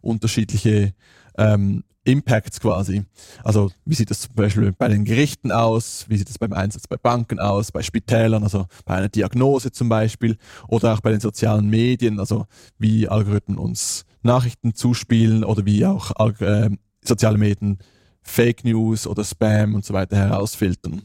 unterschiedliche 0.00 0.94
ähm, 1.36 1.82
Impacts 2.04 2.60
quasi. 2.60 3.04
Also 3.42 3.70
wie 3.84 3.94
sieht 3.94 4.10
das 4.10 4.20
zum 4.20 4.34
Beispiel 4.34 4.72
bei 4.72 4.88
den 4.88 5.04
Gerichten 5.04 5.50
aus, 5.50 6.04
wie 6.08 6.16
sieht 6.16 6.28
das 6.28 6.38
beim 6.38 6.52
Einsatz 6.52 6.86
bei 6.86 6.96
Banken 6.96 7.40
aus, 7.40 7.72
bei 7.72 7.82
Spitälern, 7.82 8.42
also 8.42 8.66
bei 8.84 8.94
einer 8.94 9.08
Diagnose 9.08 9.72
zum 9.72 9.88
Beispiel, 9.88 10.36
oder 10.68 10.94
auch 10.94 11.00
bei 11.00 11.10
den 11.10 11.20
sozialen 11.20 11.68
Medien, 11.68 12.20
also 12.20 12.46
wie 12.78 13.08
Algorithmen 13.08 13.58
uns 13.58 14.04
Nachrichten 14.22 14.74
zuspielen 14.74 15.44
oder 15.44 15.66
wie 15.66 15.84
auch 15.86 16.12
äh, 16.40 16.70
soziale 17.02 17.38
Medien 17.38 17.78
Fake 18.22 18.64
News 18.64 19.06
oder 19.06 19.24
Spam 19.24 19.74
und 19.74 19.84
so 19.84 19.94
weiter 19.94 20.16
herausfiltern. 20.16 21.02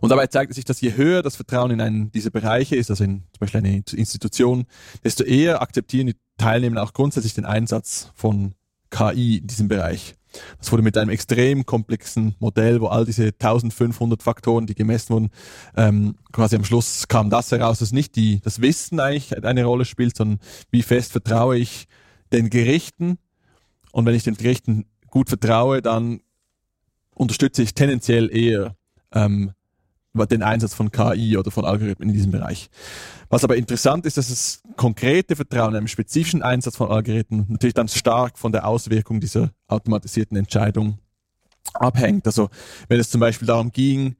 Und 0.00 0.10
dabei 0.10 0.26
zeigt 0.26 0.54
sich, 0.54 0.64
dass 0.64 0.80
je 0.80 0.94
höher 0.96 1.22
das 1.22 1.36
Vertrauen 1.36 1.70
in 1.70 1.80
einen 1.80 2.10
dieser 2.10 2.30
Bereiche 2.30 2.76
ist, 2.76 2.90
also 2.90 3.04
in 3.04 3.22
zum 3.32 3.40
Beispiel 3.40 3.58
eine 3.58 3.76
Institution, 3.76 4.64
desto 5.04 5.24
eher 5.24 5.62
akzeptieren 5.62 6.08
die 6.08 6.16
Teilnehmer 6.36 6.82
auch 6.82 6.92
grundsätzlich 6.92 7.34
den 7.34 7.44
Einsatz 7.44 8.10
von 8.14 8.54
KI 8.90 9.38
in 9.38 9.46
diesem 9.46 9.68
Bereich. 9.68 10.14
Das 10.58 10.72
wurde 10.72 10.82
mit 10.82 10.96
einem 10.96 11.10
extrem 11.10 11.66
komplexen 11.66 12.34
Modell, 12.38 12.80
wo 12.80 12.86
all 12.86 13.04
diese 13.04 13.26
1500 13.26 14.22
Faktoren, 14.22 14.66
die 14.66 14.74
gemessen 14.74 15.10
wurden, 15.10 15.30
ähm, 15.76 16.16
quasi 16.32 16.56
am 16.56 16.64
Schluss 16.64 17.06
kam 17.08 17.30
das 17.30 17.52
heraus, 17.52 17.80
dass 17.80 17.92
nicht 17.92 18.16
die, 18.16 18.40
das 18.40 18.60
Wissen 18.60 19.00
eigentlich 19.00 19.44
eine 19.44 19.64
Rolle 19.64 19.84
spielt, 19.84 20.16
sondern 20.16 20.40
wie 20.70 20.82
fest 20.82 21.12
vertraue 21.12 21.58
ich 21.58 21.86
den 22.32 22.50
Gerichten. 22.50 23.18
Und 23.92 24.06
wenn 24.06 24.14
ich 24.14 24.24
den 24.24 24.36
Gerichten 24.36 24.86
gut 25.08 25.28
vertraue, 25.28 25.82
dann 25.82 26.20
unterstütze 27.14 27.62
ich 27.62 27.74
tendenziell 27.74 28.34
eher 28.34 28.74
ähm, 29.14 29.52
den 30.14 30.42
Einsatz 30.42 30.74
von 30.74 30.90
KI 30.90 31.38
oder 31.38 31.50
von 31.50 31.64
Algorithmen 31.64 32.10
in 32.10 32.14
diesem 32.14 32.32
Bereich. 32.32 32.68
Was 33.30 33.44
aber 33.44 33.56
interessant 33.56 34.04
ist, 34.04 34.18
dass 34.18 34.28
das 34.28 34.62
konkrete 34.76 35.36
Vertrauen 35.36 35.74
einem 35.74 35.88
spezifischen 35.88 36.42
Einsatz 36.42 36.76
von 36.76 36.90
Algorithmen 36.90 37.46
natürlich 37.48 37.74
dann 37.74 37.88
stark 37.88 38.38
von 38.38 38.52
der 38.52 38.66
Auswirkung 38.66 39.20
dieser 39.20 39.50
automatisierten 39.68 40.36
Entscheidung 40.36 40.98
abhängt. 41.74 42.26
Also 42.26 42.50
wenn 42.88 43.00
es 43.00 43.10
zum 43.10 43.20
Beispiel 43.20 43.46
darum 43.46 43.72
ging, 43.72 44.16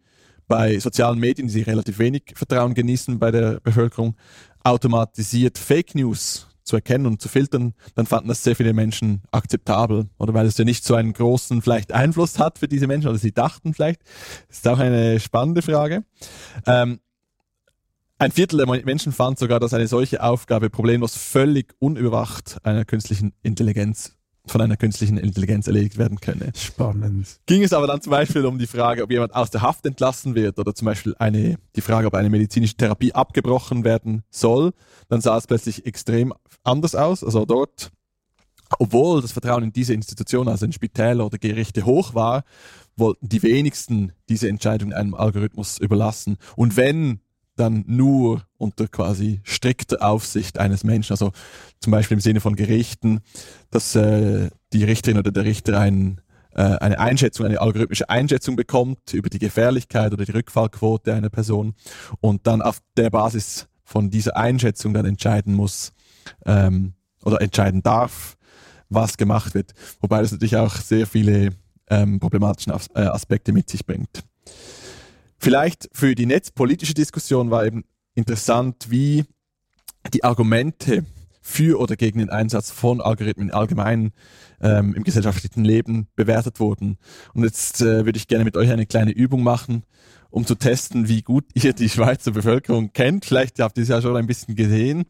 bei 0.49 0.79
sozialen 0.79 1.19
Medien, 1.19 1.49
die 1.49 1.63
relativ 1.63 1.99
wenig 1.99 2.35
Vertrauen 2.35 2.75
genießen 2.75 3.19
bei 3.19 3.31
der 3.31 3.61
Bevölkerung, 3.61 4.17
automatisiert 4.65 5.59
Fake 5.59 5.95
News 5.95 6.49
zu 6.73 6.77
erkennen 6.77 7.05
und 7.05 7.21
zu 7.21 7.29
filtern, 7.29 7.75
dann 7.95 8.07
fanden 8.07 8.29
das 8.29 8.43
sehr 8.43 8.57
viele 8.57 8.73
Menschen 8.73 9.21
akzeptabel. 9.31 10.09
Oder 10.17 10.33
weil 10.33 10.47
es 10.47 10.57
ja 10.57 10.65
nicht 10.65 10.85
so 10.85 10.95
einen 10.95 11.13
großen 11.13 11.61
vielleicht 11.61 11.93
Einfluss 11.93 12.39
hat 12.39 12.59
für 12.59 12.67
diese 12.67 12.87
Menschen, 12.87 13.09
oder 13.09 13.19
sie 13.19 13.33
dachten 13.33 13.75
vielleicht. 13.75 14.01
Das 14.49 14.59
ist 14.59 14.69
auch 14.69 14.79
eine 14.79 15.21
spannende 15.21 15.61
Frage. 15.61 16.05
Ähm, 16.67 17.01
ein 18.19 18.33
Viertel 18.33 18.57
der 18.57 18.67
Menschen 18.67 19.13
fand 19.13 19.39
sogar, 19.39 19.61
dass 19.61 19.75
eine 19.75 19.87
solche 19.87 20.23
Aufgabe 20.23 20.71
problemlos 20.71 21.15
völlig 21.15 21.75
unüberwacht 21.79 22.65
einer 22.65 22.87
künstlichen 22.87 23.35
Intelligenz 23.43 24.17
von 24.47 24.61
einer 24.61 24.77
künstlichen 24.77 25.19
Intelligenz 25.19 25.67
erledigt 25.67 25.99
werden 25.99 26.21
könne. 26.21 26.53
Spannend. 26.57 27.39
Ging 27.47 27.63
es 27.63 27.73
aber 27.73 27.87
dann 27.87 28.01
zum 28.01 28.11
Beispiel 28.11 28.45
um 28.45 28.59
die 28.59 28.67
Frage, 28.67 29.03
ob 29.03 29.11
jemand 29.11 29.35
aus 29.35 29.51
der 29.51 29.63
Haft 29.63 29.87
entlassen 29.87 30.35
wird 30.35 30.59
oder 30.59 30.75
zum 30.75 30.87
Beispiel 30.87 31.15
eine, 31.19 31.59
die 31.77 31.81
Frage, 31.81 32.07
ob 32.09 32.15
eine 32.15 32.31
medizinische 32.31 32.77
Therapie 32.77 33.13
abgebrochen 33.13 33.85
werden 33.85 34.25
soll, 34.31 34.73
dann 35.09 35.21
sah 35.21 35.37
es 35.37 35.47
plötzlich 35.47 35.87
extrem 35.87 36.35
anders 36.65 36.95
aus. 36.95 37.23
Also 37.23 37.45
dort, 37.45 37.93
obwohl 38.79 39.23
das 39.23 39.33
Vertrauen 39.33 39.65
in 39.65 39.73
diese 39.73 39.95
Institution, 39.95 40.49
also 40.49 40.67
in 40.67 40.73
Spitäler 40.73 41.27
oder 41.27 41.39
Gerichte 41.39 41.85
hoch 41.85 42.15
war, 42.15 42.43
wollten 42.97 43.29
die 43.29 43.43
wenigsten 43.43 44.13
diese 44.29 44.49
Entscheidung 44.49 44.93
einem 44.93 45.15
Algorithmus 45.15 45.79
überlassen. 45.79 46.37
Und 46.57 46.77
wenn 46.77 47.21
dann 47.57 47.85
nur 47.87 48.43
unter 48.57 48.89
quasi 48.89 49.41
strikter 49.45 50.03
Aufsicht 50.03 50.59
eines 50.59 50.85
Menschen, 50.85 51.13
also 51.13 51.33
zum 51.81 51.91
Beispiel 51.91 52.17
im 52.17 52.21
Sinne 52.21 52.41
von 52.41 52.57
Gerichten, 52.57 53.21
dass 53.71 53.95
äh, 53.95 54.51
die 54.73 54.85
Richterin 54.85 55.19
oder 55.19 55.31
der 55.31 55.45
Richter 55.45 55.79
ein, 55.79 56.21
äh, 56.55 56.63
eine 56.63 56.99
Einschätzung, 56.99 57.47
eine 57.47 57.61
algorithmische 57.61 58.09
Einschätzung 58.09 58.57
bekommt 58.57 59.13
über 59.13 59.29
die 59.29 59.39
Gefährlichkeit 59.39 60.13
oder 60.13 60.25
die 60.25 60.33
Rückfallquote 60.33 61.13
einer 61.13 61.31
Person 61.31 61.75
und 62.21 62.47
dann 62.47 62.63
auf 62.63 62.81
der 62.97 63.11
Basis 63.11 63.67
von 63.85 64.11
dieser 64.11 64.37
Einschätzung 64.37 64.95
dann 64.95 65.05
entscheiden 65.05 65.55
muss 65.55 65.93
ähm, 66.47 66.95
oder 67.25 67.41
entscheiden 67.43 67.83
darf, 67.83 68.37
was 68.89 69.17
gemacht 69.17 69.55
wird. 69.55 69.73
Wobei 70.01 70.23
das 70.23 70.33
natürlich 70.33 70.57
auch 70.57 70.77
sehr 70.77 71.07
viele 71.07 71.51
ähm, 71.91 72.19
problematische 72.19 72.73
As 72.73 72.89
äh, 72.95 73.01
Aspekte 73.01 73.53
mit 73.53 73.69
sich 73.69 73.85
bringt. 73.85 74.25
Vielleicht 75.45 75.89
für 75.93 76.15
die 76.15 76.27
netzpolitische 76.27 76.95
Diskussion 76.95 77.51
war 77.51 77.67
eben 77.67 77.83
interessant, 78.15 78.87
wie 78.91 79.25
die 80.15 80.23
Argumente 80.23 81.05
für 81.41 81.81
oder 81.81 81.97
gegen 81.97 82.21
den 82.21 82.31
Einsatz 82.31 82.71
von 82.71 83.01
Algorithmen 83.01 83.51
allgemein 83.51 84.13
ähm, 84.61 84.95
im 84.95 85.03
gesellschaftlichen 85.03 85.65
Leben 85.65 86.07
bewertet 86.15 86.61
wurden. 86.61 86.97
Und 87.35 87.43
jetzt 87.43 87.81
äh, 87.81 88.05
würde 88.05 88.19
ich 88.19 88.29
gerne 88.29 88.45
mit 88.45 88.57
euch 88.57 88.71
eine 88.71 88.87
kleine 88.87 89.11
Übung 89.11 89.43
machen, 89.43 89.83
um 90.31 90.47
zu 90.47 90.55
testen, 90.55 91.09
wie 91.09 91.23
gut 91.23 91.47
ihr 91.55 91.73
die 91.73 91.89
Schweizer 91.89 92.31
Bevölkerung 92.31 92.93
kennt. 92.93 93.25
Vielleicht 93.25 93.59
habt 93.59 93.77
ihr 93.79 93.83
es 93.83 93.89
ja 93.89 94.01
schon 94.01 94.17
ein 94.17 94.29
bisschen 94.29 94.55
gesehen. 94.55 95.07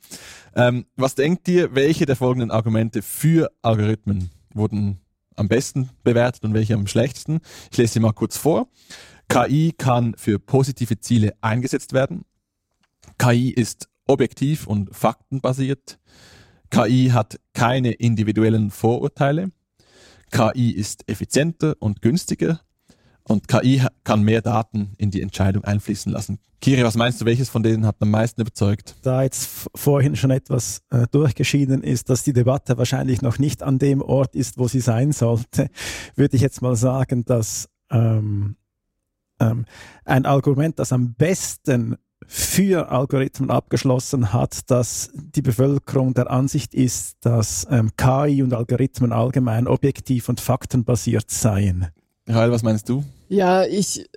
Ähm, 0.57 0.87
was 0.97 1.15
denkt 1.15 1.47
ihr, 1.49 1.75
welche 1.75 2.07
der 2.07 2.17
folgenden 2.17 2.51
Argumente 2.51 3.03
für 3.03 3.53
Algorithmen 3.61 4.31
wurden 4.55 4.99
am 5.37 5.49
besten 5.49 5.91
bewertet 6.05 6.43
und 6.45 6.55
welche 6.55 6.73
am 6.73 6.87
schlechtesten? 6.87 7.41
Ich 7.71 7.77
lese 7.77 7.93
sie 7.93 8.01
mal 8.01 8.13
kurz 8.13 8.39
vor. 8.39 8.69
KI 9.29 9.73
kann 9.77 10.15
für 10.17 10.39
positive 10.39 11.01
Ziele 11.01 11.33
eingesetzt 11.41 11.93
werden. 11.93 12.25
KI 13.19 13.51
ist 13.51 13.89
objektiv 14.07 14.67
und 14.67 14.95
faktenbasiert. 14.95 15.99
KI 16.71 17.11
hat 17.13 17.39
keine 17.55 17.93
individuellen 17.93 18.71
Vorurteile. 18.71 19.53
KI 20.31 20.71
ist 20.71 21.09
effizienter 21.09 21.75
und 21.79 22.03
günstiger. 22.03 22.61
Und 23.25 23.47
KI 23.47 23.83
kann 24.05 24.23
mehr 24.23 24.43
Daten 24.43 24.95
in 24.99 25.11
die 25.11 25.23
Entscheidung 25.23 25.65
einfließen 25.65 26.11
lassen. 26.11 26.39
Kiri, 26.61 26.85
was 26.85 26.97
meinst 26.97 27.21
du, 27.21 27.25
welches 27.25 27.49
von 27.49 27.63
denen 27.63 27.87
hat 27.87 27.97
am 28.01 28.11
meisten 28.11 28.41
überzeugt? 28.41 28.97
Da 29.03 29.23
jetzt 29.23 29.69
vorhin 29.75 30.17
schon 30.17 30.31
etwas 30.31 30.83
äh, 30.91 31.07
durchgeschieden 31.11 31.83
ist, 31.83 32.09
dass 32.09 32.25
die 32.25 32.33
Debatte 32.33 32.79
wahrscheinlich 32.79 33.23
noch 33.23 33.39
nicht 33.39 33.63
an 33.63 33.79
dem 33.79 34.01
Ort 34.01 34.35
ist, 34.35 34.59
wo 34.59 34.69
sie 34.69 34.81
sein 34.81 35.13
sollte, 35.13 35.71
würde 36.17 36.37
ich 36.37 36.43
jetzt 36.43 36.63
mal 36.63 36.77
sagen, 36.77 37.25
dass 37.25 37.69
ähm, 37.91 38.57
ähm, 39.43 39.65
ein 40.05 40.27
Argument, 40.27 40.79
das 40.79 40.93
am 40.93 41.15
besten 41.15 41.97
für 42.27 42.91
Algorithmen 42.91 43.51
abgeschlossen 43.51 44.33
hat, 44.33 44.71
dass 44.71 45.11
die 45.15 45.43
Bevölkerung 45.43 46.15
der 46.15 46.31
Ansicht 46.31 46.75
ist, 46.75 47.17
dass 47.21 47.67
ähm, 47.71 47.91
KI 47.97 48.43
und 48.43 48.55
Algorithmen 48.55 49.13
allgemein 49.13 49.67
objektiv 49.67 50.29
und 50.29 50.41
faktenbasiert 50.41 51.31
seien. 51.31 51.89
Michael, 52.27 52.53
was 52.53 52.63
meinst 52.63 52.89
du? 52.89 53.05
Ja, 53.29 53.65
ich 53.65 54.09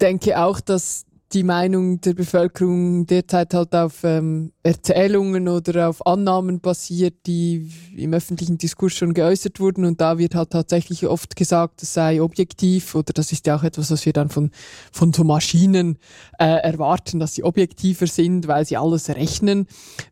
denke 0.00 0.40
auch, 0.40 0.60
dass 0.60 1.04
die 1.32 1.44
Meinung 1.44 2.00
der 2.00 2.14
Bevölkerung 2.14 3.06
derzeit 3.06 3.54
halt 3.54 3.74
auf 3.74 4.04
ähm, 4.04 4.52
Erzählungen 4.62 5.48
oder 5.48 5.88
auf 5.88 6.06
Annahmen 6.06 6.60
basiert, 6.60 7.14
die 7.26 7.70
im 7.96 8.12
öffentlichen 8.12 8.58
Diskurs 8.58 8.92
schon 8.92 9.14
geäußert 9.14 9.58
wurden. 9.58 9.84
Und 9.84 10.00
da 10.00 10.18
wird 10.18 10.34
halt 10.34 10.50
tatsächlich 10.50 11.06
oft 11.06 11.34
gesagt, 11.36 11.82
es 11.82 11.94
sei 11.94 12.20
objektiv 12.20 12.94
oder 12.94 13.12
das 13.12 13.32
ist 13.32 13.46
ja 13.46 13.56
auch 13.56 13.62
etwas, 13.62 13.90
was 13.90 14.04
wir 14.04 14.12
dann 14.12 14.28
von, 14.28 14.50
von 14.92 15.12
so 15.12 15.24
Maschinen 15.24 15.98
äh, 16.38 16.44
erwarten, 16.44 17.18
dass 17.18 17.34
sie 17.34 17.44
objektiver 17.44 18.06
sind, 18.06 18.46
weil 18.46 18.66
sie 18.66 18.76
alles 18.76 19.08
rechnen 19.08 19.66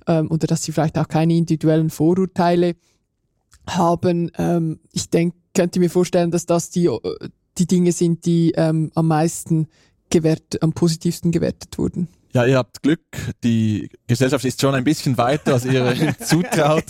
ähm, 0.07 0.31
oder 0.31 0.47
dass 0.47 0.63
sie 0.63 0.73
vielleicht 0.73 0.97
auch 0.99 1.09
keine 1.09 1.37
individuellen 1.37 1.91
Vorurteile 1.91 2.77
haben. 3.67 4.31
Ähm, 4.39 4.81
ich 4.93 5.11
denke, 5.11 5.37
könnte 5.55 5.81
mir 5.81 5.91
vorstellen, 5.91 6.31
dass 6.31 6.47
das 6.47 6.71
die, 6.71 6.89
die 7.59 7.67
Dinge 7.67 7.93
sind, 7.93 8.25
die 8.25 8.53
ähm, 8.57 8.91
am 8.95 9.09
meisten 9.09 9.67
gewährt, 10.11 10.63
am 10.63 10.73
positivsten 10.73 11.33
gewertet 11.33 11.79
wurden. 11.79 12.09
Ja, 12.33 12.45
ihr 12.47 12.59
habt 12.59 12.83
Glück. 12.83 13.03
Die 13.43 13.91
Gesellschaft 14.07 14.45
ist 14.45 14.61
schon 14.61 14.75
ein 14.75 14.85
bisschen 14.85 15.19
weiter, 15.19 15.55
als 15.55 15.65
ihr 15.65 16.15
zutraut. 16.25 16.85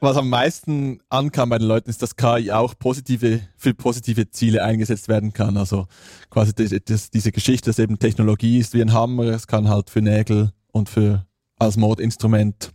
Was 0.00 0.16
am 0.16 0.28
meisten 0.28 1.00
ankam 1.08 1.50
bei 1.50 1.58
den 1.58 1.68
Leuten 1.68 1.90
ist, 1.90 2.02
dass 2.02 2.16
KI 2.16 2.50
auch 2.50 2.74
positive, 2.76 3.40
für 3.56 3.72
positive 3.72 4.28
Ziele 4.30 4.64
eingesetzt 4.64 5.08
werden 5.08 5.32
kann. 5.32 5.56
Also 5.56 5.86
quasi 6.28 6.52
das, 6.54 6.74
das, 6.86 7.10
diese 7.10 7.30
Geschichte, 7.30 7.70
dass 7.70 7.78
eben 7.78 8.00
Technologie 8.00 8.58
ist 8.58 8.74
wie 8.74 8.82
ein 8.82 8.92
Hammer. 8.92 9.26
Es 9.26 9.46
kann 9.46 9.68
halt 9.68 9.90
für 9.90 10.02
Nägel 10.02 10.50
und 10.72 10.88
für 10.88 11.26
als 11.60 11.76
Mordinstrument 11.76 12.72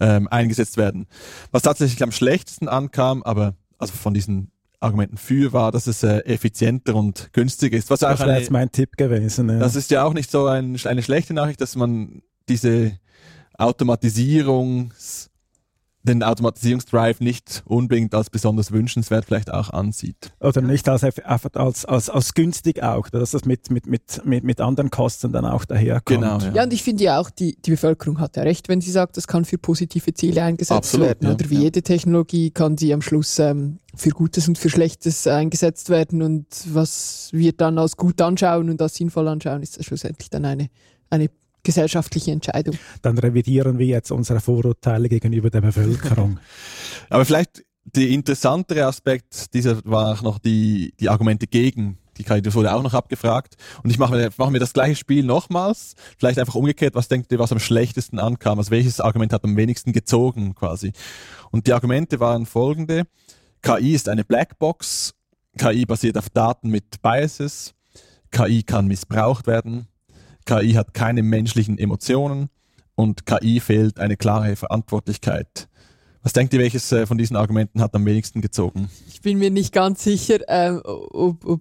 ähm, 0.00 0.28
eingesetzt 0.28 0.76
werden. 0.76 1.06
Was 1.50 1.62
tatsächlich 1.62 2.02
am 2.02 2.12
schlechtesten 2.12 2.68
ankam, 2.68 3.22
aber 3.22 3.54
also 3.78 3.94
von 3.94 4.12
diesen 4.12 4.50
Argumenten 4.84 5.16
für 5.16 5.52
war, 5.52 5.72
dass 5.72 5.86
es 5.86 6.02
äh, 6.02 6.18
effizienter 6.20 6.94
und 6.94 7.30
günstiger 7.32 7.76
ist. 7.76 7.90
Was 7.90 8.00
das 8.00 8.20
wäre 8.20 8.38
jetzt 8.38 8.50
mein 8.50 8.70
Tipp 8.70 8.96
gewesen. 8.96 9.48
Ja. 9.48 9.58
Das 9.58 9.76
ist 9.76 9.90
ja 9.90 10.04
auch 10.04 10.14
nicht 10.14 10.30
so 10.30 10.46
ein, 10.46 10.78
eine 10.84 11.02
schlechte 11.02 11.34
Nachricht, 11.34 11.60
dass 11.60 11.76
man 11.76 12.22
diese 12.48 12.98
Automatisierungs 13.56 15.30
den 16.04 16.22
Automatisierungsdrive 16.22 17.24
nicht 17.24 17.62
unbedingt 17.64 18.14
als 18.14 18.28
besonders 18.28 18.72
wünschenswert 18.72 19.24
vielleicht 19.24 19.50
auch 19.52 19.70
ansieht. 19.70 20.32
Oder 20.38 20.60
nicht 20.60 20.88
als, 20.88 21.02
als, 21.02 21.86
als, 21.86 22.10
als 22.10 22.34
günstig 22.34 22.82
auch, 22.82 23.08
dass 23.08 23.32
das 23.32 23.46
mit, 23.46 23.70
mit, 23.70 23.86
mit, 23.86 24.24
mit, 24.24 24.44
mit 24.44 24.60
anderen 24.60 24.90
Kosten 24.90 25.32
dann 25.32 25.46
auch 25.46 25.64
daherkommt. 25.64 26.20
Genau, 26.20 26.38
ja. 26.38 26.52
ja, 26.52 26.62
und 26.64 26.72
ich 26.72 26.82
finde 26.82 27.04
ja 27.04 27.18
auch, 27.18 27.30
die, 27.30 27.56
die 27.56 27.70
Bevölkerung 27.70 28.20
hat 28.20 28.36
ja 28.36 28.42
recht, 28.42 28.68
wenn 28.68 28.82
sie 28.82 28.90
sagt, 28.90 29.16
das 29.16 29.26
kann 29.26 29.46
für 29.46 29.56
positive 29.56 30.12
Ziele 30.12 30.42
eingesetzt 30.42 30.76
Absolut, 30.76 31.06
werden. 31.06 31.26
Ja, 31.26 31.34
Oder 31.34 31.50
wie 31.50 31.54
ja. 31.56 31.60
jede 31.62 31.82
Technologie 31.82 32.50
kann 32.50 32.76
sie 32.76 32.92
am 32.92 33.00
Schluss 33.00 33.38
ähm, 33.38 33.78
für 33.96 34.10
Gutes 34.10 34.46
und 34.46 34.58
für 34.58 34.68
Schlechtes 34.68 35.26
eingesetzt 35.26 35.88
werden 35.88 36.20
und 36.20 36.46
was 36.66 37.30
wir 37.32 37.52
dann 37.52 37.78
als 37.78 37.96
gut 37.96 38.20
anschauen 38.20 38.68
und 38.68 38.82
als 38.82 38.96
sinnvoll 38.96 39.28
anschauen, 39.28 39.62
ist 39.62 39.78
das 39.78 39.86
schlussendlich 39.86 40.28
dann 40.28 40.44
eine, 40.44 40.68
eine 41.08 41.30
gesellschaftliche 41.64 42.30
Entscheidung. 42.30 42.78
Dann 43.02 43.18
revidieren 43.18 43.78
wir 43.78 43.86
jetzt 43.86 44.12
unsere 44.12 44.40
Vorurteile 44.40 45.08
gegenüber 45.08 45.50
der 45.50 45.62
Bevölkerung. 45.62 46.38
Aber 47.10 47.24
vielleicht 47.24 47.64
der 47.84 48.08
interessantere 48.08 48.86
Aspekt 48.86 49.52
dieser 49.54 49.84
war 49.84 50.12
auch 50.12 50.22
noch 50.22 50.38
die, 50.38 50.94
die 51.00 51.08
Argumente 51.08 51.46
gegen 51.46 51.98
die 52.16 52.24
KI, 52.24 52.42
das 52.42 52.54
wurde 52.54 52.72
auch 52.72 52.82
noch 52.82 52.94
abgefragt. 52.94 53.56
Und 53.82 53.90
ich 53.90 53.98
mache 53.98 54.14
mir, 54.14 54.30
mache 54.36 54.50
mir 54.50 54.58
das 54.58 54.72
gleiche 54.72 54.96
Spiel 54.96 55.24
nochmals, 55.24 55.94
vielleicht 56.18 56.38
einfach 56.38 56.54
umgekehrt, 56.54 56.94
was 56.94 57.08
denkt 57.08 57.32
ihr, 57.32 57.38
was 57.38 57.52
am 57.52 57.58
schlechtesten 57.58 58.18
ankam? 58.18 58.58
Also 58.58 58.70
welches 58.70 59.00
Argument 59.00 59.32
hat 59.32 59.44
am 59.44 59.56
wenigsten 59.56 59.92
gezogen 59.92 60.54
quasi? 60.54 60.92
Und 61.50 61.66
die 61.66 61.72
Argumente 61.72 62.20
waren 62.20 62.46
folgende. 62.46 63.04
KI 63.62 63.94
ist 63.94 64.08
eine 64.08 64.24
Blackbox, 64.24 65.14
KI 65.58 65.86
basiert 65.86 66.18
auf 66.18 66.28
Daten 66.30 66.68
mit 66.68 67.02
Biases, 67.02 67.74
KI 68.30 68.62
kann 68.62 68.86
missbraucht 68.86 69.46
werden, 69.46 69.88
KI 70.44 70.72
hat 70.72 70.94
keine 70.94 71.22
menschlichen 71.22 71.78
Emotionen 71.78 72.48
und 72.94 73.26
KI 73.26 73.60
fehlt 73.60 73.98
eine 73.98 74.16
klare 74.16 74.56
Verantwortlichkeit. 74.56 75.68
Was 76.22 76.32
denkt 76.32 76.54
ihr, 76.54 76.60
welches 76.60 76.90
äh, 76.90 77.06
von 77.06 77.18
diesen 77.18 77.36
Argumenten 77.36 77.82
hat 77.82 77.94
am 77.94 78.04
wenigsten 78.06 78.40
gezogen? 78.40 78.88
Ich 79.08 79.20
bin 79.20 79.38
mir 79.38 79.50
nicht 79.50 79.72
ganz 79.72 80.02
sicher, 80.04 80.38
ähm, 80.48 80.80
ob, 80.84 81.44
ob, 81.44 81.60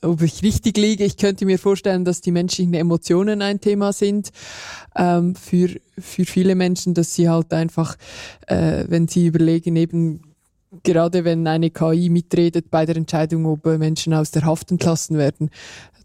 ob 0.00 0.22
ich 0.22 0.42
richtig 0.42 0.78
liege. 0.78 1.04
Ich 1.04 1.18
könnte 1.18 1.44
mir 1.44 1.58
vorstellen, 1.58 2.06
dass 2.06 2.22
die 2.22 2.30
menschlichen 2.30 2.72
Emotionen 2.72 3.42
ein 3.42 3.60
Thema 3.60 3.92
sind 3.92 4.30
ähm, 4.96 5.34
für, 5.34 5.68
für 5.98 6.24
viele 6.24 6.54
Menschen, 6.54 6.94
dass 6.94 7.14
sie 7.14 7.28
halt 7.28 7.52
einfach, 7.52 7.96
äh, 8.46 8.84
wenn 8.88 9.06
sie 9.06 9.26
überlegen, 9.26 9.76
eben 9.76 10.22
gerade 10.82 11.24
wenn 11.24 11.46
eine 11.46 11.70
KI 11.70 12.08
mitredet 12.08 12.70
bei 12.70 12.86
der 12.86 12.96
Entscheidung, 12.96 13.44
ob 13.44 13.66
Menschen 13.66 14.14
aus 14.14 14.30
der 14.30 14.44
Haft 14.44 14.70
entlassen 14.70 15.18
werden, 15.18 15.50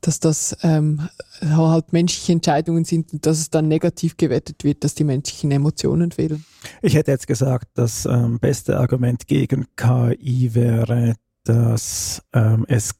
dass 0.05 0.19
das 0.19 0.55
ähm, 0.61 1.09
halt 1.41 1.91
menschliche 1.91 2.33
Entscheidungen 2.33 2.85
sind 2.85 3.11
und 3.13 3.25
dass 3.25 3.39
es 3.39 3.49
dann 3.49 3.67
negativ 3.67 4.17
gewertet 4.17 4.63
wird, 4.63 4.83
dass 4.83 4.93
die 4.93 5.03
menschlichen 5.03 5.51
Emotionen 5.51 6.11
fehlen. 6.11 6.45
Ich 6.81 6.93
hätte 6.93 7.11
jetzt 7.11 7.25
gesagt, 7.25 7.69
das 7.73 8.05
ähm, 8.05 8.39
beste 8.39 8.77
Argument 8.77 9.25
gegen 9.25 9.65
KI 9.75 10.53
wäre, 10.53 11.15
dass 11.43 12.21
ähm, 12.33 12.65
es, 12.67 12.91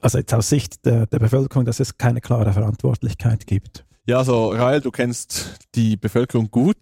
also 0.00 0.18
jetzt 0.18 0.34
aus 0.34 0.50
Sicht 0.50 0.84
der, 0.84 1.06
der 1.06 1.18
Bevölkerung, 1.18 1.64
dass 1.64 1.80
es 1.80 1.96
keine 1.96 2.20
klare 2.20 2.52
Verantwortlichkeit 2.52 3.46
gibt. 3.46 3.86
Ja, 4.06 4.18
also 4.18 4.50
Rael, 4.50 4.82
du 4.82 4.90
kennst 4.90 5.58
die 5.74 5.96
Bevölkerung 5.96 6.50
gut. 6.50 6.76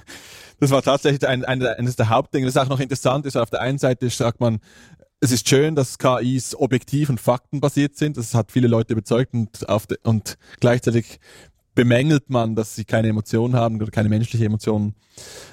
das 0.60 0.70
war 0.70 0.80
tatsächlich 0.80 1.28
ein, 1.28 1.44
ein, 1.44 1.60
eines 1.60 1.96
der 1.96 2.08
Hauptdinge. 2.08 2.46
Das 2.46 2.54
ist 2.54 2.62
auch 2.62 2.68
noch 2.68 2.78
interessant 2.78 3.26
ist, 3.26 3.36
auf 3.36 3.50
der 3.50 3.62
einen 3.62 3.78
Seite 3.78 4.08
sagt 4.10 4.38
man, 4.38 4.60
es 5.22 5.30
ist 5.30 5.48
schön, 5.48 5.76
dass 5.76 5.98
KIs 5.98 6.56
objektiv 6.56 7.08
und 7.08 7.20
faktenbasiert 7.20 7.96
sind. 7.96 8.16
Das 8.16 8.34
hat 8.34 8.50
viele 8.50 8.66
Leute 8.66 8.92
überzeugt 8.92 9.32
und, 9.34 9.68
auf 9.68 9.86
de, 9.86 9.96
und 10.02 10.36
gleichzeitig 10.58 11.20
bemängelt 11.76 12.28
man, 12.28 12.56
dass 12.56 12.74
sie 12.74 12.84
keine 12.84 13.08
Emotionen 13.08 13.54
haben 13.54 13.80
oder 13.80 13.92
keine 13.92 14.08
menschliche 14.08 14.44
Emotionen. 14.44 14.96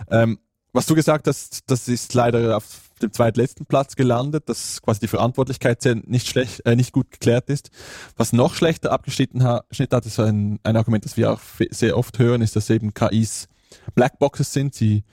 Ähm, 0.09 0.39
was 0.73 0.87
du 0.87 0.95
gesagt 0.95 1.27
hast, 1.27 1.69
das 1.69 1.87
ist 1.87 2.15
leider 2.15 2.57
auf 2.57 2.89
dem 3.03 3.13
zweitletzten 3.13 3.67
Platz 3.67 3.95
gelandet, 3.95 4.49
dass 4.49 4.81
quasi 4.81 5.01
die 5.01 5.07
Verantwortlichkeit 5.07 5.85
nicht 6.07 6.27
schlecht, 6.27 6.65
äh, 6.65 6.75
nicht 6.75 6.91
gut 6.91 7.11
geklärt 7.11 7.51
ist. 7.51 7.69
Was 8.17 8.33
noch 8.33 8.55
schlechter 8.55 8.91
abgeschnitten 8.91 9.43
ha 9.43 9.63
hat, 9.71 10.05
ist 10.05 10.19
ein, 10.19 10.59
ein 10.63 10.77
Argument, 10.77 11.05
das 11.05 11.15
wir 11.15 11.31
auch 11.31 11.41
sehr 11.69 11.95
oft 11.95 12.17
hören, 12.17 12.41
ist, 12.41 12.55
dass 12.55 12.71
eben 12.71 12.95
KIs 12.95 13.47
Blackboxes 13.93 14.51
sind. 14.51 14.73
Sie 14.73 15.03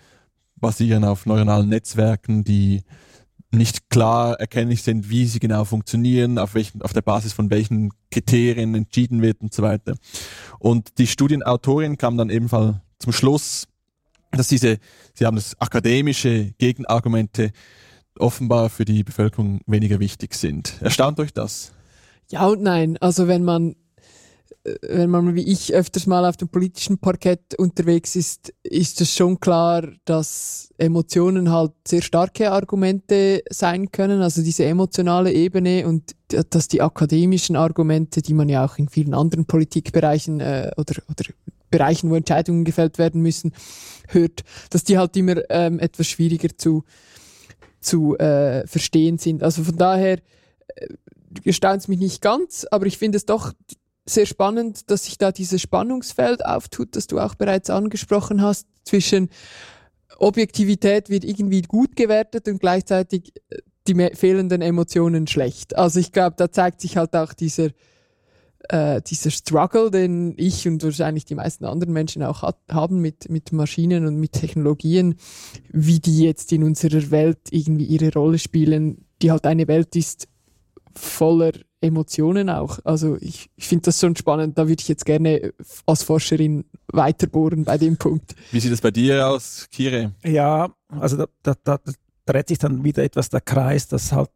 basieren 0.57 1.04
auf 1.04 1.26
neuronalen 1.26 1.68
Netzwerken, 1.68 2.42
die 2.42 2.84
nicht 3.57 3.90
klar 3.90 4.38
erkennlich 4.38 4.82
sind, 4.82 5.11
wie 5.11 5.26
sie 5.26 5.40
genau 5.40 5.64
funktionieren, 5.64 6.38
auf 6.38 6.54
welchen, 6.54 6.82
auf 6.82 6.92
der 6.92 7.02
Basis 7.02 7.32
von 7.32 7.50
welchen 7.50 7.90
Kriterien 8.11 8.74
entschieden 8.74 9.22
wird 9.22 9.40
und 9.40 9.52
so 9.52 9.62
weiter. 9.62 9.94
Und 10.59 10.98
die 10.98 11.07
Studienautorin 11.07 11.98
kam 11.98 12.16
dann 12.16 12.30
ebenfalls 12.30 12.76
zum 12.98 13.12
Schluss, 13.12 13.66
dass 14.32 14.48
diese, 14.48 14.78
sie 15.14 15.26
haben 15.26 15.36
das 15.36 15.61
akademische 15.61 16.52
Gegenargumente 16.59 17.52
offenbar 18.18 18.70
für 18.70 18.84
die 18.84 19.04
Bevölkerung 19.04 19.61
weniger 19.66 20.00
wichtig 20.00 20.34
sind. 20.34 20.80
Erstaunt 20.80 21.20
euch 21.20 21.32
das? 21.32 21.72
Ja 22.30 22.46
und 22.46 22.62
nein. 22.62 22.96
Also 22.98 23.28
wenn 23.28 23.44
man 23.44 23.76
wenn 24.82 25.10
man 25.10 25.34
wie 25.34 25.50
ich 25.50 25.72
öfters 25.74 26.06
mal 26.06 26.24
auf 26.24 26.36
dem 26.36 26.48
politischen 26.48 26.98
Parkett 26.98 27.54
unterwegs 27.56 28.16
ist, 28.16 28.52
ist 28.62 29.00
es 29.00 29.14
schon 29.14 29.38
klar, 29.38 29.88
dass 30.04 30.70
Emotionen 30.78 31.50
halt 31.50 31.72
sehr 31.86 32.02
starke 32.02 32.50
Argumente 32.50 33.42
sein 33.50 33.90
können, 33.92 34.22
also 34.22 34.42
diese 34.42 34.64
emotionale 34.64 35.32
Ebene 35.32 35.86
und 35.86 36.16
dass 36.28 36.68
die 36.68 36.82
akademischen 36.82 37.54
Argumente, 37.56 38.22
die 38.22 38.34
man 38.34 38.48
ja 38.48 38.64
auch 38.64 38.78
in 38.78 38.88
vielen 38.88 39.14
anderen 39.14 39.46
Politikbereichen 39.46 40.40
äh, 40.40 40.70
oder, 40.76 40.94
oder 41.08 41.24
Bereichen, 41.70 42.10
wo 42.10 42.16
Entscheidungen 42.16 42.64
gefällt 42.64 42.98
werden 42.98 43.22
müssen, 43.22 43.52
hört, 44.08 44.42
dass 44.70 44.84
die 44.84 44.98
halt 44.98 45.16
immer 45.16 45.36
ähm, 45.50 45.78
etwas 45.78 46.06
schwieriger 46.08 46.48
zu, 46.56 46.84
zu 47.80 48.16
äh, 48.18 48.66
verstehen 48.66 49.18
sind. 49.18 49.42
Also 49.42 49.62
von 49.62 49.76
daher 49.76 50.18
äh, 50.74 50.88
erstaunt 51.44 51.82
es 51.82 51.88
mich 51.88 51.98
nicht 51.98 52.22
ganz, 52.22 52.66
aber 52.70 52.86
ich 52.86 52.98
finde 52.98 53.16
es 53.16 53.26
doch 53.26 53.52
sehr 54.09 54.26
spannend, 54.26 54.90
dass 54.90 55.04
sich 55.04 55.18
da 55.18 55.32
dieses 55.32 55.61
Spannungsfeld 55.61 56.44
auftut, 56.44 56.94
das 56.96 57.07
du 57.07 57.18
auch 57.18 57.34
bereits 57.34 57.70
angesprochen 57.70 58.40
hast, 58.40 58.66
zwischen 58.84 59.28
Objektivität 60.18 61.11
wird 61.11 61.24
irgendwie 61.24 61.62
gut 61.62 61.96
gewertet 61.96 62.48
und 62.48 62.61
gleichzeitig 62.61 63.32
äh, 63.50 63.59
die 63.88 63.94
fehlenden 64.14 64.62
Emotionen 64.62 65.26
schlecht. 65.26 65.76
Also 65.76 66.00
ich 66.00 66.12
glaube, 66.12 66.34
da 66.36 66.50
zeigt 66.50 66.80
sich 66.80 66.96
halt 66.96 67.14
auch 67.14 67.32
dieser, 67.32 67.68
äh, 68.68 69.00
dieser 69.02 69.30
Struggle, 69.30 69.90
den 69.90 70.34
ich 70.36 70.66
und 70.66 70.82
wahrscheinlich 70.82 71.24
die 71.24 71.36
meisten 71.36 71.64
anderen 71.64 71.92
Menschen 71.92 72.22
auch 72.22 72.42
hat, 72.42 72.59
haben 72.70 73.00
mit, 73.00 73.28
mit 73.28 73.52
Maschinen 73.52 74.07
und 74.07 74.16
mit 74.16 74.32
Technologien, 74.32 75.16
wie 75.70 76.00
die 76.00 76.24
jetzt 76.24 76.52
in 76.52 76.64
unserer 76.64 77.11
Welt 77.11 77.38
irgendwie 77.50 77.84
ihre 77.84 78.12
Rolle 78.12 78.38
spielen, 78.38 79.04
die 79.22 79.30
halt 79.30 79.46
eine 79.46 79.68
Welt 79.68 79.94
ist 79.94 80.26
voller 80.99 81.53
Emotionen 81.80 82.51
auch. 82.51 82.78
Also 82.84 83.16
ich, 83.20 83.51
ich 83.57 83.68
finde 83.68 83.86
das 83.86 84.01
schon 84.01 84.16
spannend. 84.16 84.59
Da 84.59 84.68
würde 84.68 84.80
ich 84.80 84.88
jetzt 84.88 85.05
gerne 85.05 85.53
als 85.86 86.03
Forscherin 86.03 86.64
weiterbohren 86.88 87.64
bei 87.64 87.78
dem 87.78 87.97
Punkt. 87.97 88.34
Wie 88.51 88.61
sieht 88.61 88.72
es 88.72 88.80
bei 88.80 88.90
dir 88.90 89.28
aus, 89.28 89.66
Kire? 89.70 90.12
Ja, 90.24 90.70
also 90.88 91.16
da, 91.16 91.26
da, 91.42 91.55
da, 91.62 91.78
da 91.78 91.92
dreht 92.24 92.49
sich 92.49 92.59
dann 92.59 92.82
wieder 92.84 93.05
etwas 93.05 93.28
der 93.28 93.40
Kreis, 93.40 93.88
dass 93.88 94.12
halt 94.12 94.30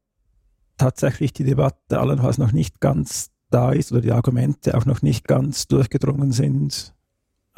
tatsächlich 0.77 1.33
die 1.33 1.45
Debatte 1.45 1.99
allenfalls 1.99 2.39
noch 2.39 2.53
nicht 2.53 2.81
ganz 2.81 3.31
da 3.51 3.73
ist 3.73 3.93
oder 3.93 4.01
die 4.01 4.13
Argumente 4.13 4.77
auch 4.77 4.87
noch 4.87 5.03
nicht 5.03 5.27
ganz 5.27 5.67
durchgedrungen 5.67 6.33
sind. 6.33 6.95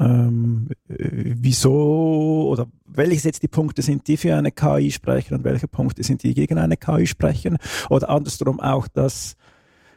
Ähm, 0.03 0.68
wieso 0.88 2.48
oder 2.50 2.66
welche 2.86 3.28
jetzt 3.28 3.42
die 3.42 3.48
Punkte 3.48 3.82
sind, 3.82 4.09
die 4.09 4.16
für 4.16 4.34
eine 4.34 4.50
KI 4.50 4.90
sprechen 4.90 5.34
und 5.34 5.44
welche 5.44 5.68
Punkte 5.68 6.03
sind, 6.03 6.22
die 6.22 6.34
gegen 6.34 6.59
eine 6.59 6.76
KI 6.76 7.07
sprechen? 7.07 7.57
Oder 7.88 8.09
andersrum 8.09 8.59
auch, 8.59 8.88
dass, 8.88 9.36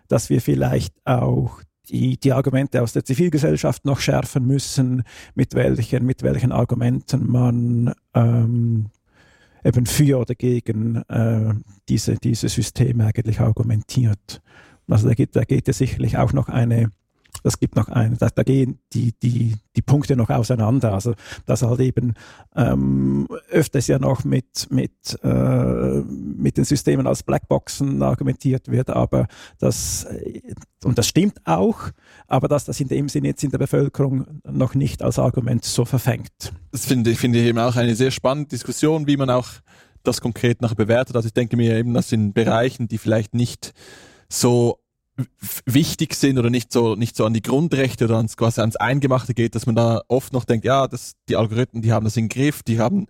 dass 0.07 0.29
wir 0.29 0.41
vielleicht 0.41 0.93
auch 1.05 1.61
die, 1.89 2.17
die 2.17 2.33
Argumente 2.33 2.81
aus 2.81 2.93
der 2.93 3.03
Zivilgesellschaft 3.03 3.85
noch 3.85 3.99
schärfen 3.99 4.45
müssen, 4.45 5.03
mit 5.33 5.55
welchen, 5.55 6.05
mit 6.05 6.23
welchen 6.23 6.51
Argumenten 6.51 7.31
man 7.31 7.93
ähm, 8.13 8.89
eben 9.63 9.85
für 9.85 10.19
oder 10.19 10.35
gegen 10.35 10.97
äh, 11.09 11.53
diese, 11.89 12.17
diese 12.17 12.49
Systeme 12.49 13.05
eigentlich 13.05 13.39
argumentiert. 13.39 14.41
Also 14.87 15.07
da 15.07 15.15
geht, 15.15 15.35
da 15.35 15.43
geht 15.43 15.67
es 15.67 15.79
sicherlich 15.79 16.17
auch 16.17 16.33
noch 16.33 16.47
eine, 16.47 16.91
das 17.43 17.59
gibt 17.59 17.75
noch 17.75 17.89
eine, 17.89 18.15
da, 18.17 18.29
da 18.29 18.43
gehen 18.43 18.79
die, 18.93 19.13
die, 19.21 19.55
die 19.75 19.81
Punkte 19.81 20.15
noch 20.15 20.29
auseinander. 20.29 20.93
Also 20.93 21.13
dass 21.45 21.61
halt 21.61 21.79
eben 21.79 22.13
ähm, 22.55 23.27
öfters 23.49 23.87
ja 23.87 23.99
noch 23.99 24.23
mit, 24.23 24.67
mit, 24.69 25.19
äh, 25.23 26.01
mit 26.01 26.57
den 26.57 26.65
Systemen 26.65 27.07
als 27.07 27.23
Blackboxen 27.23 28.01
argumentiert 28.01 28.69
wird, 28.69 28.89
aber 28.89 29.27
das, 29.59 30.07
und 30.83 30.97
das 30.97 31.07
stimmt 31.07 31.39
auch, 31.45 31.89
aber 32.27 32.47
dass 32.47 32.65
das 32.65 32.79
in 32.79 32.87
dem 32.87 33.09
Sinne 33.09 33.27
jetzt 33.29 33.43
in 33.43 33.51
der 33.51 33.57
Bevölkerung 33.57 34.41
noch 34.43 34.75
nicht 34.75 35.01
als 35.01 35.19
Argument 35.19 35.63
so 35.63 35.85
verfängt. 35.85 36.53
Das 36.71 36.85
finde 36.85 37.11
ich, 37.11 37.19
finde 37.19 37.39
ich 37.39 37.45
eben 37.45 37.59
auch 37.59 37.75
eine 37.75 37.95
sehr 37.95 38.11
spannende 38.11 38.49
Diskussion, 38.49 39.07
wie 39.07 39.17
man 39.17 39.29
auch 39.29 39.47
das 40.03 40.21
konkret 40.21 40.61
nachher 40.61 40.75
bewertet. 40.75 41.15
Also 41.15 41.27
ich 41.27 41.33
denke 41.33 41.57
mir 41.57 41.75
eben, 41.75 41.93
dass 41.93 42.11
in 42.11 42.33
Bereichen, 42.33 42.87
die 42.87 42.97
vielleicht 42.97 43.33
nicht 43.33 43.73
so 44.29 44.79
wichtig 45.65 46.13
sind 46.13 46.37
oder 46.37 46.49
nicht 46.49 46.71
so 46.71 46.95
nicht 46.95 47.15
so 47.15 47.25
an 47.25 47.33
die 47.33 47.41
Grundrechte 47.41 48.05
oder 48.05 48.17
ans 48.17 48.35
quasi 48.35 48.61
ans 48.61 48.75
Eingemachte 48.75 49.33
geht, 49.33 49.55
dass 49.55 49.65
man 49.65 49.75
da 49.75 50.01
oft 50.07 50.33
noch 50.33 50.45
denkt, 50.45 50.65
ja, 50.65 50.87
das, 50.87 51.15
die 51.29 51.37
Algorithmen, 51.37 51.81
die 51.81 51.93
haben 51.93 52.03
das 52.03 52.17
in 52.17 52.27
Griff, 52.27 52.63
die 52.63 52.79
haben 52.79 53.07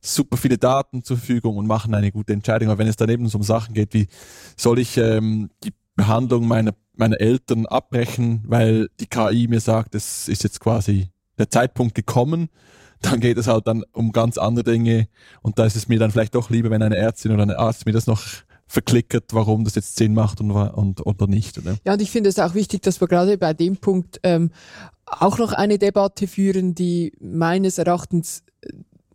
super 0.00 0.36
viele 0.36 0.58
Daten 0.58 1.02
zur 1.02 1.16
Verfügung 1.16 1.56
und 1.56 1.66
machen 1.66 1.94
eine 1.94 2.12
gute 2.12 2.32
Entscheidung. 2.32 2.68
Aber 2.68 2.78
wenn 2.78 2.86
es 2.86 2.96
dann 2.96 3.10
eben 3.10 3.28
so 3.28 3.38
um 3.38 3.44
Sachen 3.44 3.74
geht, 3.74 3.92
wie 3.94 4.06
soll 4.56 4.78
ich 4.78 4.96
ähm, 4.96 5.50
die 5.64 5.72
Behandlung 5.96 6.46
meiner 6.46 6.72
meiner 6.94 7.20
Eltern 7.20 7.66
abbrechen, 7.66 8.42
weil 8.46 8.88
die 9.00 9.06
KI 9.06 9.48
mir 9.48 9.60
sagt, 9.60 9.94
es 9.94 10.28
ist 10.28 10.44
jetzt 10.44 10.60
quasi 10.60 11.08
der 11.38 11.48
Zeitpunkt 11.48 11.94
gekommen, 11.94 12.50
dann 13.00 13.20
geht 13.20 13.38
es 13.38 13.46
halt 13.46 13.66
dann 13.66 13.82
um 13.92 14.12
ganz 14.12 14.38
andere 14.38 14.64
Dinge 14.64 15.08
und 15.40 15.58
da 15.58 15.64
ist 15.64 15.76
es 15.76 15.88
mir 15.88 15.98
dann 15.98 16.10
vielleicht 16.10 16.34
doch 16.34 16.50
lieber, 16.50 16.70
wenn 16.70 16.82
eine 16.82 16.96
Ärztin 16.96 17.32
oder 17.32 17.42
ein 17.42 17.50
Arzt 17.50 17.86
mir 17.86 17.92
das 17.92 18.06
noch 18.06 18.22
verklickert, 18.70 19.24
warum 19.32 19.64
das 19.64 19.74
jetzt 19.74 19.96
Sinn 19.96 20.14
macht 20.14 20.40
und, 20.40 20.52
und 20.52 21.04
oder 21.04 21.26
nicht. 21.26 21.58
Oder? 21.58 21.76
Ja, 21.84 21.94
und 21.94 22.00
ich 22.00 22.12
finde 22.12 22.30
es 22.30 22.38
auch 22.38 22.54
wichtig, 22.54 22.82
dass 22.82 23.00
wir 23.00 23.08
gerade 23.08 23.36
bei 23.36 23.52
dem 23.52 23.76
Punkt 23.76 24.20
ähm, 24.22 24.52
auch 25.06 25.38
noch 25.38 25.52
eine 25.52 25.76
Debatte 25.76 26.28
führen, 26.28 26.76
die 26.76 27.12
meines 27.20 27.78
Erachtens 27.78 28.44
äh, 28.60 28.68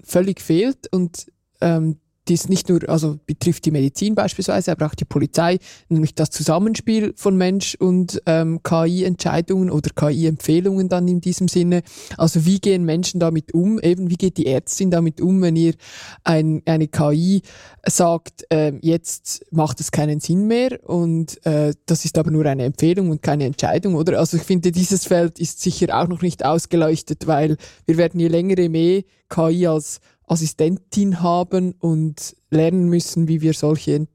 völlig 0.04 0.42
fehlt 0.42 0.92
und 0.92 1.32
ähm, 1.62 2.00
dies 2.28 2.50
nicht 2.50 2.70
nur, 2.70 2.88
also 2.90 3.20
betrifft 3.26 3.66
die 3.66 3.72
Medizin 3.72 4.16
beispielsweise, 4.16 4.72
aber 4.72 4.88
auch 4.88 4.96
die 4.96 5.06
Polizei, 5.06 5.60
nämlich 5.90 6.16
das 6.16 6.32
Zusammenspiel 6.32 7.14
von 7.16 7.38
Mensch 7.38 7.76
und 7.76 8.22
ähm, 8.26 8.62
KI-Entscheidungen 8.64 9.70
oder 9.70 9.90
KI-Empfehlungen 9.92 10.90
dann 10.90 11.08
in 11.08 11.22
diesem 11.22 11.48
Sinne. 11.48 11.84
Also 12.18 12.46
wie 12.46 12.60
gehen 12.60 12.84
Menschen 12.84 13.20
damit 13.20 13.54
um? 13.54 13.80
Eben 13.80 14.10
wie 14.10 14.16
geht 14.16 14.38
die 14.38 14.48
Ärztin 14.48 14.92
damit 14.92 15.22
um, 15.22 15.42
wenn 15.42 15.56
ihr 15.56 15.76
ein, 16.24 16.62
eine 16.66 16.88
KI 16.88 17.42
sagt, 17.88 18.46
äh, 18.50 18.74
jetzt 18.82 19.46
macht 19.52 19.80
es 19.80 19.92
keinen 19.92 20.20
Sinn 20.20 20.48
mehr 20.48 20.80
und 20.84 21.46
äh, 21.46 21.74
das 21.86 22.06
ist 22.06 22.18
aber 22.18 22.32
nur 22.32 22.46
eine 22.46 22.64
Empfehlung 22.64 23.12
und 23.12 23.22
keine 23.22 23.46
Entscheidung, 23.46 23.96
oder? 23.96 24.20
Also 24.20 24.38
ich 24.38 24.44
finde, 24.44 24.72
dieses 24.72 25.06
Feld 25.06 25.40
ist 25.40 25.62
sicher 25.62 26.00
auch 26.00 26.08
noch 26.08 26.22
nicht 26.22 26.44
ausgeleuchtet, 26.44 27.28
weil 27.28 27.58
wir 27.86 27.98
werden 27.98 28.20
je 28.20 28.28
länger 28.28 28.58
je 28.58 28.70
mehr 28.70 29.04
KI 29.30 29.68
als 29.68 30.00
Assistentin 30.28 31.22
haben 31.22 31.74
und 31.74 32.36
lernen 32.50 32.90
müssen, 32.90 33.28
wie 33.28 33.42
wir 33.42 33.54
solche 33.54 34.08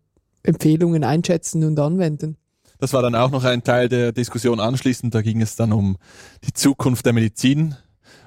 Empfehlungen 0.43 1.05
einschätzen 1.05 1.65
und 1.65 1.79
anwenden. 1.79 2.37
Das 2.79 2.95
war 2.95 3.03
dann 3.03 3.15
auch 3.15 3.31
noch 3.31 3.45
ein 3.45 3.63
Teil 3.63 3.89
der 3.89 4.13
Diskussion 4.13 4.59
anschließend. 4.59 5.15
Da 5.15 5.21
ging 5.21 5.43
es 5.43 5.55
dann 5.55 5.73
um 5.73 5.99
die 6.45 6.53
Zukunft 6.55 7.05
der 7.05 7.13
Medizin, 7.13 7.77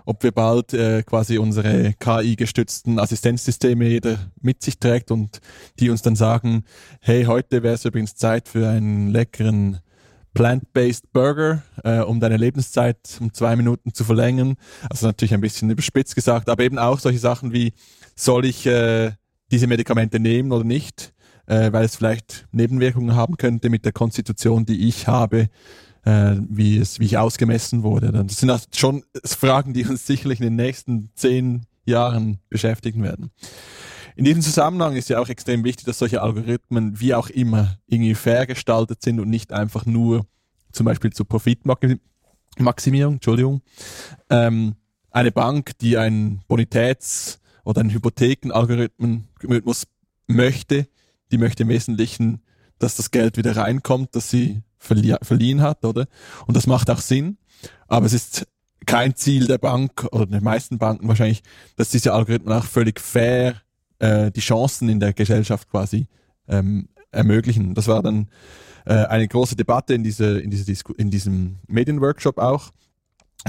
ob 0.05 0.23
wir 0.23 0.31
bald 0.31 0.73
äh, 0.73 1.01
quasi 1.03 1.39
unsere 1.39 1.93
KI-gestützten 1.93 2.99
Assistenzsysteme 2.99 3.87
jeder 3.87 4.19
mit 4.41 4.61
sich 4.61 4.77
trägt 4.77 5.09
und 5.09 5.39
die 5.79 5.89
uns 5.89 6.03
dann 6.03 6.15
sagen, 6.15 6.65
hey, 6.99 7.23
heute 7.23 7.63
wäre 7.63 7.73
es 7.73 7.85
übrigens 7.85 8.15
Zeit 8.15 8.47
für 8.47 8.67
einen 8.67 9.09
leckeren 9.09 9.79
Plant-Based 10.33 11.11
Burger, 11.13 11.63
äh, 11.83 11.99
um 11.99 12.19
deine 12.19 12.37
Lebenszeit 12.37 12.97
um 13.19 13.33
zwei 13.33 13.55
Minuten 13.55 13.93
zu 13.93 14.03
verlängern. 14.03 14.55
Also 14.89 15.07
natürlich 15.07 15.33
ein 15.33 15.41
bisschen 15.41 15.69
überspitzt 15.69 16.15
gesagt, 16.15 16.49
aber 16.49 16.63
eben 16.63 16.79
auch 16.79 16.99
solche 16.99 17.19
Sachen 17.19 17.53
wie, 17.53 17.73
soll 18.15 18.45
ich 18.45 18.65
äh, 18.65 19.11
diese 19.51 19.67
Medikamente 19.67 20.19
nehmen 20.19 20.51
oder 20.51 20.63
nicht, 20.63 21.13
äh, 21.45 21.71
weil 21.71 21.85
es 21.85 21.95
vielleicht 21.95 22.47
Nebenwirkungen 22.51 23.15
haben 23.15 23.37
könnte 23.37 23.69
mit 23.69 23.85
der 23.85 23.91
Konstitution, 23.91 24.65
die 24.65 24.87
ich 24.87 25.07
habe, 25.07 25.49
äh, 26.05 26.35
wie, 26.49 26.77
es, 26.77 26.99
wie 26.99 27.05
ich 27.05 27.17
ausgemessen 27.17 27.83
wurde. 27.83 28.11
Das 28.11 28.37
sind 28.37 28.49
also 28.49 28.65
schon 28.75 29.03
Fragen, 29.23 29.73
die 29.73 29.85
uns 29.85 30.05
sicherlich 30.05 30.39
in 30.39 30.45
den 30.45 30.55
nächsten 30.55 31.11
zehn 31.15 31.65
Jahren 31.85 32.39
beschäftigen 32.49 33.03
werden. 33.03 33.31
In 34.15 34.25
diesem 34.25 34.41
Zusammenhang 34.41 34.95
ist 34.95 35.09
ja 35.09 35.19
auch 35.19 35.29
extrem 35.29 35.63
wichtig, 35.63 35.85
dass 35.85 35.99
solche 35.99 36.21
Algorithmen 36.21 36.99
wie 36.99 37.13
auch 37.15 37.29
immer 37.29 37.77
irgendwie 37.87 38.15
fair 38.15 38.45
gestaltet 38.45 39.01
sind 39.01 39.19
und 39.19 39.29
nicht 39.29 39.51
einfach 39.51 39.85
nur 39.85 40.25
zum 40.71 40.85
Beispiel 40.85 41.11
zur 41.11 41.27
Profitmaximierung, 41.27 43.15
Entschuldigung. 43.15 43.61
Ähm, 44.29 44.75
eine 45.11 45.31
Bank, 45.31 45.77
die 45.79 45.97
einen 45.97 46.41
Bonitäts- 46.47 47.39
oder 47.63 47.81
einen 47.81 47.91
Hypothekenalgorithmus 47.91 49.87
möchte, 50.27 50.87
die 51.31 51.37
möchte 51.37 51.63
im 51.63 51.69
Wesentlichen, 51.69 52.41
dass 52.79 52.95
das 52.95 53.11
Geld 53.11 53.37
wieder 53.37 53.55
reinkommt, 53.55 54.15
das 54.15 54.29
sie 54.29 54.61
verlie 54.77 55.17
verliehen 55.21 55.61
hat, 55.61 55.85
oder? 55.85 56.07
Und 56.45 56.57
das 56.57 56.67
macht 56.67 56.89
auch 56.89 56.99
Sinn. 56.99 57.37
Aber 57.87 58.05
es 58.05 58.13
ist 58.13 58.47
kein 58.85 59.15
Ziel 59.15 59.47
der 59.47 59.57
Bank 59.57 60.07
oder 60.11 60.25
der 60.25 60.41
meisten 60.41 60.77
Banken 60.77 61.07
wahrscheinlich, 61.07 61.41
dass 61.77 61.89
diese 61.89 62.13
Algorithmen 62.13 62.53
auch 62.53 62.65
völlig 62.65 62.99
fair 62.99 63.62
äh, 64.03 64.31
die 64.31 64.41
Chancen 64.41 64.89
in 64.89 64.99
der 64.99 65.13
Gesellschaft 65.13 65.69
quasi 65.69 66.07
ähm, 66.49 66.89
ermöglichen. 67.11 67.73
Das 67.73 67.87
war 67.87 68.03
dann 68.03 68.27
äh, 68.85 68.93
eine 68.93 69.27
große 69.27 69.55
Debatte 69.55 69.93
in, 69.93 70.03
diese, 70.03 70.39
in, 70.39 70.51
diese 70.51 70.73
in 70.97 71.09
diesem 71.09 71.59
Medienworkshop 71.67 72.37
auch, 72.37 72.71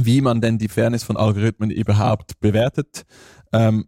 wie 0.01 0.21
man 0.21 0.41
denn 0.41 0.59
die 0.59 0.69
Fairness 0.69 1.03
von 1.03 1.17
Algorithmen 1.17 1.71
überhaupt 1.71 2.39
bewertet 2.41 3.05
ähm, 3.53 3.87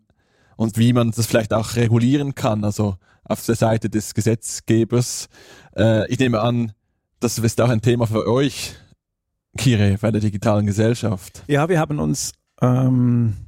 und 0.56 0.76
wie 0.76 0.92
man 0.92 1.12
das 1.12 1.26
vielleicht 1.26 1.52
auch 1.52 1.76
regulieren 1.76 2.34
kann, 2.34 2.64
also 2.64 2.96
auf 3.22 3.44
der 3.46 3.54
Seite 3.54 3.88
des 3.88 4.14
Gesetzgebers. 4.14 5.28
Äh, 5.76 6.10
ich 6.10 6.18
nehme 6.18 6.40
an, 6.40 6.72
das 7.20 7.38
ist 7.38 7.60
auch 7.60 7.68
ein 7.68 7.82
Thema 7.82 8.06
für 8.06 8.26
euch, 8.26 8.74
Kire, 9.56 9.98
bei 10.00 10.10
der 10.10 10.20
digitalen 10.20 10.66
Gesellschaft. 10.66 11.44
Ja, 11.46 11.68
wir 11.68 11.78
haben 11.78 11.98
uns 12.00 12.32
ähm, 12.60 13.45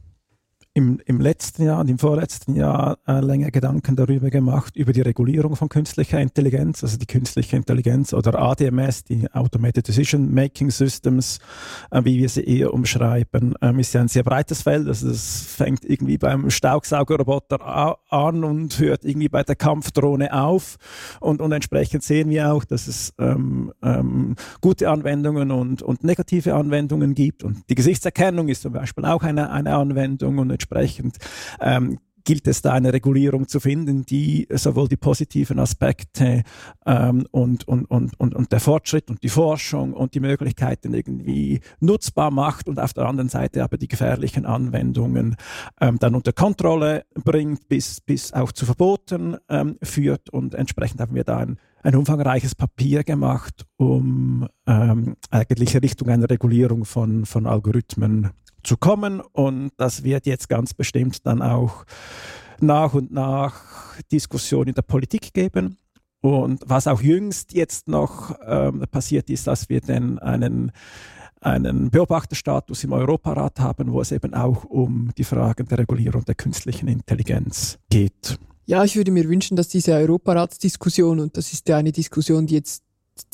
im, 0.74 1.00
im 1.06 1.20
letzten 1.20 1.64
Jahr 1.64 1.80
und 1.80 1.90
im 1.90 1.98
vorletzten 1.98 2.54
Jahr 2.54 2.98
äh, 3.06 3.20
länger 3.20 3.50
Gedanken 3.50 3.96
darüber 3.96 4.30
gemacht, 4.30 4.76
über 4.76 4.92
die 4.92 5.00
Regulierung 5.00 5.56
von 5.56 5.68
künstlicher 5.68 6.20
Intelligenz, 6.20 6.84
also 6.84 6.96
die 6.96 7.06
künstliche 7.06 7.56
Intelligenz 7.56 8.12
oder 8.12 8.38
ADMS, 8.38 9.04
die 9.04 9.28
Automated 9.32 9.88
Decision 9.88 10.32
Making 10.32 10.70
Systems, 10.70 11.40
äh, 11.90 12.04
wie 12.04 12.18
wir 12.18 12.28
sie 12.28 12.44
eher 12.44 12.72
umschreiben, 12.72 13.54
ähm, 13.60 13.78
ist 13.78 13.92
ja 13.94 14.00
ein 14.00 14.08
sehr 14.08 14.22
breites 14.22 14.62
Feld. 14.62 14.86
Also 14.86 15.08
das 15.08 15.42
fängt 15.42 15.84
irgendwie 15.84 16.18
beim 16.18 16.50
Staubsaugerroboter 16.50 17.98
an 18.10 18.44
und 18.44 18.78
hört 18.78 19.04
irgendwie 19.04 19.28
bei 19.28 19.42
der 19.42 19.56
Kampfdrohne 19.56 20.32
auf. 20.32 20.76
Und, 21.20 21.40
und 21.40 21.50
entsprechend 21.52 22.04
sehen 22.04 22.30
wir 22.30 22.52
auch, 22.52 22.64
dass 22.64 22.86
es 22.86 23.12
ähm, 23.18 23.72
ähm, 23.82 24.36
gute 24.60 24.90
Anwendungen 24.90 25.50
und, 25.50 25.82
und 25.82 26.04
negative 26.04 26.54
Anwendungen 26.54 27.14
gibt. 27.14 27.42
Und 27.42 27.68
die 27.68 27.74
Gesichtserkennung 27.74 28.48
ist 28.48 28.62
zum 28.62 28.72
Beispiel 28.72 29.04
auch 29.04 29.22
eine, 29.22 29.50
eine 29.50 29.74
Anwendung 29.74 30.38
und 30.38 30.50
entsprechend 30.58 31.18
ähm, 31.60 31.98
gilt 32.24 32.46
es 32.46 32.60
da 32.60 32.74
eine 32.74 32.92
Regulierung 32.92 33.48
zu 33.48 33.58
finden, 33.58 34.04
die 34.04 34.46
sowohl 34.50 34.86
die 34.86 34.98
positiven 34.98 35.58
Aspekte 35.58 36.42
ähm, 36.84 37.26
und, 37.30 37.66
und, 37.66 37.90
und, 37.90 38.20
und, 38.20 38.34
und 38.34 38.52
der 38.52 38.60
Fortschritt 38.60 39.08
und 39.08 39.22
die 39.22 39.30
Forschung 39.30 39.94
und 39.94 40.12
die 40.12 40.20
Möglichkeiten 40.20 40.92
irgendwie 40.92 41.60
nutzbar 41.80 42.30
macht 42.30 42.68
und 42.68 42.80
auf 42.80 42.92
der 42.92 43.06
anderen 43.06 43.30
Seite 43.30 43.64
aber 43.64 43.78
die 43.78 43.88
gefährlichen 43.88 44.44
Anwendungen 44.44 45.36
ähm, 45.80 45.98
dann 46.00 46.14
unter 46.14 46.34
Kontrolle 46.34 47.06
bringt, 47.14 47.66
bis, 47.68 48.02
bis 48.02 48.34
auch 48.34 48.52
zu 48.52 48.66
Verboten 48.66 49.38
ähm, 49.48 49.78
führt. 49.82 50.28
Und 50.28 50.54
entsprechend 50.54 51.00
haben 51.00 51.14
wir 51.14 51.24
da 51.24 51.38
ein 51.38 51.56
ein 51.80 51.94
umfangreiches 51.94 52.56
Papier 52.56 53.04
gemacht, 53.04 53.64
um 53.76 54.48
ähm, 54.66 55.16
eigentlich 55.30 55.80
Richtung 55.80 56.08
einer 56.08 56.28
Regulierung 56.28 56.84
von, 56.84 57.24
von 57.24 57.46
Algorithmen 57.46 58.30
zu 58.62 58.76
kommen. 58.76 59.20
Und 59.20 59.72
das 59.76 60.04
wird 60.04 60.26
jetzt 60.26 60.48
ganz 60.48 60.74
bestimmt 60.74 61.26
dann 61.26 61.42
auch 61.42 61.84
nach 62.60 62.94
und 62.94 63.12
nach 63.12 64.00
Diskussionen 64.10 64.68
in 64.68 64.74
der 64.74 64.82
Politik 64.82 65.32
geben. 65.32 65.78
Und 66.20 66.62
was 66.66 66.86
auch 66.86 67.00
jüngst 67.00 67.52
jetzt 67.52 67.88
noch 67.88 68.34
ähm, 68.44 68.84
passiert 68.90 69.30
ist, 69.30 69.46
dass 69.46 69.68
wir 69.68 69.80
dann 69.80 70.18
einen, 70.18 70.72
einen 71.40 71.90
Beobachterstatus 71.90 72.82
im 72.84 72.92
Europarat 72.92 73.60
haben, 73.60 73.92
wo 73.92 74.00
es 74.00 74.10
eben 74.10 74.34
auch 74.34 74.64
um 74.64 75.10
die 75.16 75.24
Fragen 75.24 75.68
der 75.68 75.78
Regulierung 75.78 76.24
der 76.24 76.34
künstlichen 76.34 76.88
Intelligenz 76.88 77.78
geht. 77.88 78.38
Ja, 78.66 78.84
ich 78.84 78.96
würde 78.96 79.12
mir 79.12 79.28
wünschen, 79.28 79.56
dass 79.56 79.68
diese 79.68 79.94
Europaratsdiskussion, 79.94 81.20
und 81.20 81.36
das 81.36 81.52
ist 81.52 81.68
ja 81.68 81.76
eine 81.78 81.92
Diskussion, 81.92 82.46
die 82.46 82.56
jetzt 82.56 82.82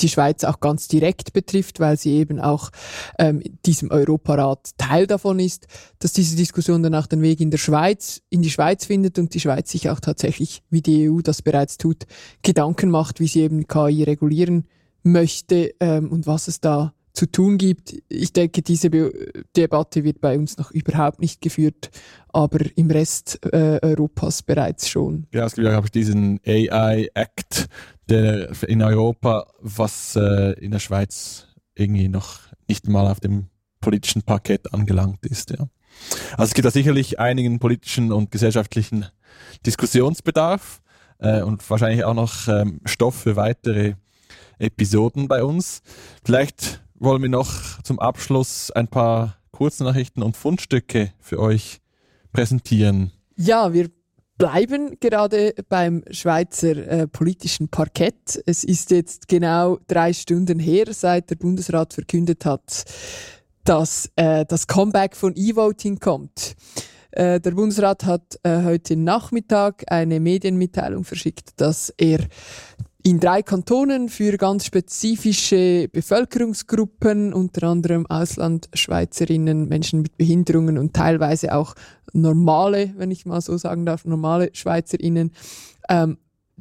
die 0.01 0.09
Schweiz 0.09 0.45
auch 0.45 0.61
ganz 0.61 0.89
direkt 0.89 1.33
betrifft, 1.33 1.81
weil 1.81 1.97
sie 1.97 2.13
eben 2.13 2.41
auch 2.41 2.71
ähm, 3.19 3.43
diesem 3.67 3.91
Europarat 3.91 4.71
Teil 4.79 5.07
davon 5.07 5.39
ist, 5.39 5.67
dass 5.99 6.13
diese 6.13 6.37
Diskussion 6.37 6.83
dann 6.83 6.95
auch 6.95 7.07
den 7.07 7.23
Weg 7.23 7.41
in 7.41 7.51
der 7.51 7.59
Schweiz, 7.59 8.23
in 8.31 8.43
die 8.43 8.51
Schweiz 8.51 8.85
findet 8.85 9.19
und 9.19 9.35
die 9.35 9.41
Schweiz 9.41 9.71
sich 9.71 9.91
auch 9.91 10.01
tatsächlich, 10.01 10.63
wie 10.71 10.83
die 10.83 11.11
EU 11.11 11.21
das 11.21 11.43
bereits 11.43 11.79
tut, 11.79 12.05
Gedanken 12.43 12.91
macht, 12.91 13.21
wie 13.21 13.29
sie 13.29 13.41
eben 13.41 13.67
KI 13.67 14.03
regulieren 14.05 14.67
möchte 15.03 15.75
ähm, 15.81 16.11
und 16.11 16.27
was 16.27 16.49
es 16.49 16.61
da 16.61 16.95
zu 17.15 17.27
tun 17.27 17.59
gibt. 17.59 17.95
Ich 18.09 18.33
denke, 18.33 18.61
diese 18.61 18.91
Be 18.91 19.13
Debatte 19.57 20.03
wird 20.03 20.21
bei 20.21 20.37
uns 20.37 20.59
noch 20.59 20.73
überhaupt 20.73 21.21
nicht 21.21 21.41
geführt, 21.41 21.91
aber 22.29 22.59
im 22.75 22.91
Rest 22.91 23.39
äh, 23.53 23.79
Europas 23.83 24.43
bereits 24.43 24.89
schon. 24.89 25.27
Ja, 25.33 25.47
es 25.47 25.55
gibt 25.55 25.67
ja, 25.67 25.79
ich, 25.79 25.91
diesen 25.91 26.41
AI 26.45 27.09
Act, 27.15 27.69
der 28.09 28.51
in 28.65 28.83
Europa, 28.83 29.47
was 29.61 30.17
äh, 30.17 30.53
in 30.61 30.71
der 30.71 30.79
Schweiz 30.79 31.47
irgendwie 31.75 32.09
noch 32.09 32.41
nicht 32.69 32.89
mal 32.89 33.11
auf 33.11 33.21
dem 33.21 33.49
politischen 33.81 34.23
Parkett 34.23 34.73
angelangt 34.73 35.25
ist. 35.27 35.51
Ja. 35.51 35.69
Also 36.33 36.45
es 36.45 36.55
gibt 36.55 36.65
da 36.65 36.71
sicherlich 36.71 37.19
einigen 37.19 37.59
politischen 37.59 38.13
und 38.13 38.31
gesellschaftlichen 38.31 39.07
Diskussionsbedarf 39.67 40.81
äh, 41.19 41.43
und 41.43 41.69
wahrscheinlich 41.69 42.05
auch 42.05 42.15
noch 42.15 42.49
ähm, 42.49 42.81
Stoff 42.85 43.15
für 43.15 43.37
weitere 43.37 43.95
Episoden 44.59 45.29
bei 45.29 45.43
uns. 45.43 45.83
Vielleicht 46.25 46.83
wollen 46.95 47.23
wir 47.23 47.29
noch 47.29 47.83
zum 47.83 47.99
Abschluss 47.99 48.71
ein 48.71 48.89
paar 48.89 49.37
Kurznachrichten 49.51 50.23
und 50.23 50.37
Fundstücke 50.37 51.13
für 51.21 51.39
euch 51.39 51.81
präsentieren. 52.33 53.13
Ja, 53.37 53.73
wir 53.73 53.91
bleiben 54.39 54.99
gerade 55.01 55.55
beim 55.69 56.03
Schweizer 56.11 56.77
äh, 56.77 57.07
politischen 57.07 57.69
Parkett. 57.69 58.43
Es 58.47 58.65
ist 58.65 58.91
jetzt 58.91 59.29
genau 59.29 59.79
drei 59.87 60.13
Stunden 60.13 60.59
her, 60.59 60.87
seit 60.91 61.31
der 61.31 61.37
Bundesrat 61.37 61.95
verkündet 61.95 62.45
hat, 62.45 62.85
dass 63.65 64.11
äh, 64.17 64.45
das 64.47 64.67
Comeback 64.67 65.17
von 65.17 65.35
E-Voting 65.37 65.99
kommt. 65.99 66.57
Äh, 67.13 67.41
der 67.41 67.53
Bundesrat 67.53 68.05
hat 68.05 68.41
äh, 68.43 68.63
heute 68.65 68.97
Nachmittag 68.97 69.85
eine 69.87 70.19
Medienmitteilung 70.19 71.05
verschickt, 71.05 71.53
dass 71.61 71.91
er 71.97 72.19
in 73.07 73.21
drei 73.21 73.43
Kantonen 73.43 74.09
für 74.09 74.39
ganz 74.39 74.65
spezifische 74.65 75.89
Bevölkerungsgruppen, 75.93 77.35
unter 77.35 77.69
anderem 77.69 78.07
Auslandschweizerinnen, 78.07 79.69
Menschen 79.69 80.01
mit 80.01 80.17
Behinderungen 80.17 80.79
und 80.79 80.95
teilweise 80.95 81.55
auch 81.55 81.75
normale, 82.15 82.95
wenn 82.97 83.11
ich 83.11 83.27
mal 83.27 83.43
so 83.43 83.59
sagen 83.59 83.85
darf, 83.85 84.07
normale 84.07 84.49
Schweizerinnen, 84.55 85.33
ähm, 85.91 86.17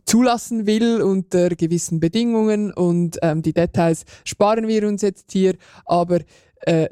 zulassen 0.05 0.65
will 0.65 1.01
unter 1.01 1.47
gewissen 1.49 2.01
Bedingungen. 2.01 2.73
Und 2.73 3.19
ähm, 3.21 3.41
die 3.41 3.53
Details 3.53 4.03
sparen 4.25 4.67
wir 4.67 4.85
uns 4.85 5.01
jetzt 5.01 5.31
hier, 5.31 5.55
aber 5.85 6.19
äh, 6.65 6.89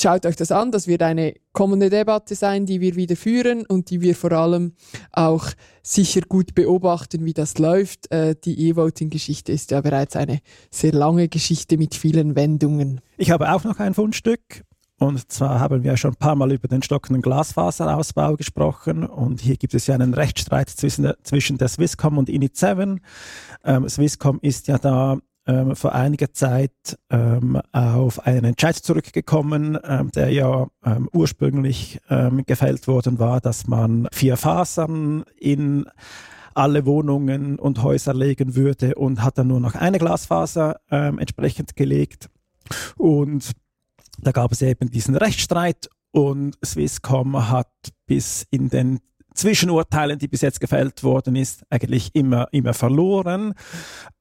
schaut 0.00 0.26
euch 0.26 0.36
das 0.36 0.52
an, 0.52 0.72
das 0.72 0.86
wird 0.86 1.02
eine 1.02 1.34
kommende 1.52 1.90
Debatte 1.90 2.34
sein, 2.34 2.66
die 2.66 2.80
wir 2.80 2.96
wieder 2.96 3.16
führen 3.16 3.66
und 3.66 3.90
die 3.90 4.00
wir 4.00 4.14
vor 4.14 4.32
allem 4.32 4.74
auch 5.12 5.46
sicher 5.82 6.22
gut 6.28 6.54
beobachten, 6.54 7.24
wie 7.24 7.32
das 7.32 7.58
läuft. 7.58 8.10
Äh, 8.10 8.34
die 8.42 8.68
E-Voting-Geschichte 8.68 9.52
ist 9.52 9.70
ja 9.70 9.80
bereits 9.80 10.16
eine 10.16 10.40
sehr 10.70 10.92
lange 10.92 11.28
Geschichte 11.28 11.78
mit 11.78 11.94
vielen 11.94 12.36
Wendungen. 12.36 13.00
Ich 13.16 13.30
habe 13.30 13.52
auch 13.52 13.64
noch 13.64 13.78
ein 13.78 13.94
Fundstück. 13.94 14.64
Und 15.00 15.32
zwar 15.32 15.60
haben 15.60 15.82
wir 15.82 15.96
schon 15.96 16.12
ein 16.12 16.16
paar 16.16 16.36
Mal 16.36 16.52
über 16.52 16.68
den 16.68 16.82
stockenden 16.82 17.22
Glasfaserausbau 17.22 18.36
gesprochen. 18.36 19.06
Und 19.06 19.40
hier 19.40 19.56
gibt 19.56 19.72
es 19.72 19.86
ja 19.86 19.94
einen 19.94 20.12
Rechtsstreit 20.12 20.68
zwischen 20.68 21.04
der, 21.04 21.16
zwischen 21.22 21.56
der 21.56 21.68
Swisscom 21.68 22.18
und 22.18 22.28
Init7. 22.28 22.98
Ähm, 23.64 23.88
Swisscom 23.88 24.40
ist 24.42 24.68
ja 24.68 24.76
da 24.76 25.18
ähm, 25.50 25.74
vor 25.74 25.92
einiger 25.94 26.32
Zeit 26.32 26.98
ähm, 27.10 27.60
auf 27.72 28.26
einen 28.26 28.44
Entscheid 28.44 28.76
zurückgekommen, 28.76 29.78
ähm, 29.84 30.10
der 30.12 30.30
ja 30.30 30.68
ähm, 30.84 31.08
ursprünglich 31.12 32.00
ähm, 32.08 32.44
gefällt 32.46 32.86
worden 32.86 33.18
war, 33.18 33.40
dass 33.40 33.66
man 33.66 34.06
vier 34.12 34.36
Fasern 34.36 35.24
in 35.36 35.86
alle 36.54 36.86
Wohnungen 36.86 37.58
und 37.58 37.82
Häuser 37.82 38.14
legen 38.14 38.54
würde 38.54 38.94
und 38.94 39.22
hat 39.22 39.38
dann 39.38 39.48
nur 39.48 39.60
noch 39.60 39.74
eine 39.74 39.98
Glasfaser 39.98 40.80
ähm, 40.90 41.18
entsprechend 41.18 41.74
gelegt. 41.74 42.28
Und 42.96 43.52
da 44.18 44.32
gab 44.32 44.52
es 44.52 44.62
eben 44.62 44.90
diesen 44.90 45.16
Rechtsstreit 45.16 45.88
und 46.12 46.58
Swisscom 46.64 47.50
hat 47.50 47.72
bis 48.06 48.46
in 48.50 48.68
den 48.68 49.00
Zwischenurteilen, 49.34 50.18
die 50.18 50.28
bis 50.28 50.40
jetzt 50.40 50.60
gefällt 50.60 51.02
worden 51.02 51.36
ist, 51.36 51.64
eigentlich 51.70 52.14
immer, 52.14 52.48
immer 52.52 52.74
verloren 52.74 53.54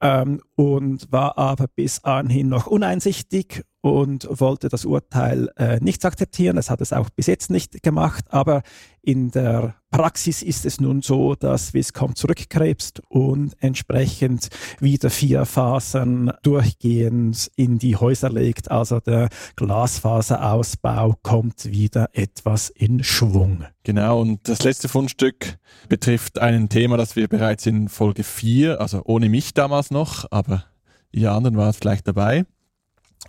ähm, 0.01 0.41
und 0.55 1.11
war 1.11 1.37
aber 1.37 1.67
bis 1.67 2.03
anhin 2.03 2.49
noch 2.49 2.67
uneinsichtig 2.67 3.63
und 3.81 4.27
wollte 4.29 4.67
das 4.69 4.85
Urteil 4.85 5.49
äh, 5.57 5.79
nicht 5.79 6.03
akzeptieren. 6.05 6.57
Es 6.57 6.69
hat 6.69 6.81
es 6.81 6.91
auch 6.93 7.09
bis 7.09 7.27
jetzt 7.27 7.49
nicht 7.49 7.81
gemacht, 7.81 8.25
aber 8.29 8.61
in 9.01 9.31
der 9.31 9.75
Praxis 9.91 10.43
ist 10.43 10.65
es 10.65 10.81
nun 10.81 11.01
so, 11.01 11.33
dass 11.35 11.69
Swisscom 11.69 12.15
zurückkrebst 12.15 13.01
und 13.07 13.55
entsprechend 13.59 14.49
wieder 14.79 15.09
vier 15.09 15.45
Fasern 15.45 16.31
durchgehend 16.43 17.49
in 17.55 17.79
die 17.79 17.95
Häuser 17.95 18.29
legt. 18.29 18.69
Also 18.69 18.99
der 18.99 19.29
Glasfaserausbau 19.55 21.15
kommt 21.23 21.65
wieder 21.65 22.09
etwas 22.13 22.69
in 22.69 23.03
Schwung. 23.03 23.63
Genau, 23.83 24.19
und 24.21 24.47
das 24.47 24.63
letzte 24.63 24.89
Fundstück 24.89 25.57
betrifft 25.87 26.39
ein 26.39 26.69
Thema, 26.69 26.97
das 26.97 27.15
wir 27.15 27.27
bereits 27.27 27.65
in 27.65 27.87
Folge 27.87 28.23
4, 28.23 28.81
also 28.81 29.01
ohne 29.05 29.29
mich 29.29 29.53
damals 29.53 29.89
noch, 29.89 30.25
aber 30.29 30.65
ihr 31.11 31.31
anderen 31.31 31.57
war 31.57 31.69
es 31.69 31.77
vielleicht 31.77 32.07
dabei, 32.07 32.45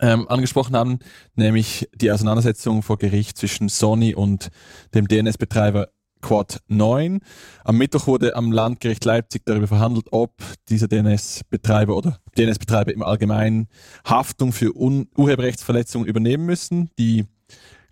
ähm, 0.00 0.28
angesprochen 0.28 0.76
haben, 0.76 0.98
nämlich 1.34 1.88
die 1.94 2.10
Auseinandersetzung 2.10 2.82
vor 2.82 2.98
Gericht 2.98 3.36
zwischen 3.36 3.68
Sony 3.68 4.14
und 4.14 4.48
dem 4.94 5.06
DNS-Betreiber 5.06 5.88
Quad 6.22 6.60
9. 6.68 7.20
Am 7.64 7.78
Mittwoch 7.78 8.06
wurde 8.06 8.36
am 8.36 8.52
Landgericht 8.52 9.04
Leipzig 9.04 9.42
darüber 9.46 9.66
verhandelt, 9.66 10.08
ob 10.10 10.34
dieser 10.68 10.88
DNS-Betreiber 10.88 11.96
oder 11.96 12.18
DNS-Betreiber 12.36 12.92
im 12.92 13.02
Allgemeinen 13.02 13.68
Haftung 14.06 14.52
für 14.52 14.76
Un 14.76 15.08
Urheberrechtsverletzungen 15.16 16.06
übernehmen 16.06 16.44
müssen, 16.44 16.90
die 16.98 17.26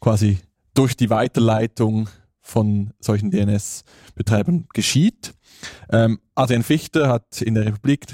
quasi 0.00 0.38
durch 0.74 0.96
die 0.96 1.10
Weiterleitung 1.10 2.08
von 2.40 2.92
solchen 3.00 3.30
DNS-Betreibern 3.30 4.66
geschieht. 4.72 5.34
Ähm, 5.90 6.20
Adrian 6.34 6.62
Fichter 6.62 7.08
hat 7.08 7.42
in 7.42 7.54
der 7.54 7.66
Republik 7.66 8.06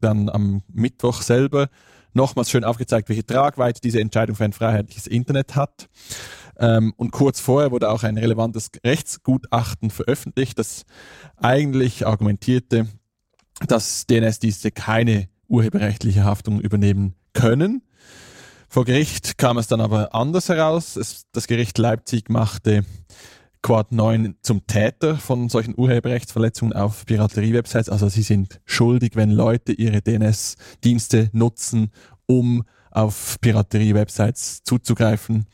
dann 0.00 0.28
am 0.28 0.62
Mittwoch 0.72 1.22
selber 1.22 1.68
nochmals 2.14 2.50
schön 2.50 2.64
aufgezeigt, 2.64 3.08
welche 3.08 3.26
Tragweite 3.26 3.80
diese 3.80 4.00
Entscheidung 4.00 4.36
für 4.36 4.44
ein 4.44 4.52
freiheitliches 4.52 5.06
Internet 5.06 5.56
hat. 5.56 5.88
Ähm, 6.58 6.92
und 6.96 7.12
kurz 7.12 7.40
vorher 7.40 7.70
wurde 7.70 7.90
auch 7.90 8.02
ein 8.02 8.18
relevantes 8.18 8.70
Rechtsgutachten 8.84 9.90
veröffentlicht, 9.90 10.58
das 10.58 10.84
eigentlich 11.36 12.06
argumentierte, 12.06 12.86
dass 13.66 14.06
DNS-Dienste 14.06 14.70
keine 14.70 15.28
urheberrechtliche 15.48 16.24
Haftung 16.24 16.60
übernehmen 16.60 17.14
können. 17.32 17.82
Vor 18.68 18.84
Gericht 18.84 19.36
kam 19.36 19.58
es 19.58 19.66
dann 19.66 19.80
aber 19.80 20.14
anders 20.14 20.48
heraus. 20.48 20.96
Es, 20.96 21.26
das 21.32 21.46
Gericht 21.46 21.76
Leipzig 21.78 22.30
machte 22.30 22.84
Quad 23.62 23.92
9 23.92 24.36
zum 24.42 24.66
Täter 24.66 25.16
von 25.16 25.48
solchen 25.48 25.74
Urheberrechtsverletzungen 25.76 26.72
auf 26.74 27.06
Piraterie-Websites. 27.06 27.88
Also 27.88 28.08
sie 28.08 28.22
sind 28.22 28.60
schuldig, 28.64 29.12
wenn 29.14 29.30
Leute 29.30 29.72
ihre 29.72 30.02
DNS-Dienste 30.02 31.30
nutzen, 31.32 31.92
um 32.26 32.64
auf 32.90 33.38
Piraterie-Websites 33.40 34.64
zuzugreifen. 34.64 35.46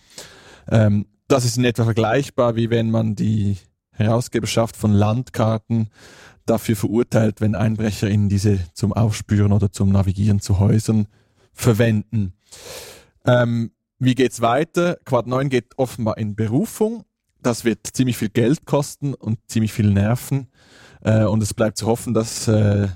Ähm, 0.70 1.06
das 1.28 1.44
ist 1.44 1.59
in 1.59 1.64
etwa 1.64 1.84
vergleichbar, 1.84 2.56
wie 2.56 2.70
wenn 2.70 2.90
man 2.90 3.14
die 3.14 3.59
Herausgeberschaft 3.92 4.76
von 4.76 4.92
Landkarten 4.92 5.90
dafür 6.46 6.76
verurteilt, 6.76 7.42
wenn 7.42 7.54
EinbrecherInnen 7.54 8.30
diese 8.30 8.59
zum 8.72 8.94
Aufspüren 8.94 9.52
oder 9.52 9.70
zum 9.70 9.90
Navigieren 9.90 10.40
zu 10.40 10.59
Häusern 10.59 11.09
verwenden. 11.52 12.32
Ähm, 13.26 13.72
wie 13.98 14.14
geht's 14.14 14.40
weiter? 14.40 14.98
Quad 15.04 15.26
9 15.26 15.50
geht 15.50 15.76
offenbar 15.76 16.16
in 16.16 16.36
Berufung. 16.36 17.04
Das 17.43 17.64
wird 17.64 17.86
ziemlich 17.93 18.16
viel 18.16 18.28
Geld 18.30 18.66
kosten 18.66 19.14
und 19.14 19.39
ziemlich 19.47 19.72
viel 19.72 19.91
Nerven. 19.91 20.49
Äh, 21.03 21.24
und 21.24 21.43
es 21.43 21.55
bleibt 21.55 21.78
zu 21.78 21.86
hoffen, 21.86 22.14
dass 22.14 22.49
äh, 22.49 22.89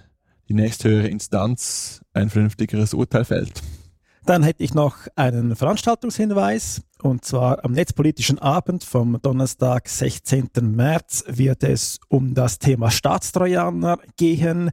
die 0.49 0.55
nächsthöhere 0.55 1.09
Instanz 1.09 2.03
ein 2.13 2.31
vernünftigeres 2.31 2.95
Urteil 2.95 3.25
fällt. 3.25 3.63
Dann 4.25 4.45
hätte 4.45 4.63
ich 4.63 4.73
noch 4.73 4.97
einen 5.17 5.57
Veranstaltungshinweis. 5.57 6.83
Und 7.03 7.25
zwar 7.25 7.65
am 7.65 7.73
Netzpolitischen 7.73 8.39
Abend 8.39 8.85
vom 8.85 9.21
Donnerstag, 9.21 9.89
16. 9.89 10.51
März, 10.61 11.25
wird 11.27 11.65
es 11.65 11.99
um 12.09 12.33
das 12.33 12.61
Thema 12.61 12.93
Staatstrojaner 12.93 13.99
gehen. 14.17 14.71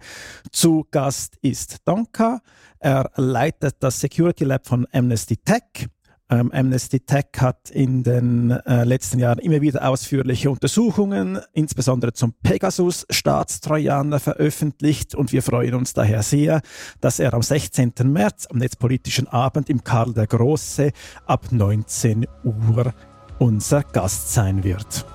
Zu 0.52 0.86
Gast 0.92 1.38
ist 1.42 1.88
Donka. 1.88 2.42
Er 2.78 3.10
leitet 3.16 3.78
das 3.80 4.00
Security 4.00 4.44
Lab 4.44 4.68
von 4.68 4.86
Amnesty 4.92 5.38
Tech. 5.38 5.90
Ähm, 6.32 6.52
Amnesty 6.52 7.00
Tech 7.00 7.26
hat 7.38 7.72
in 7.72 8.04
den 8.04 8.52
äh, 8.52 8.84
letzten 8.84 9.18
Jahren 9.18 9.40
immer 9.40 9.62
wieder 9.62 9.88
ausführliche 9.88 10.52
Untersuchungen, 10.52 11.40
insbesondere 11.54 12.14
zum 12.14 12.34
Pegasus-Staatstrojaner 12.44 14.20
veröffentlicht 14.20 15.16
und 15.16 15.32
wir 15.32 15.42
freuen 15.42 15.74
uns 15.74 15.94
daher 15.94 16.22
sehr, 16.22 16.62
dass 17.02 17.20
er 17.20 17.34
am 17.34 17.42
16. 17.42 17.94
März 18.04 18.48
am 18.52 18.60
Netzpolitischen 18.60 19.28
Abend 19.28 19.70
im 19.70 19.84
Karl 19.84 20.14
der 20.14 20.28
Große 20.28 20.92
ab 21.26 21.48
19 21.52 22.28
Uhr 22.44 22.94
unser 23.40 23.84
Gast 23.84 24.34
sein 24.34 24.64
wird. 24.64 25.06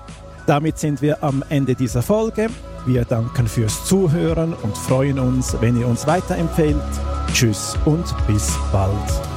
Damit 0.47 0.77
sind 0.77 1.01
wir 1.01 1.23
am 1.23 1.43
Ende 1.49 1.75
dieser 1.75 2.01
Folge. 2.01 2.49
Wir 2.85 3.05
danken 3.05 3.47
fürs 3.47 3.85
Zuhören 3.85 4.53
und 4.53 4.77
freuen 4.77 5.17
uns, 5.17 5.55
wenn 5.59 5.79
ihr 5.79 5.87
uns 5.87 6.05
weiterempfehlt. 6.05 6.75
Tschüss 7.33 7.77
und 7.85 8.05
bis 8.27 8.53
bald. 8.71 9.34